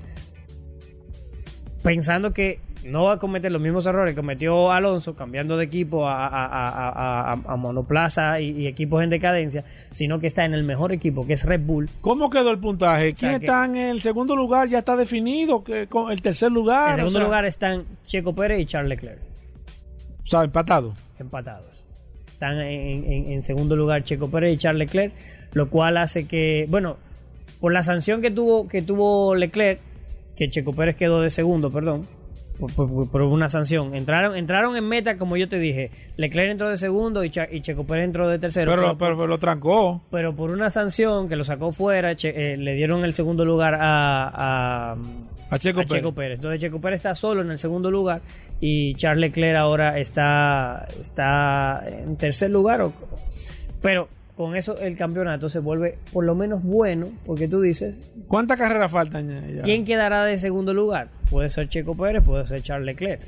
Pensando 1.83 2.33
que 2.33 2.59
no 2.87 3.05
va 3.05 3.15
a 3.15 3.19
cometer 3.19 3.51
los 3.53 3.61
mismos 3.61 3.85
errores 3.87 4.15
que 4.15 4.21
cometió 4.21 4.71
Alonso 4.73 5.15
cambiando 5.15 5.57
de 5.57 5.65
equipo 5.65 6.07
a, 6.09 6.27
a- 6.27 7.57
monoplaza 7.57 8.41
y, 8.41 8.51
y 8.63 8.67
equipos 8.67 9.03
en 9.03 9.11
decadencia, 9.11 9.65
sino 9.91 10.19
que 10.21 10.27
está 10.27 10.45
en 10.45 10.55
el 10.55 10.65
mejor 10.65 10.93
equipo 10.93 11.27
que 11.27 11.35
es 11.35 11.45
Red 11.45 11.61
Bull. 11.65 11.89
¿Cómo 12.01 12.31
quedó 12.31 12.51
el 12.51 12.59
puntaje? 12.59 13.13
¿Quién 13.13 13.33
sea, 13.33 13.37
está 13.39 13.65
en 13.65 13.77
el 13.77 14.01
segundo 14.01 14.37
lugar? 14.37 14.69
¿Ya 14.69 14.79
está 14.79 14.97
definido? 14.97 15.65
con 15.89 16.11
el 16.13 16.23
tercer 16.23 16.51
lugar? 16.53 16.91
En 16.91 16.97
segundo 16.97 17.19
o 17.19 17.21
sea, 17.21 17.27
lugar 17.29 17.45
están 17.45 17.85
Checo 18.07 18.35
Pérez 18.35 18.61
y 18.61 18.67
Charles 18.67 18.89
Leclerc. 18.91 19.19
O 20.23 20.27
sea, 20.27 20.45
empatado. 20.45 20.93
empatados. 21.19 21.85
Están 22.29 22.61
en, 22.61 23.05
en- 23.13 23.33
en 23.33 23.43
segundo 23.45 23.77
lugar 23.77 24.05
Checo 24.05 24.31
Pérez 24.31 24.55
y 24.55 24.59
Charles 24.59 24.81
Leclerc, 24.81 25.13
lo 25.55 25.71
cual 25.71 25.97
hace 25.97 26.27
que, 26.27 26.67
bueno, 26.69 26.97
por 27.61 27.73
la 27.73 27.83
sanción 27.83 28.21
que 28.21 28.31
tuvo 28.31 28.69
que 28.69 28.83
tuvo 28.83 29.35
Leclerc, 29.35 29.81
que 30.37 30.51
Checo 30.51 30.75
Pérez 30.75 30.97
quedó 30.97 31.23
de 31.23 31.31
segundo, 31.31 31.71
perdón, 31.71 32.07
por, 32.59 32.73
por- 32.75 33.09
por 33.11 33.23
una 33.23 33.49
sanción. 33.49 33.95
Entraron 33.95 34.37
entraron 34.37 34.77
en 34.77 34.89
meta, 34.89 35.17
como 35.19 35.37
yo 35.37 35.49
te 35.49 35.59
dije. 35.59 35.91
Leclerc 36.17 36.51
entró 36.51 36.69
de 36.71 36.77
segundo 36.77 37.23
y, 37.25 37.31
Cha- 37.31 37.49
y 37.51 37.61
Checo 37.61 37.85
Pérez 37.85 38.05
entró 38.07 38.29
de 38.29 38.39
tercero. 38.39 38.71
Pero, 38.71 38.97
pero, 38.99 39.17
pero 39.17 39.27
lo 39.27 39.39
trancó. 39.39 40.03
pero 40.11 40.35
por 40.35 40.51
una 40.51 40.71
sanción 40.71 41.29
que 41.29 41.37
lo 41.37 41.45
sacó 41.45 41.73
fuera, 41.73 42.15
Che- 42.17 42.55
eh, 42.55 42.57
le 42.57 42.75
dieron 42.75 43.05
el 43.05 43.15
segundo 43.15 43.45
lugar 43.45 43.75
a, 43.75 44.29
a, 44.29 44.97
A 45.51 45.59
Checo 45.59 45.83
Pérez. 45.87 46.15
Pérez. 46.15 46.39
Entonces 46.39 46.61
Checo 46.61 46.81
Pérez 46.81 46.97
está 46.99 47.15
solo 47.15 47.43
en 47.43 47.51
el 47.51 47.59
segundo 47.59 47.91
lugar 47.91 48.21
y 48.61 48.95
Charles 48.95 49.21
Leclerc 49.31 49.59
ahora 49.59 49.99
está, 49.99 50.87
está 51.01 51.83
en 51.87 52.17
tercer 52.17 52.51
lugar. 52.51 52.81
o- 52.83 52.93
pero 53.83 54.09
con 54.37 54.55
eso 54.55 54.79
el 54.79 54.97
campeonato 54.97 55.49
se 55.49 55.61
vuelve 55.61 55.99
por 56.13 56.25
lo 56.25 56.35
menos 56.35 56.63
bueno, 56.63 57.09
porque 57.25 57.49
tú 57.49 57.61
dices, 57.61 57.97
¿Cuántas 58.29 58.59
carreras 58.59 58.91
faltan 58.93 59.29
ya? 59.29 59.65
¿quién 59.65 59.85
quedará 59.85 60.25
de 60.25 60.39
segundo 60.39 60.75
lugar? 60.75 61.09
Puede 61.31 61.49
ser 61.49 61.69
Checo 61.69 61.97
Pérez, 61.97 62.23
puede 62.23 62.45
ser 62.45 62.63
Charles 62.63 62.87
Leclerc. 62.87 63.21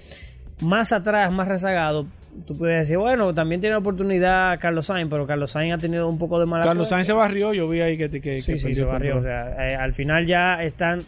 Más 0.61 0.93
atrás, 0.93 1.33
más 1.33 1.49
rezagado, 1.49 2.07
tú 2.47 2.59
puedes 2.59 2.79
decir, 2.79 2.99
bueno, 2.99 3.33
también 3.35 3.61
tiene 3.61 3.77
oportunidad 3.77 4.59
Carlos 4.61 4.87
Sainz, 4.87 5.09
pero 5.11 5.27
Carlos 5.27 5.51
Sainz 5.51 5.75
ha 5.75 5.79
tenido 5.79 6.09
un 6.09 6.19
poco 6.19 6.39
de 6.39 6.47
mala 6.47 6.67
Carlos 6.67 6.89
suerte. 6.89 7.05
Sainz 7.05 7.07
se 7.07 7.13
barrió, 7.15 7.55
yo 7.55 7.69
vi 7.69 7.81
ahí 7.81 7.97
que, 7.97 8.11
que, 8.11 8.21
que 8.21 8.41
Sí, 8.41 8.59
sí, 8.59 8.75
se 8.75 8.85
barrió. 8.85 9.17
O 9.17 9.23
sea, 9.23 9.69
eh, 9.69 9.77
al 9.77 9.95
final 9.95 10.27
ya 10.27 10.63
están 10.63 11.03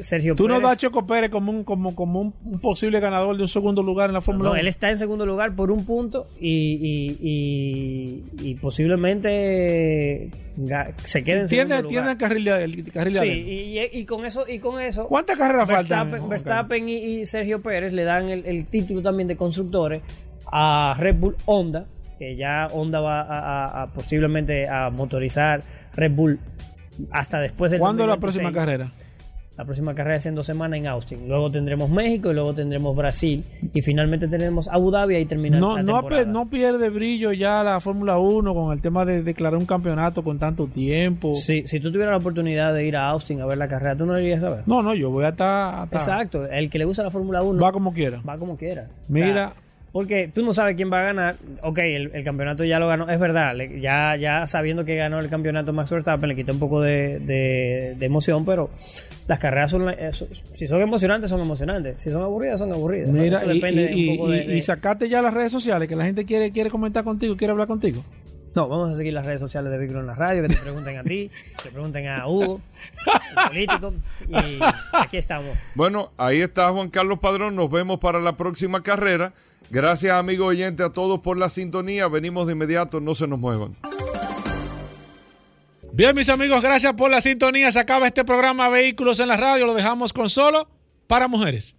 Sergio 0.00 0.34
Tú 0.34 0.48
no 0.48 0.60
das 0.60 0.72
a 0.72 0.76
Checo 0.76 1.06
Pérez 1.06 1.30
como 1.30 1.50
un, 1.52 1.64
como, 1.64 1.94
como 1.94 2.20
un, 2.20 2.34
un 2.44 2.58
posible 2.60 2.98
ganador 3.00 3.36
de 3.36 3.42
un 3.42 3.48
segundo 3.48 3.82
lugar 3.82 4.10
en 4.10 4.14
la 4.14 4.20
Fórmula 4.20 4.48
No, 4.48 4.52
1. 4.52 4.60
él 4.60 4.68
está 4.68 4.88
en 4.90 4.98
segundo 4.98 5.26
lugar 5.26 5.54
por 5.54 5.70
un 5.70 5.84
punto 5.84 6.26
y, 6.40 6.48
y, 7.20 8.24
y- 8.40 8.50
y 8.50 8.54
posiblemente 8.54 10.30
se 11.04 11.22
quede 11.24 11.40
en 11.40 11.46
tiene, 11.46 11.68
segundo 11.76 11.88
tiene 11.88 12.02
lugar. 12.02 12.08
el 12.12 12.16
carril 12.18 12.44
de, 12.44 12.64
el 12.64 12.92
carril 12.92 13.14
de 13.14 13.20
Sí, 13.20 13.88
y, 13.92 14.04
con 14.04 14.24
eso, 14.24 14.44
y 14.48 14.58
con 14.58 14.80
eso 14.80 15.06
¿Cuántas 15.06 15.36
carreras 15.38 15.68
faltan, 15.68 16.10
Verstappen, 16.10 16.18
Juan 16.20 16.30
Verstappen 16.30 16.88
y, 16.88 16.94
y 17.20 17.26
Sergio 17.26 17.60
Pérez 17.62 17.92
le 17.92 18.04
dan 18.04 18.28
el, 18.28 18.44
el 18.46 18.66
título 18.66 19.02
también 19.02 19.28
de 19.28 19.36
constructores 19.36 20.02
a 20.50 20.94
Red 20.98 21.16
Bull 21.16 21.36
Honda, 21.46 21.86
que 22.18 22.36
ya 22.36 22.68
Honda 22.72 23.00
va 23.00 23.20
a, 23.22 23.38
a- 23.80 23.82
a 23.82 23.86
posiblemente 23.92 24.68
a 24.68 24.90
motorizar 24.90 25.62
Red 25.94 26.12
Bull 26.12 26.38
hasta 27.10 27.40
después 27.40 27.70
del 27.72 27.80
¿Cuándo 27.80 28.04
es 28.04 28.08
la 28.08 28.16
2026. 28.16 28.52
próxima 28.52 28.64
carrera? 28.64 29.05
La 29.56 29.64
próxima 29.64 29.94
carrera 29.94 30.16
es 30.16 30.26
en 30.26 30.34
dos 30.34 30.44
semanas 30.44 30.78
en 30.78 30.86
Austin. 30.86 31.26
Luego 31.28 31.50
tendremos 31.50 31.88
México 31.88 32.30
y 32.30 32.34
luego 32.34 32.52
tendremos 32.52 32.94
Brasil. 32.94 33.42
Y 33.72 33.80
finalmente 33.80 34.28
tenemos 34.28 34.68
Abu 34.68 34.90
Dhabi 34.90 35.16
y 35.16 35.24
termina 35.24 35.58
No, 35.58 35.76
la 35.76 35.82
no, 35.82 35.94
temporada. 36.00 36.24
no 36.26 36.50
pierde 36.50 36.90
brillo 36.90 37.32
ya 37.32 37.62
la 37.62 37.80
Fórmula 37.80 38.18
1 38.18 38.52
con 38.54 38.72
el 38.74 38.82
tema 38.82 39.06
de 39.06 39.22
declarar 39.22 39.58
un 39.58 39.64
campeonato 39.64 40.22
con 40.22 40.38
tanto 40.38 40.66
tiempo. 40.66 41.32
Sí, 41.32 41.62
si 41.66 41.80
tú 41.80 41.90
tuvieras 41.90 42.12
la 42.12 42.18
oportunidad 42.18 42.74
de 42.74 42.86
ir 42.86 42.96
a 42.96 43.08
Austin 43.08 43.40
a 43.40 43.46
ver 43.46 43.56
la 43.56 43.66
carrera, 43.66 43.96
¿tú 43.96 44.04
no 44.04 44.18
irías 44.20 44.42
a 44.42 44.50
ver? 44.50 44.62
No, 44.66 44.82
no, 44.82 44.94
yo 44.94 45.08
voy 45.10 45.24
a 45.24 45.30
estar... 45.30 45.88
Exacto. 45.90 46.44
El 46.46 46.68
que 46.68 46.78
le 46.78 46.84
gusta 46.84 47.02
la 47.02 47.10
Fórmula 47.10 47.42
1 47.42 47.58
Va 47.62 47.72
como 47.72 47.94
quiera. 47.94 48.20
va 48.28 48.36
como 48.36 48.58
quiera. 48.58 48.88
Mira, 49.08 49.54
O 49.56 49.65
Porque 49.96 50.28
tú 50.28 50.44
no 50.44 50.52
sabes 50.52 50.76
quién 50.76 50.92
va 50.92 51.00
a 51.00 51.04
ganar. 51.04 51.36
Ok, 51.62 51.78
el, 51.78 52.10
el 52.12 52.22
campeonato 52.22 52.64
ya 52.64 52.78
lo 52.78 52.86
ganó. 52.86 53.08
Es 53.08 53.18
verdad, 53.18 53.54
le- 53.56 53.80
ya, 53.80 54.14
ya 54.16 54.46
sabiendo 54.46 54.84
que 54.84 54.94
ganó 54.94 55.18
el 55.20 55.30
campeonato 55.30 55.72
Max 55.72 55.88
Verstappen, 55.90 56.28
le 56.28 56.36
quita 56.36 56.52
un 56.52 56.58
poco 56.58 56.82
de, 56.82 57.18
de- 57.20 57.94
de 57.98 58.04
emoción, 58.06 58.44
pero 58.44 58.68
las 59.26 59.38
carreras 59.38 59.70
son, 59.70 59.88
eh, 59.88 60.12
son- 60.12 60.28
si 60.52 60.66
son 60.66 60.82
emocionantes, 60.82 61.30
son 61.30 61.40
emocionantes. 61.40 61.98
Si 62.02 62.10
son 62.10 62.22
aburridas, 62.22 62.58
son 62.58 62.74
aburridas. 62.74 63.08
Mira, 63.08 63.38
Eso 63.38 63.50
y, 63.50 63.54
depende 63.54 63.90
y- 63.90 64.10
un 64.10 64.16
poco 64.18 64.34
y- 64.34 64.36
de- 64.38 64.44
de- 64.48 64.56
y 64.56 64.60
sacate 64.60 65.08
ya 65.08 65.22
las 65.22 65.32
redes 65.32 65.50
sociales, 65.50 65.88
que 65.88 65.96
la 65.96 66.04
gente 66.04 66.26
quiere, 66.26 66.52
quiere 66.52 66.68
comentar 66.68 67.02
contigo, 67.02 67.34
quiere 67.38 67.52
hablar 67.52 67.66
contigo. 67.66 68.04
No, 68.54 68.68
vamos 68.68 68.90
a 68.90 68.94
seguir 68.96 69.14
las 69.14 69.24
redes 69.24 69.40
sociales 69.40 69.70
de 69.72 69.78
Vehículo 69.78 70.00
en 70.00 70.06
la 70.08 70.14
Radio, 70.14 70.42
que 70.42 70.48
te 70.48 70.56
pregunten 70.56 70.96
a 70.98 71.04
ti, 71.04 71.30
que 71.62 71.70
pregunten 71.70 72.06
a 72.08 72.26
Hugo, 72.28 72.60
el 73.06 73.48
político, 73.48 73.94
y 74.28 74.58
aquí 74.92 75.16
estamos. 75.16 75.56
Bueno, 75.74 76.10
ahí 76.18 76.40
está 76.42 76.70
Juan 76.70 76.90
Carlos 76.90 77.18
Padrón. 77.18 77.56
Nos 77.56 77.70
vemos 77.70 77.98
para 77.98 78.20
la 78.20 78.36
próxima 78.36 78.82
carrera. 78.82 79.32
Gracias, 79.70 80.12
amigo 80.12 80.46
oyente, 80.46 80.82
a 80.82 80.90
todos 80.90 81.20
por 81.20 81.38
la 81.38 81.48
sintonía. 81.48 82.08
Venimos 82.08 82.46
de 82.46 82.52
inmediato, 82.52 83.00
no 83.00 83.14
se 83.14 83.26
nos 83.26 83.38
muevan. 83.38 83.76
Bien, 85.92 86.14
mis 86.14 86.28
amigos, 86.28 86.62
gracias 86.62 86.92
por 86.94 87.10
la 87.10 87.20
sintonía. 87.20 87.70
Se 87.70 87.80
acaba 87.80 88.06
este 88.06 88.24
programa 88.24 88.68
Vehículos 88.68 89.18
en 89.20 89.28
la 89.28 89.36
Radio. 89.36 89.66
Lo 89.66 89.74
dejamos 89.74 90.12
con 90.12 90.28
solo 90.28 90.68
para 91.06 91.26
mujeres. 91.26 91.76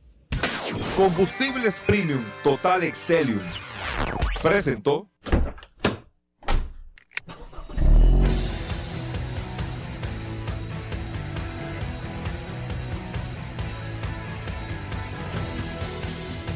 Combustibles 0.95 1.75
Premium 1.85 2.23
Total 2.43 2.83
Excelium. 2.83 3.39
Presentó. 4.41 5.07